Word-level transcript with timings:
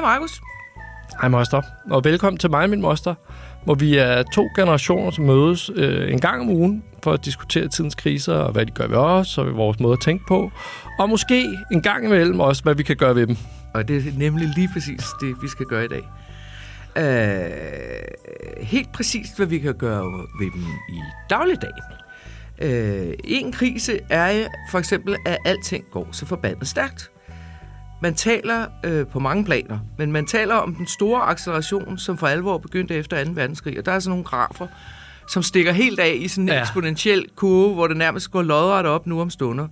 Hej 0.00 0.08
Markus. 0.08 0.40
Hej 1.20 1.28
moster, 1.28 1.62
og 1.90 2.04
velkommen 2.04 2.38
til 2.38 2.50
mig 2.50 2.70
min 2.70 2.80
moster, 2.80 3.14
hvor 3.64 3.74
vi 3.74 3.96
er 3.96 4.22
to 4.22 4.48
generationer, 4.56 5.10
som 5.10 5.24
mødes 5.24 5.70
øh, 5.74 6.12
en 6.12 6.20
gang 6.20 6.40
om 6.40 6.48
ugen 6.48 6.84
for 7.02 7.12
at 7.12 7.24
diskutere 7.24 7.68
tidens 7.68 7.94
kriser, 7.94 8.34
og 8.34 8.52
hvad 8.52 8.66
de 8.66 8.70
gør 8.70 8.86
ved 8.86 8.96
os, 8.96 9.38
og 9.38 9.56
vores 9.56 9.80
måde 9.80 9.92
at 9.92 10.00
tænke 10.00 10.24
på, 10.28 10.50
og 10.98 11.08
måske 11.08 11.56
en 11.72 11.82
gang 11.82 12.04
imellem 12.04 12.40
også, 12.40 12.62
hvad 12.62 12.74
vi 12.74 12.82
kan 12.82 12.96
gøre 12.96 13.14
ved 13.14 13.26
dem. 13.26 13.36
Og 13.74 13.88
det 13.88 13.96
er 13.96 14.18
nemlig 14.18 14.48
lige 14.56 14.70
præcis 14.72 15.04
det, 15.20 15.36
vi 15.42 15.48
skal 15.48 15.66
gøre 15.66 15.84
i 15.84 15.88
dag. 15.88 16.08
Uh, 16.96 18.62
helt 18.62 18.92
præcist, 18.92 19.36
hvad 19.36 19.46
vi 19.46 19.58
kan 19.58 19.74
gøre 19.74 20.04
ved 20.40 20.52
dem 20.52 20.64
i 20.88 21.00
dagligdagen. 21.30 21.82
Uh, 22.62 23.14
en 23.24 23.52
krise 23.52 24.00
er 24.10 24.46
for 24.70 24.78
eksempel, 24.78 25.16
at 25.26 25.38
alting 25.44 25.84
går 25.90 26.08
så 26.12 26.26
forbandet 26.26 26.68
stærkt. 26.68 27.10
Man 28.02 28.14
taler 28.14 28.66
øh, 28.84 29.06
på 29.06 29.18
mange 29.18 29.44
planer, 29.44 29.78
men 29.98 30.12
man 30.12 30.26
taler 30.26 30.54
om 30.54 30.74
den 30.74 30.86
store 30.86 31.22
acceleration, 31.22 31.98
som 31.98 32.18
for 32.18 32.26
alvor 32.26 32.58
begyndte 32.58 32.94
efter 32.94 33.24
2. 33.24 33.30
verdenskrig. 33.34 33.78
Og 33.78 33.86
der 33.86 33.92
er 33.92 33.98
sådan 33.98 34.10
nogle 34.10 34.24
grafer, 34.24 34.66
som 35.28 35.42
stikker 35.42 35.72
helt 35.72 36.00
af 36.00 36.14
i 36.16 36.28
sådan 36.28 36.44
en 36.44 36.48
ja. 36.48 36.60
eksponentiel 36.60 37.26
kurve, 37.36 37.74
hvor 37.74 37.86
det 37.86 37.96
nærmest 37.96 38.30
går 38.30 38.42
lodret 38.42 38.86
op 38.86 39.06
nu 39.06 39.20
om 39.20 39.30
stunder. 39.30 39.68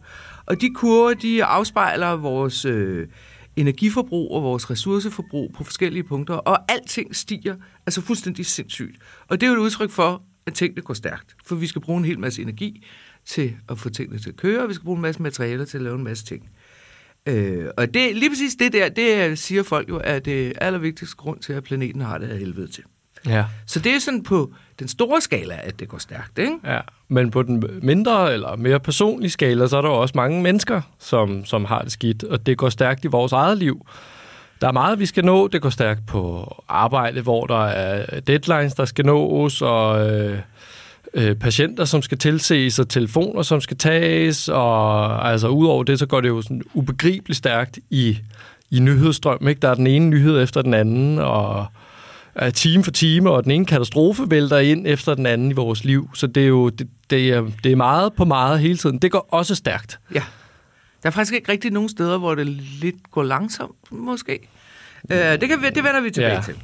Og 0.47 0.61
de 0.61 0.75
kurver, 0.75 1.15
de 1.15 1.45
afspejler 1.45 2.17
vores 2.17 2.65
øh, 2.65 3.09
energiforbrug 3.57 4.33
og 4.33 4.43
vores 4.43 4.71
ressourceforbrug 4.71 5.53
på 5.57 5.65
forskellige 5.65 6.03
punkter, 6.03 6.35
og 6.35 6.73
alting 6.73 7.17
stiger 7.17 7.57
altså 7.87 8.01
fuldstændig 8.01 8.47
sindssygt. 8.47 8.97
Og 9.29 9.41
det 9.41 9.47
er 9.47 9.51
jo 9.51 9.57
et 9.57 9.65
udtryk 9.65 9.91
for, 9.91 10.23
at 10.47 10.55
tingene 10.55 10.83
går 10.83 10.95
stærkt, 10.95 11.37
for 11.47 11.55
vi 11.55 11.67
skal 11.67 11.83
bruge 11.83 11.99
en 11.99 12.05
hel 12.05 12.19
masse 12.19 12.43
energi 12.43 12.85
til 13.27 13.57
at 13.69 13.79
få 13.79 13.89
tingene 13.89 14.19
til 14.19 14.29
at 14.29 14.37
køre, 14.37 14.63
og 14.63 14.69
vi 14.69 14.75
skal 14.75 14.85
bruge 14.85 14.97
en 14.97 15.03
masse 15.03 15.23
materialer 15.23 15.65
til 15.65 15.79
at 15.79 15.85
lave 15.85 15.97
en 15.97 16.05
masse 16.05 16.25
ting. 16.25 16.51
Øh, 17.29 17.67
og 17.77 17.95
det, 17.95 18.17
lige 18.17 18.31
præcis 18.31 18.55
det 18.55 18.73
der, 18.73 18.89
det 18.89 19.39
siger 19.39 19.63
folk 19.63 19.89
jo, 19.89 20.01
er 20.05 20.19
det 20.19 20.53
allervigtigste 20.61 21.17
grund 21.17 21.41
til, 21.41 21.53
at 21.53 21.65
planeten 21.65 22.01
har 22.01 22.19
det 22.19 22.29
her 22.29 22.37
helvede 22.37 22.69
til. 22.69 22.85
Ja. 23.27 23.45
Så 23.67 23.81
det 23.81 23.95
er 23.95 23.99
sådan 23.99 24.23
på 24.23 24.53
den 24.79 24.89
store 24.89 25.21
skala, 25.21 25.59
at 25.63 25.81
det 25.81 25.89
går 25.89 25.99
stærkt, 25.99 26.39
ikke? 26.39 26.55
Ja, 26.65 26.81
men 27.09 27.31
på 27.31 27.43
den 27.43 27.65
mindre 27.83 28.35
eller 28.35 28.57
mere 28.57 28.81
personlige 28.81 29.31
skala, 29.31 29.67
så 29.67 29.77
er 29.77 29.83
der 29.83 29.89
jo 29.89 29.95
også 29.95 30.13
mange 30.17 30.43
mennesker, 30.43 30.81
som, 30.99 31.45
som 31.45 31.65
har 31.65 31.83
det 31.83 31.93
skidt, 31.93 32.25
og 32.25 32.47
det 32.47 32.59
går 32.59 32.69
stærkt 32.69 33.05
i 33.05 33.09
vores 33.09 33.33
eget 33.33 33.59
liv. 33.59 33.87
Der 34.61 34.69
er 34.69 34.73
meget, 34.73 34.99
vi 34.99 35.07
skal 35.07 35.25
nå. 35.25 35.49
Det 35.49 35.63
går 35.63 35.71
stærkt 35.71 36.07
på 36.07 36.55
arbejde, 36.69 37.21
hvor 37.21 37.47
der 37.47 37.65
er 37.65 38.21
deadlines, 38.21 38.75
der 38.75 38.85
skal 38.85 39.07
nås, 39.07 39.63
og 39.63 40.11
øh, 40.11 40.39
øh, 41.15 41.35
patienter, 41.35 41.85
som 41.85 42.03
skal 42.03 42.19
tilses, 42.19 42.79
og 42.79 42.89
telefoner, 42.89 43.43
som 43.43 43.61
skal 43.61 43.77
tages, 43.77 44.49
og 44.49 45.31
altså 45.31 45.49
udover 45.49 45.85
det, 45.85 45.99
så 45.99 46.07
går 46.07 46.21
det 46.21 46.29
jo 46.29 46.43
sådan 46.43 46.63
ubegribeligt 46.75 47.37
stærkt 47.37 47.79
i, 47.91 48.19
i 48.71 48.79
nyhedsstrøm. 48.81 49.49
Ikke? 49.49 49.61
Der 49.61 49.69
er 49.69 49.75
den 49.75 49.87
ene 49.87 50.07
nyhed 50.07 50.43
efter 50.43 50.63
den 50.63 50.75
anden, 50.75 51.19
og 51.19 51.67
er 52.35 52.51
time 52.51 52.85
for 52.85 52.91
time, 52.91 53.31
og 53.31 53.45
den 53.45 53.53
ene 53.53 53.67
katastrofe 53.67 54.31
vælter 54.31 54.59
ind 54.59 54.87
efter 54.87 55.15
den 55.15 55.27
anden 55.27 55.51
i 55.51 55.55
vores 55.55 55.85
liv. 55.85 56.11
Så 56.15 56.27
det 56.27 56.43
er 56.43 56.47
jo 56.47 56.69
det, 56.69 56.89
det 57.11 57.31
er, 57.31 57.47
det 57.65 57.73
er 57.73 57.77
meget 57.77 58.13
på 58.13 58.25
meget 58.25 58.61
hele 58.61 58.77
tiden. 58.77 58.99
Det 58.99 59.11
går 59.11 59.29
også 59.31 59.55
stærkt. 59.55 59.99
Ja. 60.15 60.23
Der 61.03 61.09
er 61.09 61.11
faktisk 61.11 61.35
ikke 61.35 61.53
rigtig 61.53 61.71
nogen 61.71 61.89
steder, 61.89 62.19
hvor 62.19 62.35
det 62.35 62.47
lidt 62.81 63.11
går 63.11 63.23
langsomt, 63.23 63.77
måske. 63.91 64.49
Uh, 65.05 65.17
det, 65.17 65.41
kan, 65.49 65.63
det 65.63 65.85
vender 65.85 66.01
vi 66.01 66.11
tilbage 66.11 66.35
ja. 66.35 66.43
til. 66.43 66.55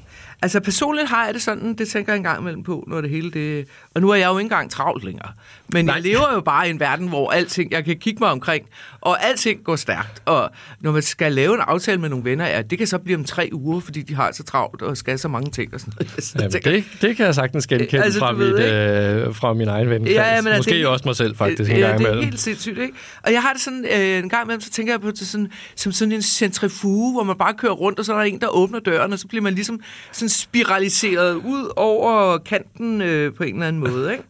Altså 0.45 0.61
personligt 0.61 1.09
har 1.09 1.25
jeg 1.25 1.35
det 1.35 1.43
sådan, 1.43 1.75
det 1.75 1.89
tænker 1.89 2.13
jeg 2.13 2.17
engang 2.17 2.41
imellem 2.41 2.63
på, 2.63 2.85
når 2.87 3.01
det 3.01 3.11
hele 3.11 3.31
det... 3.31 3.67
Og 3.95 4.01
nu 4.01 4.11
er 4.11 4.15
jeg 4.15 4.27
jo 4.27 4.39
ikke 4.39 4.47
engang 4.47 4.71
travlt 4.71 5.05
længere. 5.05 5.29
Men 5.69 5.85
Nej. 5.85 5.95
jeg 5.95 6.03
lever 6.03 6.35
jo 6.35 6.41
bare 6.41 6.67
i 6.67 6.71
en 6.71 6.81
verden, 6.81 7.09
hvor 7.09 7.31
alting, 7.31 7.73
jeg 7.73 7.85
kan 7.85 7.97
kigge 7.97 8.21
mig 8.21 8.31
omkring, 8.31 8.67
og 9.01 9.25
alting 9.25 9.65
går 9.65 9.77
stærkt. 9.77 10.23
Og 10.25 10.51
når 10.81 10.93
man 10.93 11.03
skal 11.03 11.33
lave 11.33 11.55
en 11.55 11.61
aftale 11.61 12.01
med 12.01 12.09
nogle 12.09 12.25
venner, 12.25 12.47
ja, 12.47 12.63
det 12.63 12.79
kan 12.79 12.87
så 12.87 12.99
blive 12.99 13.19
om 13.19 13.25
tre 13.25 13.51
uger, 13.53 13.81
fordi 13.81 14.03
de 14.03 14.15
har 14.15 14.33
så 14.33 14.43
travlt 14.43 14.83
og 14.83 14.97
skal 14.97 15.19
så 15.19 15.29
mange 15.29 15.51
ting 15.51 15.75
og 15.75 15.81
sådan 15.81 15.93
noget. 15.97 16.35
Jamen, 16.35 16.51
tænker, 16.51 16.71
det, 16.71 16.85
det 17.01 17.17
kan 17.17 17.27
jeg 17.27 17.35
sagtens 17.35 17.67
genkende 17.67 18.05
altså, 18.05 18.19
fra, 18.19 18.33
mit, 18.33 18.59
øh, 18.61 19.35
fra 19.35 19.53
min 19.53 19.69
egen 19.69 19.91
ven. 19.91 20.07
Ja, 20.07 20.43
men 20.43 20.57
Måske 20.57 20.71
det, 20.71 20.87
også 20.87 21.03
mig 21.09 21.17
selv 21.17 21.37
faktisk 21.37 21.71
en 21.71 21.77
ja, 21.77 21.87
gang 21.87 22.01
imellem. 22.01 22.17
det 22.17 22.25
er 22.25 22.31
helt 22.31 22.41
sindssygt, 22.41 22.79
ikke? 22.79 22.95
Og 23.23 23.33
jeg 23.33 23.43
har 23.43 23.53
det 23.53 23.63
sådan, 23.63 23.85
øh, 23.95 24.19
en 24.19 24.29
gang 24.29 24.45
imellem, 24.45 24.61
så 24.61 24.71
tænker 24.71 24.93
jeg 24.93 25.01
på 25.01 25.11
det 25.11 25.19
sådan, 25.19 25.53
som 25.77 25.93
sådan 25.93 26.13
en 26.13 26.23
centrifuge, 26.23 27.13
hvor 27.13 27.23
man 27.23 27.37
bare 27.39 27.55
kører 27.55 27.73
rundt, 27.73 27.99
og 27.99 28.05
så 28.05 28.13
er 28.13 28.17
der 28.17 28.25
en, 28.25 28.41
der 28.41 28.49
åbner 28.49 28.81
døren, 28.81 29.13
og 29.13 29.19
så 29.19 29.29
bliver 29.29 29.43
man 29.43 29.55
ligesom 29.55 29.81
sådan 30.13 30.29
spiraliseret 30.35 31.35
ud 31.35 31.73
over 31.77 32.39
kanten 32.39 33.01
øh, 33.01 33.35
på 33.35 33.43
en 33.43 33.55
eller 33.55 33.69
anden 33.69 33.81
måde, 33.81 34.13
ikke? 34.13 34.25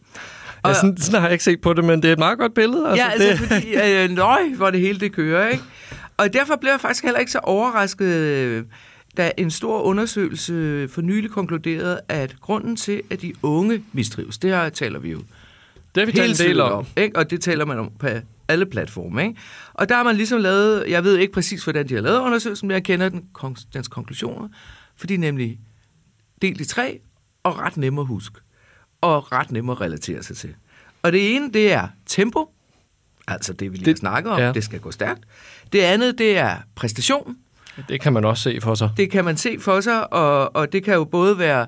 Og, 0.63 0.69
ja, 0.69 0.75
sådan, 0.75 0.97
sådan 0.97 1.19
har 1.21 1.27
jeg 1.27 1.33
ikke 1.33 1.43
set 1.43 1.61
på 1.61 1.73
det, 1.73 1.83
men 1.83 2.01
det 2.01 2.07
er 2.07 2.13
et 2.13 2.19
meget 2.19 2.37
godt 2.37 2.53
billede. 2.53 2.87
Altså, 2.89 3.03
ja, 3.03 3.11
altså 3.11 3.27
det... 3.27 3.37
fordi, 3.37 3.75
øh, 4.03 4.09
nøj, 4.09 4.49
hvor 4.55 4.69
det 4.69 4.79
hele 4.79 4.99
det 4.99 5.11
kører, 5.11 5.47
ikke? 5.47 5.63
Og 6.17 6.33
derfor 6.33 6.55
blev 6.55 6.71
jeg 6.71 6.81
faktisk 6.81 7.03
heller 7.03 7.19
ikke 7.19 7.31
så 7.31 7.39
overrasket, 7.39 8.05
øh, 8.05 8.63
da 9.17 9.31
en 9.37 9.51
stor 9.51 9.81
undersøgelse 9.81 10.87
for 10.87 11.01
nylig 11.01 11.31
konkluderede, 11.31 11.99
at 12.09 12.35
grunden 12.41 12.75
til, 12.75 13.01
at 13.09 13.21
de 13.21 13.33
unge 13.43 13.83
mistrives, 13.93 14.37
det 14.37 14.49
her 14.49 14.69
taler 14.69 14.99
vi 14.99 15.11
jo 15.11 15.19
det 15.95 16.01
har 16.01 16.05
vi 16.05 16.11
talt 16.11 16.41
en 16.41 16.47
del 16.47 16.61
om. 16.61 16.71
om 16.71 16.85
ikke? 16.97 17.15
Og 17.17 17.29
det 17.29 17.41
taler 17.41 17.65
man 17.65 17.79
om 17.79 17.91
på 17.99 18.07
alle 18.47 18.65
platforme. 18.65 19.23
Ikke? 19.23 19.35
Og 19.73 19.89
der 19.89 19.95
har 19.95 20.03
man 20.03 20.15
ligesom 20.15 20.41
lavet, 20.41 20.85
jeg 20.87 21.03
ved 21.03 21.17
ikke 21.17 21.33
præcis, 21.33 21.63
hvordan 21.63 21.89
de 21.89 21.93
har 21.93 22.01
lavet 22.01 22.19
undersøgelsen, 22.19 22.67
men 22.67 22.73
jeg 22.73 22.83
kender 22.83 23.09
den, 23.09 23.25
dens 23.73 23.87
konklusioner, 23.87 24.47
for 24.97 25.07
de 25.07 25.13
er 25.13 25.17
nemlig 25.17 25.59
delt 26.41 26.61
i 26.61 26.65
tre, 26.65 26.99
og 27.43 27.59
ret 27.59 27.77
nemme 27.77 28.01
at 28.01 28.07
huske, 28.07 28.39
og 29.01 29.31
ret 29.31 29.51
nemme 29.51 29.71
at 29.71 29.81
relatere 29.81 30.23
sig 30.23 30.37
til. 30.37 30.55
Og 31.03 31.11
det 31.11 31.35
ene, 31.35 31.53
det 31.53 31.71
er 31.71 31.87
tempo, 32.05 32.49
altså 33.27 33.53
det, 33.53 33.71
vi 33.71 33.77
lige 33.77 33.85
det, 33.85 33.97
snakker 33.97 34.31
om, 34.31 34.39
ja. 34.39 34.51
det 34.51 34.63
skal 34.63 34.79
gå 34.79 34.91
stærkt. 34.91 35.21
Det 35.73 35.81
andet, 35.81 36.17
det 36.17 36.37
er 36.37 36.57
præstation. 36.75 37.35
Det 37.89 38.01
kan 38.01 38.13
man 38.13 38.25
også 38.25 38.43
se 38.43 38.59
for 38.61 38.75
sig. 38.75 38.89
Det 38.97 39.11
kan 39.11 39.25
man 39.25 39.37
se 39.37 39.59
for 39.59 39.81
sig, 39.81 40.13
og, 40.13 40.55
og 40.55 40.73
det 40.73 40.83
kan 40.83 40.93
jo 40.93 41.03
både 41.03 41.37
være 41.37 41.67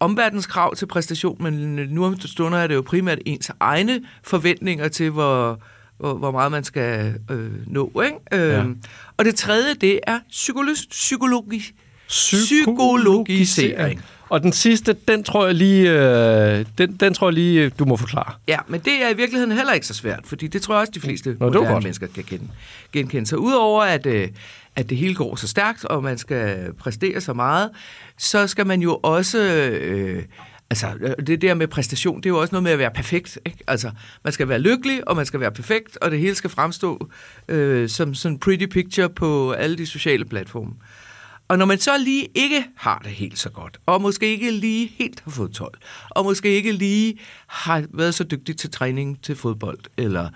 omverdenskrav 0.00 0.74
til 0.74 0.86
præstation, 0.86 1.42
men 1.42 1.74
nu 1.74 2.04
om 2.04 2.20
stunder 2.20 2.58
er 2.58 2.66
det 2.66 2.74
jo 2.74 2.82
primært 2.82 3.18
ens 3.26 3.50
egne 3.60 4.00
forventninger 4.22 4.88
til, 4.88 5.10
hvor, 5.10 5.60
hvor, 5.98 6.14
hvor 6.14 6.30
meget 6.30 6.50
man 6.50 6.64
skal 6.64 7.14
øh, 7.30 7.52
nå. 7.66 8.00
Ikke? 8.04 8.16
Ja. 8.32 8.60
Øhm, 8.60 8.82
og 9.16 9.24
det 9.24 9.34
tredje, 9.34 9.74
det 9.74 10.00
er 10.06 10.20
psykologi, 10.28 10.80
psykologi, 10.90 11.72
psykologisering. 12.08 14.02
Og 14.28 14.42
den 14.42 14.52
sidste, 14.52 14.96
den 15.08 15.24
tror 15.24 15.46
jeg 15.46 15.54
lige, 15.54 15.90
øh, 15.90 16.66
den, 16.78 16.96
den 16.96 17.14
tror 17.14 17.28
jeg 17.28 17.34
lige, 17.34 17.70
du 17.70 17.84
må 17.84 17.96
forklare. 17.96 18.32
Ja, 18.48 18.58
men 18.68 18.80
det 18.80 18.92
er 19.02 19.08
i 19.08 19.16
virkeligheden 19.16 19.52
heller 19.52 19.72
ikke 19.72 19.86
så 19.86 19.94
svært, 19.94 20.20
fordi 20.24 20.46
det 20.46 20.62
tror 20.62 20.74
jeg 20.74 20.80
også, 20.80 20.92
de 20.94 21.00
fleste 21.00 21.36
Nå, 21.40 21.46
moderne 21.46 21.80
mennesker 21.80 22.06
kan 22.06 22.24
kende, 22.24 22.48
genkende 22.92 23.26
sig. 23.26 23.38
Udover 23.38 23.82
at, 23.82 24.06
øh, 24.06 24.28
at 24.76 24.90
det 24.90 24.98
hele 24.98 25.14
går 25.14 25.36
så 25.36 25.48
stærkt, 25.48 25.84
og 25.84 26.02
man 26.02 26.18
skal 26.18 26.72
præstere 26.78 27.20
så 27.20 27.32
meget, 27.32 27.70
så 28.18 28.46
skal 28.46 28.66
man 28.66 28.82
jo 28.82 29.00
også... 29.02 29.38
Øh, 29.38 30.22
altså, 30.70 31.14
det 31.26 31.42
der 31.42 31.54
med 31.54 31.66
præstation, 31.66 32.16
det 32.16 32.26
er 32.26 32.30
jo 32.30 32.40
også 32.40 32.52
noget 32.52 32.62
med 32.62 32.72
at 32.72 32.78
være 32.78 32.90
perfekt. 32.90 33.38
Ikke? 33.46 33.58
Altså, 33.66 33.90
man 34.24 34.32
skal 34.32 34.48
være 34.48 34.58
lykkelig, 34.58 35.08
og 35.08 35.16
man 35.16 35.26
skal 35.26 35.40
være 35.40 35.52
perfekt, 35.52 35.98
og 36.02 36.10
det 36.10 36.18
hele 36.18 36.34
skal 36.34 36.50
fremstå 36.50 37.10
øh, 37.48 37.88
som 37.88 38.14
sådan 38.14 38.34
en 38.34 38.38
pretty 38.38 38.66
picture 38.66 39.08
på 39.08 39.52
alle 39.52 39.78
de 39.78 39.86
sociale 39.86 40.24
platforme. 40.24 40.72
Og 41.48 41.58
når 41.58 41.66
man 41.66 41.78
så 41.78 41.98
lige 41.98 42.28
ikke 42.34 42.64
har 42.76 42.98
det 42.98 43.10
helt 43.10 43.38
så 43.38 43.50
godt, 43.50 43.78
og 43.86 44.02
måske 44.02 44.26
ikke 44.26 44.50
lige 44.50 44.86
helt 44.86 45.20
har 45.20 45.30
fået 45.30 45.52
12, 45.52 45.78
og 46.10 46.24
måske 46.24 46.48
ikke 46.48 46.72
lige 46.72 47.18
har 47.46 47.84
været 47.90 48.14
så 48.14 48.24
dygtig 48.24 48.56
til 48.56 48.70
træning 48.70 49.22
til 49.22 49.36
fodbold, 49.36 49.78
eller, 49.96 50.28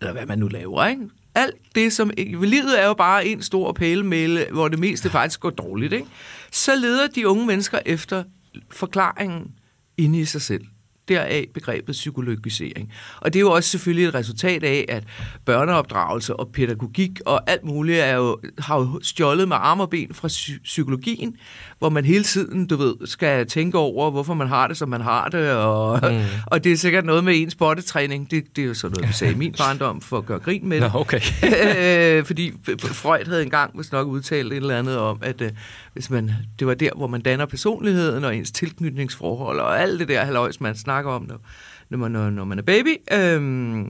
eller 0.00 0.12
hvad 0.12 0.26
man 0.26 0.38
nu 0.38 0.48
laver, 0.48 0.86
ikke? 0.86 1.02
Alt 1.34 1.56
det, 1.74 1.92
som... 1.92 2.10
Livet 2.42 2.82
er 2.82 2.86
jo 2.86 2.94
bare 2.94 3.26
en 3.26 3.42
stor 3.42 3.72
pælemæle, 3.72 4.46
hvor 4.52 4.68
det 4.68 4.78
meste 4.78 5.10
faktisk 5.10 5.40
går 5.40 5.50
dårligt, 5.50 5.92
ikke? 5.92 6.06
Så 6.50 6.76
leder 6.76 7.06
de 7.06 7.28
unge 7.28 7.46
mennesker 7.46 7.78
efter 7.86 8.24
forklaringen 8.70 9.54
inde 9.96 10.20
i 10.20 10.24
sig 10.24 10.42
selv. 10.42 10.64
Deraf 11.08 11.46
begrebet 11.54 11.92
psykologisering. 11.92 12.92
Og 13.20 13.32
det 13.32 13.38
er 13.38 13.40
jo 13.40 13.50
også 13.50 13.70
selvfølgelig 13.70 14.06
et 14.06 14.14
resultat 14.14 14.64
af, 14.64 14.84
at 14.88 15.04
børneopdragelse 15.44 16.36
og 16.36 16.48
pædagogik 16.52 17.20
og 17.26 17.50
alt 17.50 17.64
muligt 17.64 17.98
er 17.98 18.14
jo, 18.14 18.40
har 18.58 18.78
jo 18.78 19.00
stjålet 19.02 19.48
med 19.48 19.56
arm 19.60 19.80
og 19.80 19.90
ben 19.90 20.14
fra 20.14 20.28
psykologien, 20.62 21.36
hvor 21.78 21.88
man 21.88 22.04
hele 22.04 22.24
tiden, 22.24 22.66
du 22.66 22.76
ved, 22.76 22.94
skal 23.04 23.46
tænke 23.46 23.78
over, 23.78 24.10
hvorfor 24.10 24.34
man 24.34 24.48
har 24.48 24.66
det, 24.66 24.76
som 24.76 24.88
man 24.88 25.00
har 25.00 25.28
det, 25.28 25.52
og, 25.52 26.00
mm. 26.12 26.20
og 26.52 26.64
det 26.64 26.72
er 26.72 26.76
sikkert 26.76 27.04
noget 27.04 27.24
med 27.24 27.42
ens 27.42 27.54
bodytræning. 27.54 28.30
Det, 28.30 28.56
det 28.56 28.62
er 28.62 28.66
jo 28.66 28.74
sådan 28.74 28.94
noget, 28.96 29.08
vi 29.08 29.14
sagde 29.14 29.32
i 29.32 29.36
min 29.36 29.54
barndom, 29.58 30.00
for 30.00 30.18
at 30.18 30.26
gøre 30.26 30.38
grin 30.38 30.68
med 30.68 30.80
det. 30.80 30.92
Nå, 30.92 31.00
okay. 31.00 31.20
Øh, 31.78 32.24
fordi 32.24 32.52
Freud 32.78 33.26
havde 33.26 33.42
engang 33.42 33.70
hvis 33.74 33.92
nok 33.92 34.06
udtalt 34.06 34.52
et 34.52 34.56
eller 34.56 34.78
andet 34.78 34.98
om, 34.98 35.18
at 35.22 35.40
uh, 35.40 35.48
hvis 35.92 36.10
man, 36.10 36.32
det 36.58 36.66
var 36.66 36.74
der, 36.74 36.90
hvor 36.96 37.06
man 37.06 37.20
danner 37.20 37.46
personligheden 37.46 38.24
og 38.24 38.36
ens 38.36 38.50
tilknytningsforhold 38.50 39.60
og 39.60 39.80
alt 39.80 40.00
det 40.00 40.08
der 40.08 40.24
halvøjs, 40.24 40.60
man 40.60 40.76
snakker 40.76 41.10
om, 41.10 41.22
når, 41.22 41.40
når, 41.88 41.98
man, 41.98 42.32
når, 42.32 42.44
man 42.44 42.58
er 42.58 42.62
baby. 42.62 42.96
Øh, 43.12 43.86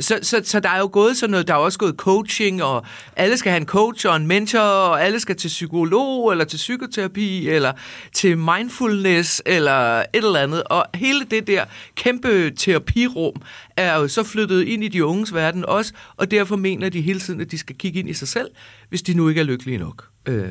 så, 0.00 0.18
så, 0.22 0.40
så 0.44 0.60
der 0.60 0.68
er 0.68 0.78
jo 0.78 0.90
gået 0.92 1.16
sådan 1.16 1.30
noget, 1.30 1.48
der 1.48 1.54
er 1.54 1.58
også 1.58 1.78
gået 1.78 1.94
coaching, 1.96 2.62
og 2.62 2.86
alle 3.16 3.36
skal 3.36 3.50
have 3.50 3.60
en 3.60 3.66
coach 3.66 4.06
og 4.06 4.16
en 4.16 4.26
mentor, 4.26 4.60
og 4.60 5.04
alle 5.04 5.20
skal 5.20 5.36
til 5.36 5.48
psykolog, 5.48 6.32
eller 6.32 6.44
til 6.44 6.56
psykoterapi, 6.56 7.48
eller 7.48 7.72
til 8.12 8.38
mindfulness, 8.38 9.42
eller 9.46 10.00
et 10.00 10.06
eller 10.12 10.40
andet. 10.40 10.62
Og 10.62 10.86
hele 10.94 11.24
det 11.24 11.46
der 11.46 11.64
kæmpe 11.94 12.50
terapirum 12.50 13.42
er 13.76 13.96
jo 13.96 14.08
så 14.08 14.22
flyttet 14.22 14.62
ind 14.62 14.84
i 14.84 14.88
de 14.88 15.04
unges 15.04 15.34
verden 15.34 15.64
også, 15.64 15.92
og 16.16 16.30
derfor 16.30 16.56
mener 16.56 16.88
de 16.88 17.00
hele 17.00 17.20
tiden, 17.20 17.40
at 17.40 17.50
de 17.50 17.58
skal 17.58 17.76
kigge 17.76 17.98
ind 17.98 18.08
i 18.08 18.14
sig 18.14 18.28
selv, 18.28 18.48
hvis 18.88 19.02
de 19.02 19.14
nu 19.14 19.28
ikke 19.28 19.40
er 19.40 19.44
lykkelige 19.44 19.78
nok. 19.78 20.08
Øh, 20.26 20.50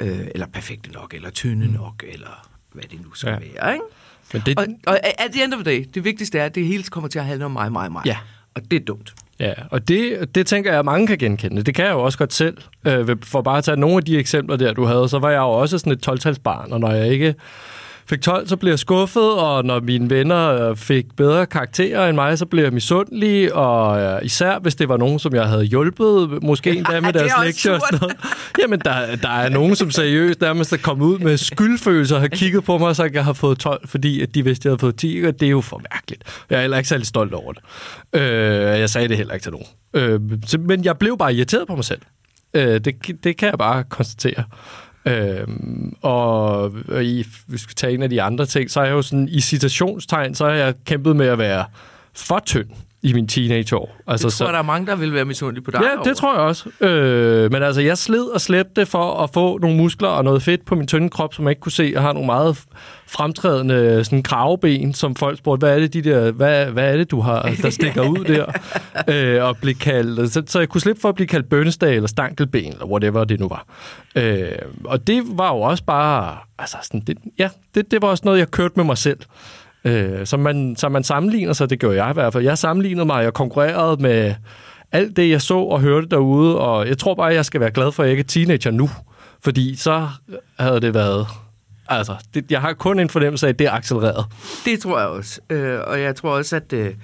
øh, 0.00 0.26
eller 0.34 0.46
perfekte 0.46 0.90
nok, 0.90 1.14
eller 1.14 1.30
tynde 1.30 1.72
nok, 1.72 2.04
eller 2.08 2.48
hvad 2.72 2.84
det 2.90 3.00
nu 3.04 3.14
skal 3.14 3.28
ja. 3.28 3.38
være, 3.38 3.74
ikke? 3.74 3.84
Men 4.34 4.42
det... 4.46 4.58
Og, 4.58 4.66
og 4.86 4.98
at 5.06 5.30
the 5.32 5.44
end 5.44 5.54
of 5.54 5.64
the 5.64 5.72
day, 5.72 5.84
det 5.94 6.04
vigtigste 6.04 6.38
er, 6.38 6.44
at 6.44 6.54
det 6.54 6.66
hele 6.66 6.82
kommer 6.82 7.08
til 7.08 7.18
at 7.18 7.24
handle 7.24 7.44
om 7.44 7.50
mig, 7.50 7.72
mig, 7.72 7.92
mig. 7.92 8.02
Ja. 8.06 8.16
Og 8.54 8.62
det 8.70 8.80
er 8.80 8.84
dumt. 8.84 9.14
Ja, 9.40 9.52
og 9.70 9.88
det, 9.88 10.34
det 10.34 10.46
tænker 10.46 10.70
jeg, 10.70 10.78
at 10.78 10.84
mange 10.84 11.06
kan 11.06 11.18
genkende. 11.18 11.62
Det 11.62 11.74
kan 11.74 11.84
jeg 11.84 11.92
jo 11.92 12.02
også 12.02 12.18
godt 12.18 12.32
selv. 12.32 12.56
Øh, 12.84 13.16
for 13.22 13.42
bare 13.42 13.58
at 13.58 13.64
tage 13.64 13.76
nogle 13.76 13.96
af 13.96 14.02
de 14.02 14.18
eksempler 14.18 14.56
der, 14.56 14.72
du 14.72 14.84
havde, 14.84 15.08
så 15.08 15.18
var 15.18 15.30
jeg 15.30 15.38
jo 15.38 15.50
også 15.50 15.78
sådan 15.78 15.92
et 15.92 16.08
12-talsbarn, 16.08 16.72
og 16.72 16.80
når 16.80 16.90
jeg 16.90 17.08
ikke 17.08 17.34
fik 18.06 18.20
12, 18.20 18.48
så 18.48 18.56
blev 18.56 18.70
jeg 18.70 18.78
skuffet, 18.78 19.32
og 19.32 19.64
når 19.64 19.80
mine 19.80 20.10
venner 20.10 20.68
øh, 20.68 20.76
fik 20.76 21.06
bedre 21.16 21.46
karakterer 21.46 22.08
end 22.08 22.14
mig, 22.14 22.38
så 22.38 22.46
blev 22.46 22.64
jeg 22.64 22.72
misundelig, 22.72 23.54
og 23.54 24.00
øh, 24.00 24.24
især 24.24 24.58
hvis 24.58 24.74
det 24.74 24.88
var 24.88 24.96
nogen, 24.96 25.18
som 25.18 25.34
jeg 25.34 25.48
havde 25.48 25.64
hjulpet, 25.64 26.42
måske 26.42 26.76
endda 26.76 27.00
med 27.00 27.12
deres 27.18 27.32
lektier 27.44 27.72
og 27.72 27.80
sådan 27.80 27.98
noget. 28.00 28.16
Jamen, 28.60 28.80
der, 28.84 29.16
der 29.16 29.28
er 29.28 29.48
nogen, 29.48 29.76
som 29.76 29.90
seriøst 29.90 30.40
nærmest 30.40 30.72
er 30.72 30.76
kommet 30.76 31.06
ud 31.06 31.18
med 31.18 31.36
skyldfølelser 31.36 32.14
og 32.16 32.20
har 32.20 32.28
kigget 32.28 32.64
på 32.64 32.78
mig, 32.78 32.96
så 32.96 33.10
jeg 33.12 33.24
har 33.24 33.32
fået 33.32 33.58
12, 33.58 33.88
fordi 33.88 34.22
at 34.22 34.34
de 34.34 34.44
vidste, 34.44 34.60
at 34.62 34.64
jeg 34.64 34.70
havde 34.70 34.80
fået 34.80 34.96
10, 34.96 35.24
og 35.26 35.40
det 35.40 35.46
er 35.46 35.50
jo 35.50 35.60
for 35.60 35.80
mærkeligt. 35.92 36.22
Jeg 36.50 36.56
er 36.56 36.60
heller 36.60 36.76
ikke 36.76 36.88
særlig 36.88 37.06
stolt 37.06 37.34
over 37.34 37.52
det. 37.52 37.62
Øh, 38.12 38.80
jeg 38.80 38.90
sagde 38.90 39.08
det 39.08 39.16
heller 39.16 39.34
ikke 39.34 39.44
til 39.44 39.52
nogen. 39.52 39.66
Øh, 39.94 40.20
men 40.60 40.84
jeg 40.84 40.98
blev 40.98 41.18
bare 41.18 41.34
irriteret 41.34 41.66
på 41.66 41.74
mig 41.74 41.84
selv. 41.84 42.00
Øh, 42.54 42.80
det, 42.80 43.24
det 43.24 43.36
kan 43.36 43.48
jeg 43.50 43.58
bare 43.58 43.84
konstatere. 43.84 44.44
Øhm, 45.06 45.96
og, 46.02 46.62
og 46.88 47.04
i, 47.04 47.16
hvis 47.22 47.44
vi 47.48 47.58
skal 47.58 47.74
tage 47.74 47.94
en 47.94 48.02
af 48.02 48.10
de 48.10 48.22
andre 48.22 48.46
ting, 48.46 48.70
så 48.70 48.80
er 48.80 48.84
jeg 48.84 48.92
jo 48.92 49.02
sådan, 49.02 49.28
i 49.28 49.40
citationstegn, 49.40 50.34
så 50.34 50.44
har 50.44 50.52
jeg 50.52 50.74
kæmpet 50.84 51.16
med 51.16 51.26
at 51.26 51.38
være 51.38 51.64
for 52.14 52.38
tynd 52.38 52.68
i 53.04 53.12
min 53.12 53.28
teenageår. 53.28 53.96
Altså, 54.06 54.26
det 54.26 54.34
tror 54.34 54.46
jeg, 54.46 54.48
så, 54.48 54.52
der 54.52 54.58
er 54.58 54.62
mange, 54.62 54.86
der 54.86 54.96
vil 54.96 55.14
være 55.14 55.24
misundelige 55.24 55.64
på 55.64 55.70
dig. 55.70 55.80
Ja, 55.82 55.94
over. 55.94 56.02
det 56.02 56.16
tror 56.16 56.34
jeg 56.34 56.42
også. 56.42 56.70
Øh, 56.80 57.52
men 57.52 57.62
altså, 57.62 57.80
jeg 57.80 57.98
sled 57.98 58.24
og 58.24 58.40
slæbte 58.40 58.86
for 58.86 59.22
at 59.22 59.30
få 59.34 59.58
nogle 59.58 59.76
muskler 59.76 60.08
og 60.08 60.24
noget 60.24 60.42
fedt 60.42 60.64
på 60.64 60.74
min 60.74 60.86
tynde 60.86 61.10
krop, 61.10 61.34
som 61.34 61.44
jeg 61.44 61.50
ikke 61.50 61.60
kunne 61.60 61.72
se. 61.72 61.90
Jeg 61.94 62.02
har 62.02 62.12
nogle 62.12 62.26
meget 62.26 62.58
fremtrædende 63.06 64.04
sådan 64.04 64.22
kravben, 64.22 64.94
som 64.94 65.14
folk 65.14 65.38
spurgte, 65.38 65.66
hvad 65.66 65.76
er 65.76 65.80
det, 65.80 65.92
de 65.92 66.02
der, 66.02 66.30
hvad, 66.30 66.66
hvad 66.66 66.92
er 66.92 66.96
det 66.96 67.10
du 67.10 67.20
har, 67.20 67.54
der 67.62 67.70
stikker 67.70 68.08
ud 68.08 68.24
der? 68.34 68.46
øh, 69.08 69.44
og 69.44 69.56
blive 69.56 69.74
kaldt, 69.74 70.32
så, 70.32 70.42
så 70.46 70.58
jeg 70.58 70.68
kunne 70.68 70.80
slippe 70.80 71.00
for 71.00 71.08
at 71.08 71.14
blive 71.14 71.26
kaldt 71.26 71.48
bønnesdag 71.48 71.94
eller 71.94 72.08
stankelben, 72.08 72.72
eller 72.72 72.86
whatever 72.86 73.24
det 73.24 73.40
nu 73.40 73.48
var. 73.48 73.66
Øh, 74.16 74.48
og 74.84 75.06
det 75.06 75.22
var 75.26 75.54
jo 75.54 75.60
også 75.60 75.84
bare, 75.84 76.36
altså 76.58 76.76
sådan, 76.82 77.00
det, 77.00 77.18
ja, 77.38 77.48
det, 77.74 77.90
det 77.90 78.02
var 78.02 78.08
også 78.08 78.22
noget, 78.24 78.38
jeg 78.38 78.50
kørte 78.50 78.74
med 78.76 78.84
mig 78.84 78.98
selv. 78.98 79.18
Øh, 79.84 80.26
så, 80.26 80.36
man, 80.36 80.76
så 80.76 80.88
man 80.88 81.04
sammenligner 81.04 81.52
sig, 81.52 81.70
det 81.70 81.80
gjorde 81.80 82.04
jeg 82.04 82.10
i 82.10 82.12
hvert 82.12 82.32
fald. 82.32 82.44
Jeg 82.44 82.58
sammenlignede 82.58 83.06
mig, 83.06 83.24
jeg 83.24 83.34
konkurrerede 83.34 84.02
med 84.02 84.34
alt 84.92 85.16
det, 85.16 85.30
jeg 85.30 85.42
så 85.42 85.58
og 85.58 85.80
hørte 85.80 86.06
derude, 86.06 86.58
og 86.58 86.88
jeg 86.88 86.98
tror 86.98 87.14
bare, 87.14 87.26
jeg 87.26 87.44
skal 87.44 87.60
være 87.60 87.70
glad 87.70 87.92
for, 87.92 88.02
at 88.02 88.06
jeg 88.06 88.10
ikke 88.10 88.20
er 88.20 88.24
teenager 88.24 88.70
nu. 88.70 88.90
Fordi 89.40 89.76
så 89.76 90.08
havde 90.58 90.80
det 90.80 90.94
været... 90.94 91.26
Altså, 91.88 92.16
det, 92.34 92.50
jeg 92.50 92.60
har 92.60 92.72
kun 92.72 93.00
en 93.00 93.08
fornemmelse 93.08 93.46
af, 93.46 93.50
at 93.50 93.58
det 93.58 93.66
er 93.66 93.70
accelereret. 93.70 94.24
Det 94.64 94.80
tror 94.80 94.98
jeg 94.98 95.08
også. 95.08 95.40
Øh, 95.50 95.80
og 95.86 96.00
jeg 96.00 96.16
tror 96.16 96.30
også, 96.30 96.56
at, 96.56 96.72
øh, 96.72 96.94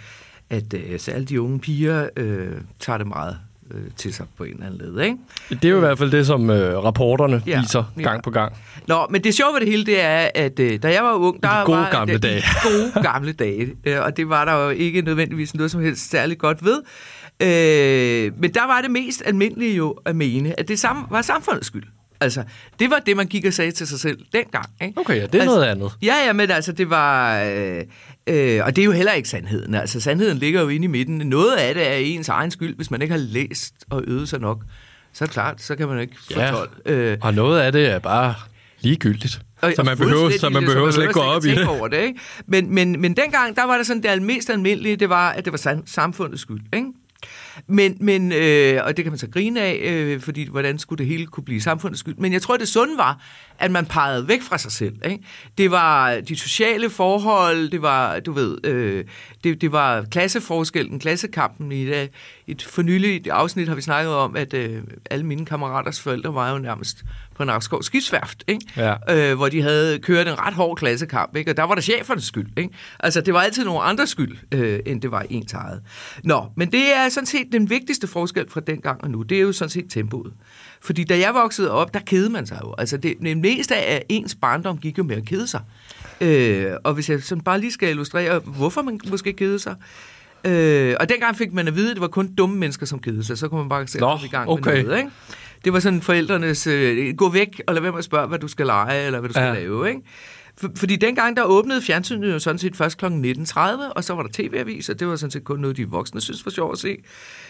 at 0.51 0.75
øh, 0.75 0.99
alle 1.09 1.27
de 1.27 1.41
unge 1.41 1.59
piger 1.59 2.09
øh, 2.17 2.53
tager 2.79 2.99
det 2.99 3.07
meget 3.07 3.39
øh, 3.75 3.81
til 3.97 4.15
sig 4.15 4.27
på 4.37 4.45
en 4.45 4.53
eller 4.53 4.67
anden 4.67 4.81
led. 4.95 5.05
Ikke? 5.05 5.17
Det 5.51 5.65
er 5.65 5.69
jo 5.69 5.77
i 5.77 5.81
hvert 5.81 5.99
fald 5.99 6.11
det, 6.11 6.27
som 6.27 6.51
øh, 6.51 6.85
rapporterne 6.85 7.43
ja, 7.47 7.61
viser 7.61 7.93
gang 8.03 8.17
ja. 8.17 8.21
på 8.21 8.31
gang. 8.31 8.53
Nå, 8.87 9.07
men 9.11 9.25
det 9.25 9.35
sjove 9.35 9.55
ved 9.55 9.61
det 9.61 9.69
hele, 9.69 9.87
det 9.87 10.01
er, 10.01 10.29
at 10.35 10.61
øh, 10.61 10.83
da 10.83 10.93
jeg 10.93 11.05
var 11.05 11.13
ung, 11.13 11.43
der 11.43 11.49
de 11.49 11.65
gode 11.65 11.79
var... 11.79 11.91
Gamle 11.91 12.19
dage. 12.19 12.41
De 12.41 12.43
gode 12.63 12.93
gamle 13.13 13.33
dage. 13.33 13.73
Øh, 13.85 14.01
og 14.01 14.17
det 14.17 14.29
var 14.29 14.45
der 14.45 14.65
jo 14.65 14.69
ikke 14.71 15.03
nødvendigvis 15.03 15.55
noget 15.55 15.71
som 15.71 15.81
helst 15.81 16.11
særligt 16.11 16.41
godt 16.41 16.65
ved. 16.65 16.83
Øh, 17.43 18.33
men 18.39 18.55
der 18.55 18.67
var 18.67 18.81
det 18.81 18.91
mest 18.91 19.23
almindelige 19.27 19.75
jo 19.75 19.99
at 20.05 20.17
mene, 20.17 20.61
at 20.61 20.69
det 20.69 20.79
samme 20.79 21.05
var 21.11 21.23
samfundets 21.23 21.67
skyld. 21.67 21.85
Altså, 22.23 22.45
det 22.79 22.91
var 22.91 22.99
det, 22.99 23.17
man 23.17 23.27
gik 23.27 23.45
og 23.45 23.53
sagde 23.53 23.71
til 23.71 23.87
sig 23.87 24.01
selv 24.01 24.19
dengang. 24.33 24.67
Ikke? 24.83 25.01
Okay, 25.01 25.17
ja, 25.17 25.27
det 25.27 25.35
er 25.35 25.41
altså, 25.41 25.57
noget 25.57 25.69
andet. 25.69 25.93
Ja, 26.03 26.15
ja, 26.27 26.33
men 26.33 26.51
altså, 26.51 26.73
det 26.73 26.91
var... 26.91 27.41
Øh, 27.43 27.85
øh, 28.31 28.65
og 28.65 28.77
det 28.77 28.83
er 28.83 28.87
jo 28.87 28.93
heller 28.93 29.13
ikke 29.13 29.29
sandheden. 29.29 29.75
Altså, 29.75 30.01
sandheden 30.01 30.39
ligger 30.39 30.61
jo 30.61 30.69
inde 30.69 30.85
i 30.85 30.89
midten. 30.89 31.19
Noget 31.19 31.57
af 31.57 31.75
det 31.75 31.89
er 31.89 31.93
ens 31.93 32.29
egen 32.29 32.51
skyld, 32.51 32.77
hvis 32.77 32.91
man 32.91 33.03
ikke 33.03 33.13
har 33.13 33.21
læst 33.21 33.75
og 33.91 34.05
øvet 34.07 34.29
sig 34.29 34.41
nok. 34.41 34.63
Så 35.13 35.25
er 35.25 35.27
det 35.27 35.33
klart, 35.33 35.63
så 35.63 35.77
kan 35.77 35.89
man 35.89 36.01
ikke 36.01 36.15
få 36.33 36.41
ja, 36.41 36.51
12. 36.51 36.71
Øh, 36.87 37.19
og 37.21 37.35
noget 37.35 37.61
af 37.61 37.73
det 37.73 37.87
er 37.87 37.99
bare 37.99 38.35
ligegyldigt. 38.81 39.41
Og, 39.61 39.73
så 39.77 39.83
man 39.83 39.99
behøver, 39.99 40.31
så 40.41 40.49
man 40.49 40.65
behøver 40.65 40.91
slet 40.91 41.05
ikke 41.05 41.15
gå 41.15 41.21
op 41.21 41.45
i 41.45 41.51
det. 41.51 41.67
Over 41.67 41.89
det 41.89 42.03
ikke? 42.03 42.21
Men, 42.47 42.75
men, 42.75 43.01
men 43.01 43.17
dengang, 43.17 43.57
der 43.57 43.65
var 43.65 43.77
det 43.77 43.87
sådan, 43.87 44.03
det 44.03 44.23
mest 44.23 44.51
almindelige, 44.51 44.97
det 44.97 45.09
var, 45.09 45.31
at 45.31 45.45
det 45.45 45.53
var 45.53 45.83
samfundets 45.87 46.43
skyld. 46.43 46.61
Ikke? 46.73 46.87
Men, 47.67 47.97
men 48.01 48.33
øh, 48.33 48.81
og 48.85 48.97
det 48.97 49.05
kan 49.05 49.13
man 49.13 49.19
så 49.19 49.29
grine 49.31 49.61
af, 49.61 49.81
øh, 49.83 50.21
fordi 50.21 50.49
hvordan 50.49 50.79
skulle 50.79 50.99
det 50.99 51.07
hele 51.07 51.27
kunne 51.27 51.45
blive 51.45 51.61
samfundets 51.61 52.01
skyld. 52.01 52.17
Men 52.17 52.33
jeg 52.33 52.43
tror, 52.43 52.57
det 52.57 52.69
sunde 52.69 52.99
var, 52.99 53.23
at 53.59 53.71
man 53.71 53.87
pegede 53.87 54.29
væk 54.29 54.43
fra 54.43 54.59
sig 54.59 54.73
selv. 54.73 54.95
Ikke? 55.05 55.25
Det 55.59 55.71
var 55.71 56.21
de 56.21 56.37
sociale 56.37 56.91
forhold, 56.91 57.71
det 57.71 57.83
var, 57.83 58.21
du 58.21 58.33
ved, 58.33 58.67
øh, 58.67 59.05
det, 59.45 59.61
det 59.61 59.73
var 59.73 60.03
klasseforskellen, 60.03 60.99
klassekampen. 60.99 61.73
I 61.73 61.83
et, 61.83 62.11
et 62.47 62.63
fornyeligt 62.63 63.29
afsnit 63.29 63.69
har 63.69 63.75
vi 63.75 63.83
snakket 63.83 64.15
om, 64.15 64.37
at 64.37 64.55
øh, 64.55 64.83
alle 65.11 65.27
mine 65.27 65.47
kammeraters 65.47 66.01
forældre 66.01 66.35
var 66.35 66.53
jo 66.53 66.59
nærmest 66.59 67.05
på 67.41 67.45
Nakskov 67.45 67.83
skibsværft, 67.83 68.45
ikke? 68.49 68.67
Ja. 68.77 68.95
Øh, 69.09 69.37
hvor 69.37 69.49
de 69.49 69.63
havde 69.63 69.99
kørt 69.99 70.29
en 70.29 70.39
ret 70.39 70.55
hård 70.55 70.77
klassekamp, 70.77 71.37
ikke? 71.37 71.51
og 71.51 71.57
der 71.57 71.63
var 71.63 71.75
der 71.75 71.83
chefernes 71.83 72.25
skyld. 72.25 72.49
Ikke? 72.57 72.71
Altså, 72.99 73.21
det 73.21 73.35
var 73.35 73.41
altid 73.41 73.65
nogle 73.65 73.81
andres 73.81 74.11
skyld, 74.11 74.39
øh, 74.53 74.81
end 74.87 75.03
det 75.03 75.11
var 75.11 75.27
ens 75.31 75.53
eget. 75.53 75.83
Nå, 76.25 76.47
men 76.57 76.73
det 76.73 76.97
er 76.97 77.09
sådan 77.09 77.27
set 77.27 77.40
den 77.53 77.71
vigtigste 77.71 78.07
forskel 78.07 78.51
fra 78.51 78.61
dengang 78.61 79.05
og 79.05 79.11
nu, 79.11 79.23
det 79.23 79.37
er 79.37 79.43
jo 79.43 79.53
sådan 79.53 79.71
set 79.71 79.87
tempoet. 79.89 80.33
Fordi 80.81 81.05
da 81.05 81.19
jeg 81.19 81.35
voksede 81.35 81.71
op, 81.71 81.95
der 81.95 82.01
kedede 82.01 82.31
man 82.31 82.47
sig 82.47 82.59
jo. 82.63 82.75
Altså, 82.79 82.97
det, 82.97 83.15
det 83.23 83.39
meste 83.39 83.77
af 83.77 84.05
ens 84.09 84.35
barndom 84.35 84.79
gik 84.79 84.99
jo 84.99 85.03
med 85.03 85.17
at 85.17 85.25
kede 85.25 85.47
sig. 85.47 85.61
Øh, 86.21 86.73
og 86.85 86.95
hvis 86.95 87.11
jeg 87.11 87.23
sådan 87.23 87.45
bare 87.45 87.61
lige 87.61 87.73
skal 87.73 87.91
illustrere, 87.91 88.39
hvorfor 88.39 88.83
man 88.83 89.01
måske 89.11 89.33
kede 89.33 89.59
sig, 89.59 89.77
Øh, 90.45 90.97
og 91.01 91.09
dengang 91.09 91.37
fik 91.37 91.53
man 91.53 91.69
at 91.69 91.75
vide, 91.75 91.91
at 91.91 91.95
det 91.97 92.01
var 92.01 92.09
kun 92.09 92.35
dumme 92.35 92.57
mennesker, 92.57 92.87
som 92.87 92.99
kedede 92.99 93.25
sig. 93.25 93.39
Så 93.39 93.49
kunne 93.49 93.61
man 93.61 93.69
bare 93.69 93.87
sætte 93.87 94.07
i 94.25 94.29
gang 94.29 94.49
okay. 94.49 94.75
med 94.75 94.85
noget. 94.85 94.99
Ikke? 94.99 95.11
Det 95.65 95.73
var 95.73 95.81
sådan 95.81 96.01
forældrenes, 96.01 96.67
øh, 96.67 97.15
gå 97.17 97.29
væk 97.29 97.63
og 97.67 97.75
lad 97.75 97.83
være 97.83 97.93
med 97.93 97.99
at 97.99 98.05
spørge, 98.05 98.29
hvad 98.29 98.39
du 98.39 98.49
skal 98.49 98.67
lege, 98.67 99.07
eller 99.07 99.21
hvad 99.21 99.29
du 99.29 99.33
skal 99.33 99.47
ja. 99.47 99.55
lave. 99.55 99.89
Ikke? 99.89 100.01
For, 100.61 100.69
fordi 100.77 100.97
dengang, 100.97 101.37
der 101.37 101.43
åbnede 101.43 101.83
fjernsynet 101.83 102.33
jo 102.33 102.39
sådan 102.39 102.59
set 102.59 102.77
først 102.77 102.99
kl. 102.99 103.07
19.30, 103.07 103.61
og 103.97 104.05
så 104.05 104.15
var 104.15 104.23
der 104.23 104.31
tv-avis, 104.33 104.89
og 104.89 105.01
det 105.01 105.09
var 105.09 105.17
sådan 105.17 105.31
set 105.31 105.45
kun 105.45 105.59
noget, 105.61 105.77
de 105.77 105.89
voksne 105.89 106.21
synes 106.21 106.47
var 106.47 106.51
sjovt 106.51 106.73
at 106.73 106.79
se. 106.79 106.97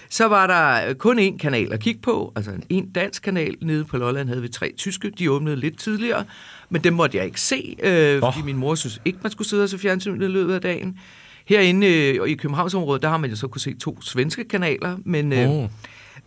Så 0.08 0.28
var 0.28 0.46
der 0.46 0.94
kun 0.94 1.18
én 1.18 1.36
kanal 1.36 1.72
at 1.72 1.80
kigge 1.80 2.00
på, 2.00 2.32
altså 2.36 2.52
en 2.68 2.92
dansk 2.92 3.22
kanal. 3.22 3.56
Nede 3.62 3.84
på 3.84 3.96
Lolland 3.96 4.28
havde 4.28 4.42
vi 4.42 4.48
tre 4.48 4.72
tyske, 4.76 5.10
de 5.10 5.30
åbnede 5.30 5.56
lidt 5.56 5.78
tidligere, 5.78 6.24
men 6.70 6.84
dem 6.84 6.92
måtte 6.92 7.16
jeg 7.16 7.26
ikke 7.26 7.40
se, 7.40 7.76
øh, 7.82 8.20
fordi 8.20 8.38
oh. 8.38 8.44
min 8.44 8.56
mor 8.56 8.74
synes 8.74 9.00
ikke, 9.04 9.18
man 9.22 9.32
skulle 9.32 9.48
sidde 9.48 9.62
og 9.62 9.68
se 9.68 9.78
fjernsynet 9.78 10.24
i 10.24 10.30
løbet 10.30 10.54
af 10.54 10.60
dagen. 10.60 10.98
Herinde 11.46 11.86
øh, 11.86 12.28
i 12.28 12.34
Københavnsområdet, 12.34 13.02
der 13.02 13.08
har 13.08 13.16
man 13.16 13.30
jo 13.30 13.36
så 13.36 13.48
kunne 13.48 13.60
se 13.60 13.74
to 13.74 14.02
svenske 14.02 14.44
kanaler, 14.44 14.96
men... 15.04 15.32
Øh, 15.32 15.50
oh. 15.50 15.68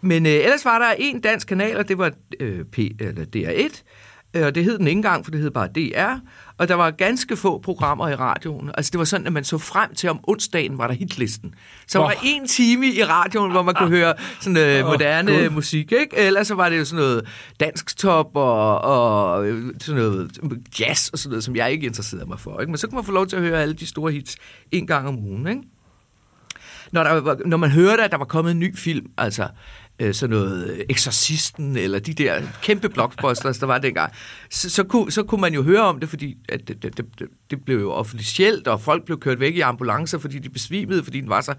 Men 0.06 0.26
øh, 0.26 0.32
ellers 0.32 0.66
var 0.66 0.80
der 0.80 0.96
en 0.98 1.22
dansk 1.22 1.48
kanal, 1.48 1.78
og 1.78 1.88
det 1.88 1.98
var 1.98 2.12
øh, 2.40 2.66
P, 2.66 2.78
eller 2.78 3.26
DR1, 3.36 3.64
øh, 3.64 3.70
og 4.36 4.56
det 4.56 4.64
hed 4.64 4.78
den 4.78 4.88
ikke 4.88 4.98
engang, 4.98 5.26
for 5.26 5.32
det 5.32 5.40
hed 5.40 5.52
bare 5.52 5.68
DR, 5.68 6.20
og 6.58 6.68
der 6.68 6.76
var 6.76 6.92
ganske 6.92 7.38
få 7.38 7.60
programmer 7.60 8.10
i 8.10 8.16
radioen. 8.16 8.72
Altså 8.74 8.92
det 8.92 9.00
var 9.00 9.06
sådan, 9.06 9.28
at 9.28 9.34
man 9.34 9.44
så 9.44 9.58
frem 9.58 9.96
til, 9.96 10.10
om 10.10 10.20
onsdagen 10.24 10.78
var 10.78 10.88
der 10.88 10.94
hitlisten. 10.94 11.56
Så 11.88 12.00
oh. 12.00 12.04
var 12.06 12.16
en 12.24 12.48
time 12.48 12.88
i 12.88 13.04
radioen, 13.04 13.52
hvor 13.52 13.62
man 13.62 13.76
kunne 13.76 13.90
høre 13.90 14.14
sådan 14.42 14.58
øh, 14.58 14.86
moderne 14.86 15.46
oh, 15.46 15.54
musik, 15.54 15.92
ikke? 15.92 16.18
Ellers 16.18 16.48
så 16.48 16.56
var 16.56 16.70
det 16.70 16.78
jo 16.78 16.86
sådan 16.86 17.04
noget 17.04 17.28
dansk 17.60 17.98
top 17.98 18.36
og, 18.36 18.82
og 18.82 19.48
øh, 19.48 19.74
sådan 19.80 20.02
noget 20.02 20.32
jazz 20.80 21.10
og 21.10 21.20
sådan 21.20 21.30
noget, 21.30 21.44
som 21.44 21.56
jeg 21.56 21.72
ikke 21.72 21.86
interesserede 21.86 22.26
mig 22.26 22.40
for. 22.40 22.60
Ikke? 22.60 22.72
Men 22.72 22.78
så 22.78 22.88
kunne 22.88 22.96
man 22.96 23.06
få 23.06 23.12
lov 23.12 23.28
til 23.28 23.36
at 23.36 23.42
høre 23.42 23.62
alle 23.62 23.74
de 23.74 23.88
store 23.88 24.12
hits 24.12 24.38
en 24.72 24.88
gang 24.88 25.08
om 25.08 25.18
ugen, 25.18 25.48
ikke? 25.48 25.62
Når, 26.92 27.04
der, 27.04 27.36
når 27.46 27.58
man 27.58 27.72
hørte, 27.72 28.04
at 28.04 28.12
der 28.12 28.18
var 28.18 28.26
kommet 28.26 28.52
en 28.52 28.60
ny 28.60 28.78
film, 28.78 29.06
altså 29.18 29.48
øh, 30.04 30.14
sådan 30.14 30.36
noget 30.36 30.86
Exorcisten, 30.90 31.78
eller 31.78 32.00
de 32.00 32.14
der 32.14 32.42
kæmpe 32.62 32.90
blockbusters, 32.90 33.58
der 33.58 33.66
var 33.66 33.78
dengang, 33.78 34.12
så, 34.50 34.70
så, 34.70 34.84
kunne, 34.84 35.12
så 35.12 35.24
kunne 35.24 35.42
man 35.42 35.54
jo 35.54 35.64
høre 35.64 35.82
om 35.82 36.00
det, 36.00 36.10
fordi 36.10 36.38
at 36.50 36.68
det, 36.68 36.84
det, 36.84 36.98
det, 36.98 37.28
det 37.52 37.66
blev 37.66 37.80
jo 37.80 37.92
officielt, 37.92 38.68
og 38.68 38.82
folk 38.82 39.06
blev 39.06 39.20
kørt 39.20 39.40
væk 39.40 39.56
i 39.56 39.60
ambulancer, 39.60 40.18
fordi 40.18 40.40
de 40.40 40.50
besvimede, 40.50 41.04
fordi 41.04 41.22
den 41.22 41.30
var 41.30 41.42
så, 41.42 41.54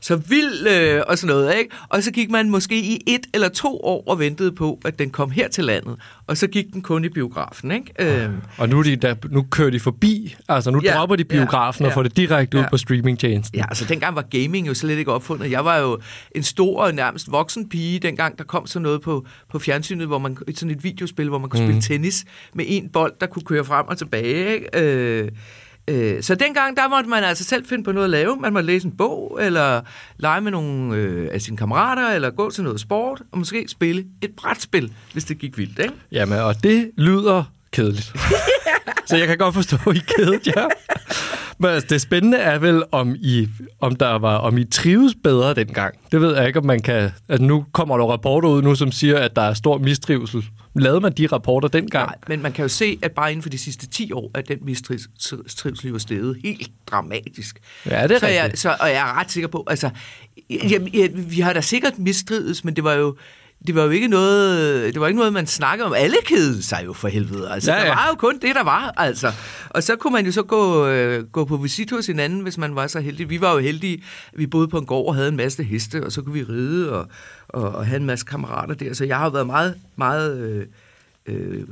så 0.00 0.16
vild 0.16 0.66
øh, 0.66 1.02
og 1.08 1.18
sådan 1.18 1.36
noget. 1.36 1.58
Ikke? 1.58 1.70
Og 1.88 2.02
så 2.02 2.10
gik 2.10 2.30
man 2.30 2.50
måske 2.50 2.80
i 2.80 3.02
et 3.06 3.26
eller 3.34 3.48
to 3.48 3.80
år 3.80 4.04
og 4.06 4.18
ventede 4.18 4.52
på, 4.52 4.80
at 4.84 4.98
den 4.98 5.10
kom 5.10 5.30
her 5.30 5.48
til 5.48 5.64
landet, 5.64 5.96
og 6.26 6.36
så 6.36 6.46
gik 6.46 6.64
den 6.72 6.82
kun 6.82 7.04
i 7.04 7.08
biografen. 7.08 7.70
Ikke? 7.70 8.22
Øh. 8.24 8.30
Og 8.58 8.68
nu, 8.68 8.82
de 8.82 8.96
der, 8.96 9.14
nu 9.30 9.46
kører 9.50 9.70
de 9.70 9.80
forbi, 9.80 10.36
altså 10.48 10.70
nu 10.70 10.80
ja, 10.84 10.94
dropper 10.94 11.16
de 11.16 11.24
biografen 11.24 11.82
ja, 11.82 11.86
ja, 11.86 11.90
og 11.90 11.94
får 11.94 12.02
det 12.02 12.16
direkte 12.16 12.58
ja. 12.58 12.64
ud 12.64 12.68
på 12.70 12.76
streamingtjenesten. 12.76 13.58
Ja, 13.58 13.64
altså 13.68 13.84
dengang 13.84 14.16
var 14.16 14.22
gaming 14.22 14.66
jo 14.66 14.74
slet 14.74 14.98
ikke 14.98 15.12
opfundet. 15.12 15.50
Jeg 15.50 15.64
var 15.64 15.78
jo 15.78 15.98
en 16.34 16.42
stor 16.42 16.82
og 16.82 16.94
nærmest 16.94 17.32
voksen 17.32 17.68
pige, 17.68 17.89
dengang 17.98 18.38
der 18.38 18.44
kom 18.44 18.66
sådan 18.66 18.82
noget 18.82 19.00
på, 19.00 19.26
på 19.48 19.58
fjernsynet, 19.58 20.06
hvor 20.06 20.18
man, 20.18 20.36
sådan 20.54 20.70
et 20.70 20.84
videospil, 20.84 21.28
hvor 21.28 21.38
man 21.38 21.50
kunne 21.50 21.66
mm. 21.66 21.66
spille 21.66 21.82
tennis 21.82 22.24
med 22.54 22.64
en 22.68 22.88
bold, 22.88 23.12
der 23.20 23.26
kunne 23.26 23.42
køre 23.42 23.64
frem 23.64 23.88
og 23.88 23.98
tilbage. 23.98 24.54
Ikke? 24.54 24.80
Øh, 24.82 25.28
Øh, 25.88 26.22
så 26.22 26.34
dengang, 26.34 26.76
der 26.76 26.88
måtte 26.88 27.10
man 27.10 27.24
altså 27.24 27.44
selv 27.44 27.66
finde 27.66 27.84
på 27.84 27.92
noget 27.92 28.04
at 28.04 28.10
lave. 28.10 28.36
Man 28.36 28.52
måtte 28.52 28.66
læse 28.66 28.86
en 28.86 28.96
bog, 28.96 29.38
eller 29.42 29.80
lege 30.18 30.40
med 30.40 30.50
nogle 30.50 30.96
øh, 30.96 31.28
af 31.32 31.40
sine 31.40 31.56
kammerater, 31.56 32.08
eller 32.08 32.30
gå 32.30 32.50
til 32.50 32.64
noget 32.64 32.80
sport, 32.80 33.22
og 33.32 33.38
måske 33.38 33.64
spille 33.68 34.04
et 34.22 34.30
brætspil, 34.36 34.92
hvis 35.12 35.24
det 35.24 35.38
gik 35.38 35.58
vildt, 35.58 35.78
ikke? 35.78 35.94
Jamen, 36.12 36.38
og 36.38 36.62
det 36.62 36.90
lyder 36.96 37.44
kedeligt. 37.72 38.12
så 39.08 39.16
jeg 39.16 39.26
kan 39.26 39.38
godt 39.38 39.54
forstå, 39.54 39.76
at 39.86 39.96
I 39.96 39.98
kedet 39.98 40.46
jer. 40.46 40.68
Men 41.58 41.70
altså, 41.70 41.86
det 41.90 42.00
spændende 42.00 42.38
er 42.38 42.58
vel, 42.58 42.82
om 42.92 43.16
I, 43.18 43.48
om 43.80 43.96
der 43.96 44.18
var, 44.18 44.36
om 44.36 44.58
I 44.58 44.64
trives 44.64 45.14
bedre 45.24 45.54
dengang. 45.54 45.94
Det 46.12 46.20
ved 46.20 46.36
jeg 46.36 46.46
ikke, 46.46 46.58
om 46.58 46.66
man 46.66 46.82
kan... 46.82 47.10
Altså, 47.28 47.44
nu 47.46 47.64
kommer 47.72 47.96
der 47.96 48.04
rapporter 48.04 48.48
ud 48.48 48.62
nu, 48.62 48.74
som 48.74 48.92
siger, 48.92 49.18
at 49.18 49.36
der 49.36 49.42
er 49.42 49.54
stor 49.54 49.78
mistrivsel. 49.78 50.44
Lavede 50.74 51.00
man 51.00 51.12
de 51.12 51.26
rapporter 51.26 51.68
dengang? 51.68 52.06
Nej, 52.06 52.16
men 52.28 52.42
man 52.42 52.52
kan 52.52 52.62
jo 52.62 52.68
se, 52.68 52.98
at 53.02 53.12
bare 53.12 53.30
inden 53.30 53.42
for 53.42 53.50
de 53.50 53.58
sidste 53.58 53.86
10 53.86 54.12
år, 54.12 54.30
at 54.34 54.48
den 54.48 54.58
mistrivsel 54.62 55.88
jo 55.88 55.98
steget 55.98 56.36
helt 56.44 56.70
dramatisk. 56.86 57.60
Ja, 57.86 58.02
det 58.02 58.10
er 58.10 58.18
så 58.18 58.26
rigtigt. 58.26 58.42
Jeg, 58.42 58.52
så, 58.54 58.76
og 58.80 58.88
jeg 58.88 59.10
er 59.10 59.20
ret 59.20 59.30
sikker 59.30 59.48
på, 59.48 59.64
altså, 59.66 59.90
jeg, 60.50 60.88
jeg, 60.94 61.10
vi 61.14 61.40
har 61.40 61.52
da 61.52 61.60
sikkert 61.60 61.98
mistrives, 61.98 62.64
men 62.64 62.76
det 62.76 62.84
var 62.84 62.92
jo 62.92 63.16
det 63.66 63.74
var 63.74 63.84
jo 63.84 63.90
ikke 63.90 64.08
noget, 64.08 64.94
det 64.94 65.00
var 65.00 65.06
ikke 65.06 65.18
noget, 65.18 65.32
man 65.32 65.46
snakkede 65.46 65.86
om. 65.86 65.92
Alle 65.96 66.16
kedede 66.24 66.62
sig 66.62 66.82
jo 66.84 66.92
for 66.92 67.08
helvede. 67.08 67.50
Altså, 67.50 67.72
ja, 67.72 67.78
ja. 67.78 67.84
Der 67.84 67.94
var 67.94 68.06
jo 68.10 68.14
kun 68.14 68.38
det, 68.42 68.54
der 68.54 68.64
var. 68.64 68.94
Altså. 68.96 69.32
Og 69.70 69.82
så 69.82 69.96
kunne 69.96 70.12
man 70.12 70.26
jo 70.26 70.32
så 70.32 70.42
gå, 70.42 70.86
øh, 70.86 71.24
gå 71.24 71.44
på 71.44 71.56
visit 71.56 71.90
hos 71.90 72.06
hinanden, 72.06 72.40
hvis 72.40 72.58
man 72.58 72.74
var 72.74 72.86
så 72.86 73.00
heldig. 73.00 73.30
Vi 73.30 73.40
var 73.40 73.52
jo 73.52 73.58
heldige. 73.58 74.02
Vi 74.32 74.46
boede 74.46 74.68
på 74.68 74.78
en 74.78 74.86
gård 74.86 75.06
og 75.06 75.14
havde 75.14 75.28
en 75.28 75.36
masse 75.36 75.62
heste, 75.62 76.04
og 76.04 76.12
så 76.12 76.22
kunne 76.22 76.34
vi 76.34 76.42
ride 76.42 76.92
og, 76.92 77.08
og, 77.48 77.72
og 77.72 77.86
have 77.86 77.96
en 77.96 78.06
masse 78.06 78.26
kammerater 78.26 78.74
der. 78.74 78.94
Så 78.94 79.04
jeg 79.04 79.16
har 79.16 79.30
været 79.30 79.46
meget, 79.46 79.74
meget... 79.96 80.38
Øh, 80.38 80.66
øh, 81.26 81.64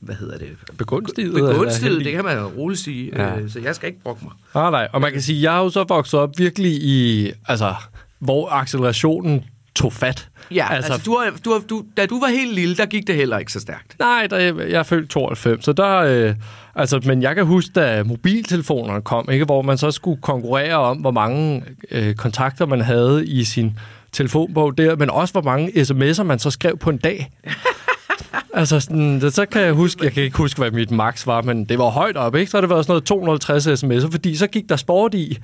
hvad 0.00 0.14
hedder 0.14 0.38
det? 0.38 0.48
Begunstiget. 0.78 1.34
Begunstiget, 1.34 2.04
det 2.04 2.12
kan 2.12 2.24
man 2.24 2.44
roligt 2.44 2.80
sige. 2.80 3.12
Ja. 3.16 3.38
Øh, 3.38 3.50
så 3.50 3.60
jeg 3.60 3.74
skal 3.74 3.88
ikke 3.88 4.02
brokke 4.02 4.24
mig. 4.24 4.32
Ah, 4.54 4.72
nej, 4.72 4.88
og 4.92 5.00
man 5.00 5.12
kan 5.12 5.22
sige, 5.22 5.42
jeg 5.42 5.52
har 5.52 5.62
jo 5.62 5.70
så 5.70 5.84
vokset 5.84 6.20
op 6.20 6.38
virkelig 6.38 6.72
i, 6.72 7.30
altså, 7.46 7.74
hvor 8.18 8.50
accelerationen 8.50 9.44
tog 9.74 9.92
fat. 9.92 10.28
Ja, 10.50 10.74
altså, 10.74 10.92
altså 10.92 11.10
du, 11.10 11.16
har, 11.16 11.32
du, 11.44 11.52
har, 11.52 11.58
du, 11.58 11.84
da 11.96 12.06
du 12.06 12.20
var 12.20 12.28
helt 12.28 12.54
lille, 12.54 12.76
der 12.76 12.86
gik 12.86 13.06
det 13.06 13.14
heller 13.14 13.38
ikke 13.38 13.52
så 13.52 13.60
stærkt. 13.60 13.96
Nej, 13.98 14.26
der, 14.30 14.38
jeg 14.38 14.78
er 14.78 14.82
født 14.82 15.10
92, 15.10 15.64
så 15.64 15.72
der... 15.72 15.96
Øh, 15.96 16.34
altså, 16.74 17.00
men 17.04 17.22
jeg 17.22 17.34
kan 17.34 17.46
huske, 17.46 17.70
da 17.74 18.02
mobiltelefonerne 18.02 19.02
kom, 19.02 19.28
ikke, 19.30 19.44
hvor 19.44 19.62
man 19.62 19.78
så 19.78 19.90
skulle 19.90 20.22
konkurrere 20.22 20.74
om, 20.74 20.96
hvor 20.96 21.10
mange 21.10 21.64
øh, 21.90 22.14
kontakter 22.14 22.66
man 22.66 22.80
havde 22.80 23.26
i 23.26 23.44
sin 23.44 23.78
telefonbog 24.12 24.78
der, 24.78 24.96
men 24.96 25.10
også 25.10 25.32
hvor 25.32 25.42
mange 25.42 25.68
sms'er 25.68 26.22
man 26.22 26.38
så 26.38 26.50
skrev 26.50 26.78
på 26.78 26.90
en 26.90 26.98
dag. 26.98 27.30
altså, 28.54 28.80
sådan, 28.80 29.30
så 29.30 29.46
kan 29.46 29.62
jeg 29.62 29.72
huske, 29.72 30.04
jeg 30.04 30.12
kan 30.12 30.22
ikke 30.22 30.36
huske, 30.36 30.58
hvad 30.58 30.70
mit 30.70 30.90
max 30.90 31.26
var, 31.26 31.42
men 31.42 31.64
det 31.64 31.78
var 31.78 31.88
højt 31.90 32.16
op, 32.16 32.36
ikke? 32.36 32.50
Så 32.50 32.56
har 32.56 32.60
det 32.60 32.70
været 32.70 32.84
sådan 32.84 32.92
noget 32.92 33.04
250 33.04 33.84
sms'er, 33.84 34.10
fordi 34.10 34.36
så 34.36 34.46
gik 34.46 34.68
der 34.68 34.76
sport 34.76 35.14
i. 35.14 35.38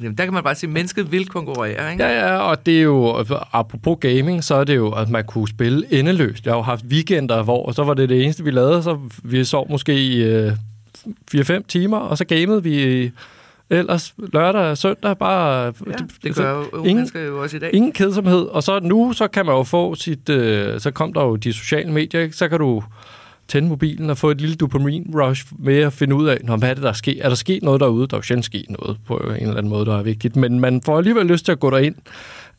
Jamen, 0.00 0.18
der 0.18 0.24
kan 0.24 0.32
man 0.32 0.42
bare 0.42 0.54
sige, 0.54 0.68
at 0.68 0.74
mennesket 0.74 1.12
vil 1.12 1.26
konkurrere, 1.26 1.92
ikke? 1.92 2.04
Ja, 2.04 2.26
ja, 2.26 2.36
og 2.38 2.66
det 2.66 2.78
er 2.78 2.82
jo, 2.82 3.24
apropos 3.52 3.98
gaming, 4.00 4.44
så 4.44 4.54
er 4.54 4.64
det 4.64 4.76
jo, 4.76 4.92
at 4.92 5.08
man 5.08 5.24
kunne 5.24 5.48
spille 5.48 5.86
endeløst. 5.90 6.44
Jeg 6.44 6.52
har 6.52 6.58
jo 6.58 6.62
haft 6.62 6.84
weekender, 6.84 7.42
hvor 7.42 7.72
så 7.72 7.84
var 7.84 7.94
det 7.94 8.08
det 8.08 8.22
eneste, 8.22 8.44
vi 8.44 8.50
lavede, 8.50 8.82
så 8.82 8.98
vi 9.22 9.44
sov 9.44 9.70
måske 9.70 9.94
i 9.94 10.22
øh, 10.22 10.52
4-5 11.34 11.62
timer, 11.68 11.98
og 11.98 12.18
så 12.18 12.24
gamede 12.24 12.62
vi 12.62 13.10
ellers 13.70 14.14
lørdag 14.32 14.62
og 14.62 14.78
søndag 14.78 15.18
bare... 15.18 15.64
Ja, 15.86 15.92
det, 15.92 16.10
det 16.22 16.34
gør 16.34 16.56
jo 16.56 16.78
ingen, 16.78 16.96
mennesker 16.96 17.20
jo 17.20 17.42
også 17.42 17.56
i 17.56 17.60
dag. 17.60 17.74
Ingen 17.74 17.92
kedsomhed. 17.92 18.42
Og 18.42 18.62
så 18.62 18.80
nu, 18.80 19.12
så 19.12 19.28
kan 19.28 19.46
man 19.46 19.54
jo 19.54 19.62
få 19.62 19.94
sit... 19.94 20.28
Øh, 20.28 20.80
så 20.80 20.90
kom 20.90 21.12
der 21.12 21.22
jo 21.22 21.36
de 21.36 21.52
sociale 21.52 21.92
medier, 21.92 22.20
ikke? 22.20 22.36
så 22.36 22.48
kan 22.48 22.58
du 22.58 22.82
tænde 23.48 23.68
mobilen 23.68 24.10
og 24.10 24.18
få 24.18 24.30
et 24.30 24.40
lille 24.40 24.56
dopamin-rush 24.56 25.46
med 25.58 25.78
at 25.78 25.92
finde 25.92 26.14
ud 26.14 26.26
af, 26.26 26.38
Nå, 26.44 26.56
hvad 26.56 26.70
er 26.70 26.74
det, 26.74 26.82
der 26.82 26.88
er 26.88 26.92
sket? 26.92 27.18
Er 27.24 27.28
der 27.28 27.36
sket 27.36 27.62
noget 27.62 27.80
derude? 27.80 28.06
Der 28.06 28.14
er 28.14 28.18
jo 28.18 28.22
sjældent 28.22 28.44
sket 28.44 28.66
noget 28.68 28.96
på 29.06 29.16
en 29.16 29.30
eller 29.30 29.56
anden 29.56 29.68
måde, 29.68 29.86
der 29.86 29.98
er 29.98 30.02
vigtigt. 30.02 30.36
Men 30.36 30.60
man 30.60 30.82
får 30.82 30.98
alligevel 30.98 31.26
lyst 31.26 31.44
til 31.44 31.52
at 31.52 31.60
gå 31.60 31.70
derind 31.70 31.94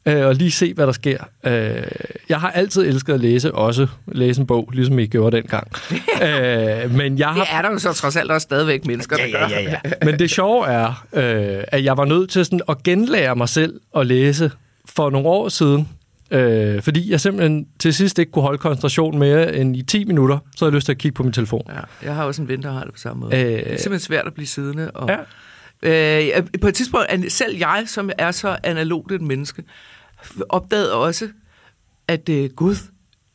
øh, 0.08 0.26
og 0.26 0.36
lige 0.36 0.52
se, 0.52 0.74
hvad 0.74 0.88
der 0.88 0.94
sker. 0.94 1.18
Øh, 1.44 1.84
jeg 2.30 2.40
har 2.40 2.52
altid 2.52 2.88
elsket 2.88 3.14
at 3.14 3.20
læse, 3.20 3.54
også 3.54 3.88
læse 4.08 4.42
en 4.42 4.48
bog, 4.48 4.70
ligesom 4.74 5.00
I 5.00 5.06
gjorde 5.06 5.38
dengang. 5.38 5.68
øh, 6.24 6.96
men 6.96 7.18
jeg 7.20 7.28
har... 7.28 7.44
Det 7.44 7.48
er 7.52 7.62
der 7.62 7.72
jo 7.72 7.78
så 7.78 7.94
trods 7.94 8.16
alt 8.16 8.32
også 8.32 8.46
stadigvæk 8.46 8.86
mennesker, 8.86 9.16
ja, 9.20 9.40
der. 9.40 9.50
Ja, 9.50 9.62
ja, 9.62 9.70
ja. 9.70 9.92
men 10.06 10.20
det 10.20 10.30
sjove 10.30 10.68
er, 10.68 11.06
øh, 11.14 11.64
at 11.68 11.84
jeg 11.84 11.98
var 11.98 12.06
nødt 12.06 12.30
til 12.30 12.46
sådan 12.46 12.62
at 12.70 12.84
genlære 12.84 13.36
mig 13.36 13.50
selv 13.50 13.80
at 13.96 14.08
læse 14.08 14.52
for 14.86 15.10
nogle 15.10 15.28
år 15.28 15.50
siden. 15.50 15.90
Øh, 16.32 16.82
fordi 16.82 17.12
jeg 17.12 17.22
simpelthen 17.22 17.68
til 17.80 17.94
sidst 17.94 18.20
ikke 18.20 18.32
kunne 18.32 18.42
holde 18.42 18.58
koncentrationen 18.58 19.20
mere 19.20 19.56
end 19.56 19.78
i 19.78 19.82
10 19.82 20.06
minutter, 20.06 20.38
så 20.56 20.66
havde 20.66 20.72
jeg 20.72 20.76
lyst 20.76 20.86
til 20.86 20.92
at 20.92 20.98
kigge 20.98 21.16
på 21.16 21.24
min 21.24 21.34
telefon. 21.34 21.62
Ja, 21.70 21.80
jeg 22.04 22.16
har 22.16 22.24
også 22.24 22.42
en 22.42 22.48
ven, 22.48 22.64
der 22.64 22.72
har 22.72 22.84
det 22.84 22.94
på 22.94 23.00
samme 23.00 23.22
måde. 23.22 23.36
Øh, 23.36 23.42
det 23.42 23.58
er 23.58 23.78
simpelthen 23.78 24.00
svært 24.00 24.28
at 24.28 24.34
blive 24.34 24.48
siddende. 24.48 24.92
Og, 24.92 25.10
ja. 25.84 26.38
øh, 26.38 26.44
på 26.62 26.68
et 26.68 26.74
tidspunkt, 26.74 27.32
selv 27.32 27.58
jeg, 27.58 27.84
som 27.86 28.10
er 28.18 28.32
så 28.32 28.58
analogt 28.64 29.12
et 29.12 29.22
menneske, 29.22 29.64
opdagede 30.50 30.94
også, 30.94 31.30
at 32.08 32.30
øh, 32.30 32.50
gud, 32.50 32.76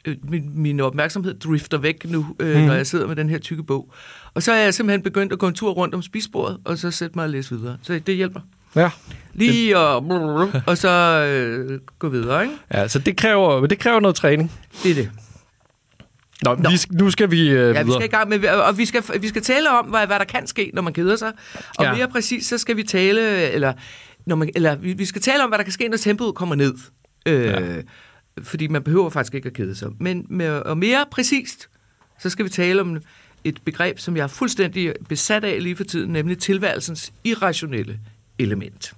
øh, 0.04 0.16
min, 0.22 0.50
min 0.54 0.80
opmærksomhed 0.80 1.34
drifter 1.34 1.78
væk 1.78 2.10
nu, 2.10 2.26
øh, 2.40 2.56
mm. 2.56 2.62
når 2.62 2.74
jeg 2.74 2.86
sidder 2.86 3.06
med 3.06 3.16
den 3.16 3.28
her 3.28 3.38
tykke 3.38 3.62
bog. 3.62 3.92
Og 4.34 4.42
så 4.42 4.52
er 4.52 4.62
jeg 4.62 4.74
simpelthen 4.74 5.02
begyndt 5.02 5.32
at 5.32 5.38
gå 5.38 5.48
en 5.48 5.54
tur 5.54 5.72
rundt 5.72 5.94
om 5.94 6.02
spisbordet, 6.02 6.58
og 6.64 6.78
så 6.78 6.90
sætte 6.90 7.18
mig 7.18 7.22
og 7.22 7.30
læse 7.30 7.54
videre. 7.56 7.76
Så 7.82 8.00
det 8.06 8.16
hjælper. 8.16 8.40
Ja. 8.76 8.90
Lige 9.34 9.78
og, 9.78 10.06
og 10.66 10.78
så 10.78 10.88
øh, 11.28 11.80
gå 11.98 12.08
videre, 12.08 12.42
ikke? 12.42 12.54
Ja, 12.74 12.88
så 12.88 12.98
det 12.98 13.16
kræver, 13.16 13.66
det 13.66 13.78
kræver 13.78 14.00
noget 14.00 14.16
træning. 14.16 14.52
Det 14.82 14.90
er 14.90 14.94
det. 14.94 15.10
Nå, 16.42 16.54
Nå. 16.54 16.70
Vi, 16.70 16.76
nu 16.90 17.10
skal 17.10 17.30
vi 17.30 17.48
øh, 17.48 17.74
Ja, 17.74 17.82
vi 17.82 17.92
skal 17.92 18.04
i 18.04 18.08
gang 18.08 18.28
med, 18.28 18.48
og 18.48 18.78
vi 18.78 18.84
skal, 18.84 19.02
vi 19.20 19.28
skal 19.28 19.42
tale 19.42 19.70
om, 19.70 19.86
hvad, 19.86 20.06
hvad 20.06 20.18
der 20.18 20.24
kan 20.24 20.46
ske, 20.46 20.70
når 20.74 20.82
man 20.82 20.92
keder 20.92 21.16
sig. 21.16 21.32
Og 21.78 21.84
ja. 21.84 21.94
mere 21.94 22.08
præcis, 22.08 22.46
så 22.46 22.58
skal 22.58 22.76
vi 22.76 22.82
tale, 22.82 23.50
eller, 23.50 23.72
når 24.26 24.36
man, 24.36 24.50
eller 24.54 24.74
vi, 24.74 24.92
vi 24.92 25.04
skal 25.04 25.22
tale 25.22 25.44
om, 25.44 25.50
hvad 25.50 25.58
der 25.58 25.64
kan 25.64 25.72
ske, 25.72 25.88
når 25.88 25.96
tempoet 25.96 26.34
kommer 26.34 26.54
ned. 26.54 26.74
Øh, 27.26 27.44
ja. 27.44 27.60
Fordi 28.42 28.68
man 28.68 28.82
behøver 28.82 29.10
faktisk 29.10 29.34
ikke 29.34 29.46
at 29.46 29.52
kede 29.52 29.74
sig. 29.74 29.88
Men 30.00 30.26
med, 30.30 30.48
og 30.48 30.78
mere 30.78 31.04
præcist, 31.10 31.68
så 32.18 32.30
skal 32.30 32.44
vi 32.44 32.50
tale 32.50 32.80
om 32.80 32.98
et 33.44 33.58
begreb, 33.64 33.98
som 33.98 34.16
jeg 34.16 34.22
er 34.22 34.28
fuldstændig 34.28 34.94
besat 35.08 35.44
af 35.44 35.62
lige 35.62 35.76
for 35.76 35.84
tiden, 35.84 36.12
nemlig 36.12 36.38
tilværelsens 36.38 37.12
irrationelle 37.24 37.98
element. 38.42 38.92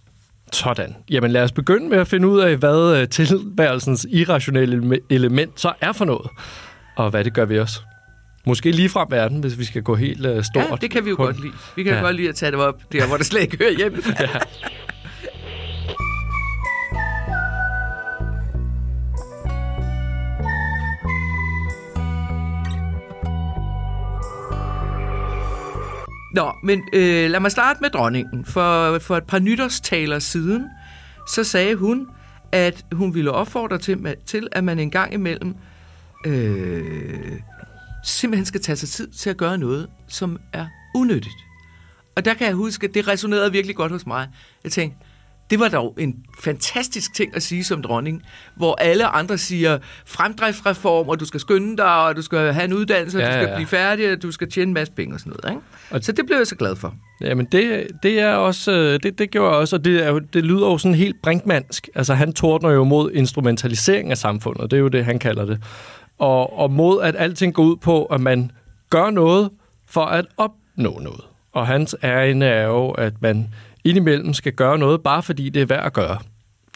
Sådan. 0.52 0.96
Jamen 1.10 1.30
lad 1.30 1.42
os 1.42 1.52
begynde 1.52 1.88
med 1.88 1.98
at 1.98 2.08
finde 2.08 2.28
ud 2.28 2.40
af, 2.40 2.56
hvad 2.56 3.00
øh, 3.00 3.08
tilværelsens 3.08 4.06
irrationelle 4.10 5.00
element 5.10 5.60
så 5.60 5.72
er 5.80 5.92
for 5.92 6.04
noget, 6.04 6.30
og 6.96 7.10
hvad 7.10 7.24
det 7.24 7.34
gør 7.34 7.44
ved 7.44 7.58
os. 7.58 7.82
Måske 8.46 8.70
lige 8.70 8.88
frem 8.88 9.06
verden, 9.10 9.40
hvis 9.40 9.58
vi 9.58 9.64
skal 9.64 9.82
gå 9.82 9.94
helt 9.94 10.26
uh, 10.26 10.42
stort. 10.42 10.64
Ja, 10.70 10.76
det 10.80 10.90
kan 10.90 11.04
vi 11.04 11.10
jo 11.10 11.16
godt 11.16 11.40
lide. 11.40 11.52
Vi 11.76 11.82
kan 11.82 11.94
ja. 11.94 12.00
godt 12.00 12.16
lide 12.16 12.28
at 12.28 12.34
tage 12.34 12.52
det 12.52 12.60
op 12.60 12.82
der, 12.92 13.06
hvor 13.06 13.16
det 13.16 13.26
slet 13.26 13.40
ikke 13.40 13.56
hører 13.58 13.76
hjemme. 13.76 13.98
ja. 14.20 14.28
Nå, 26.34 26.52
men 26.62 26.82
øh, 26.92 27.30
lad 27.30 27.40
mig 27.40 27.50
starte 27.50 27.78
med 27.80 27.90
dronningen. 27.90 28.44
For, 28.44 28.98
for 28.98 29.16
et 29.16 29.24
par 29.24 29.38
nytårstaler 29.38 30.18
siden, 30.18 30.66
så 31.28 31.44
sagde 31.44 31.74
hun, 31.74 32.08
at 32.52 32.84
hun 32.92 33.14
ville 33.14 33.32
opfordre 33.32 33.78
til, 33.78 34.14
til 34.26 34.48
at 34.52 34.64
man 34.64 34.78
en 34.78 34.90
gang 34.90 35.14
imellem 35.14 35.54
øh, 36.26 37.32
simpelthen 38.04 38.46
skal 38.46 38.60
tage 38.60 38.76
sig 38.76 38.88
tid 38.88 39.08
til 39.08 39.30
at 39.30 39.36
gøre 39.36 39.58
noget, 39.58 39.88
som 40.08 40.38
er 40.52 40.66
unyttigt. 40.94 41.34
Og 42.16 42.24
der 42.24 42.34
kan 42.34 42.46
jeg 42.46 42.54
huske, 42.54 42.86
at 42.86 42.94
det 42.94 43.08
resonerede 43.08 43.52
virkelig 43.52 43.76
godt 43.76 43.92
hos 43.92 44.06
mig. 44.06 44.28
Jeg 44.64 44.72
tænkte, 44.72 44.98
det 45.50 45.60
var 45.60 45.68
dog 45.68 45.94
en 45.98 46.14
fantastisk 46.40 47.14
ting 47.14 47.36
at 47.36 47.42
sige 47.42 47.64
som 47.64 47.82
dronning, 47.82 48.22
hvor 48.56 48.74
alle 48.74 49.06
andre 49.06 49.38
siger 49.38 49.78
fremdriftsreform, 50.06 51.08
og 51.08 51.20
du 51.20 51.24
skal 51.24 51.40
skynde 51.40 51.76
dig, 51.76 52.06
og 52.06 52.16
du 52.16 52.22
skal 52.22 52.52
have 52.52 52.64
en 52.64 52.72
uddannelse, 52.72 53.18
ja, 53.18 53.26
og 53.26 53.32
du 53.32 53.38
skal 53.38 53.48
ja. 53.48 53.54
blive 53.56 53.66
færdig, 53.66 54.12
og 54.12 54.22
du 54.22 54.32
skal 54.32 54.50
tjene 54.50 54.68
en 54.68 54.74
masse 54.74 54.92
penge 54.92 55.14
og 55.14 55.20
sådan 55.20 55.32
noget. 55.42 55.56
Ikke? 55.56 55.66
Og 55.90 56.04
så 56.04 56.12
det 56.12 56.26
blev 56.26 56.36
jeg 56.36 56.46
så 56.46 56.56
glad 56.56 56.76
for. 56.76 56.94
Jamen 57.20 57.46
det, 57.52 57.86
det 58.02 58.20
er 58.20 58.34
også, 58.34 58.72
øh, 58.72 59.00
det, 59.02 59.18
det 59.18 59.30
gjorde 59.30 59.50
jeg 59.50 59.60
også, 59.60 59.76
og 59.76 59.84
det, 59.84 60.06
er, 60.06 60.18
det 60.18 60.44
lyder 60.44 60.66
jo 60.66 60.78
sådan 60.78 60.94
helt 60.94 61.22
brinkmansk. 61.22 61.88
Altså 61.94 62.14
han 62.14 62.32
tordner 62.32 62.70
jo 62.70 62.84
mod 62.84 63.10
instrumentalisering 63.12 64.10
af 64.10 64.18
samfundet, 64.18 64.70
det 64.70 64.76
er 64.76 64.80
jo 64.80 64.88
det, 64.88 65.04
han 65.04 65.18
kalder 65.18 65.44
det. 65.44 65.62
Og, 66.18 66.58
og 66.58 66.70
mod 66.70 67.02
at 67.02 67.16
alting 67.18 67.54
går 67.54 67.62
ud 67.62 67.76
på, 67.76 68.04
at 68.04 68.20
man 68.20 68.50
gør 68.90 69.10
noget 69.10 69.50
for 69.86 70.04
at 70.04 70.26
opnå 70.36 70.98
noget. 71.02 71.20
Og 71.52 71.66
hans 71.66 71.96
ærende 72.02 72.46
er 72.46 72.66
jo, 72.66 72.90
at 72.90 73.12
man 73.20 73.48
indimellem 73.84 74.34
skal 74.34 74.52
gøre 74.52 74.78
noget, 74.78 75.00
bare 75.00 75.22
fordi 75.22 75.48
det 75.48 75.62
er 75.62 75.66
værd 75.66 75.86
at 75.86 75.92
gøre. 75.92 76.18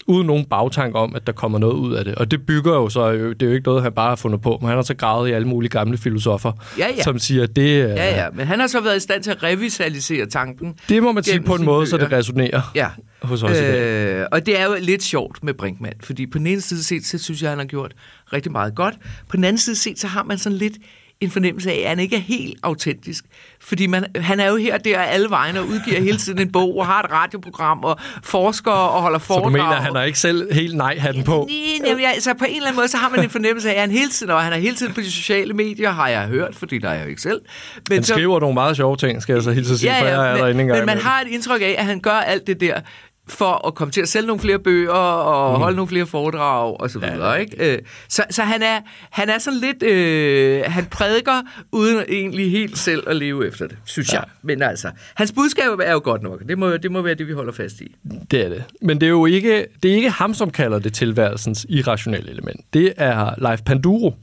Uden 0.06 0.26
nogen 0.26 0.44
bagtank 0.44 0.94
om, 0.94 1.14
at 1.14 1.26
der 1.26 1.32
kommer 1.32 1.58
noget 1.58 1.74
ud 1.74 1.94
af 1.94 2.04
det. 2.04 2.14
Og 2.14 2.30
det 2.30 2.46
bygger 2.46 2.74
jo 2.74 2.88
så, 2.88 3.12
det 3.12 3.42
er 3.42 3.46
jo 3.46 3.52
ikke 3.52 3.66
noget, 3.66 3.82
han 3.82 3.92
bare 3.92 4.08
har 4.08 4.16
fundet 4.16 4.40
på, 4.40 4.58
men 4.60 4.68
han 4.68 4.76
har 4.76 4.82
så 4.82 4.94
gravet 4.94 5.28
i 5.28 5.32
alle 5.32 5.48
mulige 5.48 5.70
gamle 5.70 5.98
filosofer, 5.98 6.52
ja, 6.78 6.86
ja. 6.96 7.02
som 7.02 7.18
siger, 7.18 7.42
at 7.42 7.56
det 7.56 7.80
er... 7.80 7.88
Ja, 7.88 8.24
ja, 8.24 8.30
men 8.32 8.46
han 8.46 8.60
har 8.60 8.66
så 8.66 8.80
været 8.80 8.96
i 8.96 9.00
stand 9.00 9.22
til 9.22 9.30
at 9.30 9.42
revitalisere 9.42 10.26
tanken. 10.26 10.74
Det 10.88 11.02
må 11.02 11.12
man 11.12 11.24
sige 11.24 11.40
på 11.40 11.54
en 11.54 11.64
måde, 11.64 11.76
bøger. 11.76 11.86
så 11.86 11.96
det 11.96 12.12
resonerer 12.12 12.72
ja. 12.74 12.88
hos 13.22 13.42
os 13.42 13.50
øh, 13.50 13.56
i 13.56 13.60
dag. 13.60 14.14
Øh, 14.14 14.26
og 14.32 14.46
det 14.46 14.60
er 14.60 14.64
jo 14.64 14.76
lidt 14.80 15.02
sjovt 15.02 15.44
med 15.44 15.54
Brinkmann, 15.54 15.96
fordi 16.02 16.26
på 16.26 16.38
den 16.38 16.46
ene 16.46 16.60
side 16.60 16.84
set, 16.84 17.06
så 17.06 17.18
synes 17.18 17.42
jeg, 17.42 17.50
han 17.50 17.58
har 17.58 17.66
gjort 17.66 17.92
rigtig 18.32 18.52
meget 18.52 18.74
godt. 18.74 18.94
På 19.28 19.36
den 19.36 19.44
anden 19.44 19.58
side 19.58 19.76
set, 19.76 19.98
så 19.98 20.06
har 20.06 20.22
man 20.22 20.38
sådan 20.38 20.58
lidt 20.58 20.74
en 21.20 21.30
fornemmelse 21.30 21.72
af, 21.72 21.82
at 21.82 21.88
han 21.88 21.98
ikke 21.98 22.16
er 22.16 22.20
helt 22.20 22.58
autentisk. 22.62 23.24
Fordi 23.60 23.86
man, 23.86 24.06
han 24.16 24.40
er 24.40 24.50
jo 24.50 24.56
her 24.56 24.78
der 24.78 24.98
alle 24.98 25.30
vegne 25.30 25.60
og 25.60 25.66
udgiver 25.66 26.00
hele 26.00 26.18
tiden 26.18 26.38
en 26.38 26.52
bog 26.52 26.76
og 26.76 26.86
har 26.86 27.02
et 27.02 27.10
radioprogram 27.12 27.84
og 27.84 27.98
forsker 28.22 28.70
og 28.70 29.02
holder 29.02 29.18
foredrag. 29.18 29.44
Så 29.44 29.46
du 29.46 29.52
mener, 29.52 29.76
at 29.76 29.82
han 29.82 29.96
er 29.96 30.02
ikke 30.02 30.18
selv 30.18 30.54
helt 30.54 30.76
nej-hatten 30.76 31.24
på? 31.24 31.48
Nej, 31.82 31.94
nej, 31.94 32.10
altså 32.14 32.34
på 32.34 32.44
en 32.44 32.54
eller 32.54 32.66
anden 32.66 32.76
måde, 32.76 32.88
så 32.88 32.96
har 32.96 33.08
man 33.08 33.24
en 33.24 33.30
fornemmelse 33.30 33.70
af, 33.70 33.74
at 33.74 33.80
han 33.80 33.90
hele 33.90 34.10
tiden, 34.10 34.32
og 34.32 34.42
han 34.42 34.52
er 34.52 34.56
hele 34.56 34.76
tiden 34.76 34.94
på 34.94 35.00
de 35.00 35.10
sociale 35.10 35.54
medier, 35.54 35.90
har 35.90 36.08
jeg 36.08 36.26
hørt, 36.26 36.54
fordi 36.56 36.78
der 36.78 36.88
er 36.88 36.94
jeg 36.94 37.04
jo 37.04 37.08
ikke 37.08 37.22
selv. 37.22 37.40
Men 37.88 37.96
han 37.96 38.04
så, 38.04 38.14
skriver 38.14 38.40
nogle 38.40 38.54
meget 38.54 38.76
sjove 38.76 38.96
ting, 38.96 39.22
skal 39.22 39.32
jeg 39.32 39.42
så 39.42 39.50
hilse 39.50 39.72
at 39.72 39.78
sige, 39.78 39.92
ja, 39.92 39.96
ja, 39.96 40.02
for 40.02 40.08
jeg 40.08 40.50
er 40.50 40.54
men, 40.54 40.68
der 40.68 40.76
Men 40.76 40.86
man 40.86 40.98
har 40.98 41.20
et 41.20 41.28
indtryk 41.28 41.62
af, 41.62 41.74
at 41.78 41.84
han 41.84 42.00
gør 42.00 42.10
alt 42.10 42.46
det 42.46 42.60
der 42.60 42.80
for 43.32 43.66
at 43.66 43.74
komme 43.74 43.92
til 43.92 44.00
at 44.00 44.08
sælge 44.08 44.26
nogle 44.26 44.40
flere 44.40 44.58
bøger 44.58 44.90
og 44.92 45.52
mm. 45.52 45.62
holde 45.62 45.76
nogle 45.76 45.88
flere 45.88 46.06
foredrag 46.06 46.80
og 46.80 46.90
så 46.90 46.98
videre. 46.98 47.30
Ja. 47.30 47.34
Ikke? 47.34 47.72
Øh, 47.74 47.78
så, 48.08 48.24
så 48.30 48.42
han, 48.42 48.62
er, 48.62 48.80
han 49.10 49.28
er 49.28 49.38
sådan 49.38 49.60
lidt... 49.60 49.82
Øh, 49.82 50.62
han 50.66 50.84
prædiker 50.84 51.42
uden 51.72 52.04
egentlig 52.08 52.50
helt 52.50 52.78
selv 52.78 53.04
at 53.06 53.16
leve 53.16 53.48
efter 53.48 53.66
det, 53.66 53.78
synes 53.84 54.12
ja. 54.12 54.18
jeg. 54.18 54.28
Men 54.42 54.62
altså, 54.62 54.90
hans 55.14 55.32
budskab 55.32 55.78
er 55.82 55.92
jo 55.92 56.00
godt 56.04 56.22
nok. 56.22 56.42
Det 56.48 56.58
må, 56.58 56.76
det 56.76 56.92
må 56.92 57.02
være 57.02 57.14
det, 57.14 57.28
vi 57.28 57.32
holder 57.32 57.52
fast 57.52 57.80
i. 57.80 57.96
Det 58.30 58.44
er 58.44 58.48
det. 58.48 58.64
Men 58.82 59.00
det 59.00 59.06
er 59.06 59.10
jo 59.10 59.26
ikke, 59.26 59.66
det 59.82 59.90
er 59.90 59.94
ikke 59.94 60.10
ham, 60.10 60.34
som 60.34 60.50
kalder 60.50 60.78
det 60.78 60.94
tilværelsens 60.94 61.66
irrationelle 61.68 62.30
element. 62.30 62.60
Det 62.72 62.92
er 62.96 63.34
Leif 63.38 63.60
Panduro, 63.62 64.14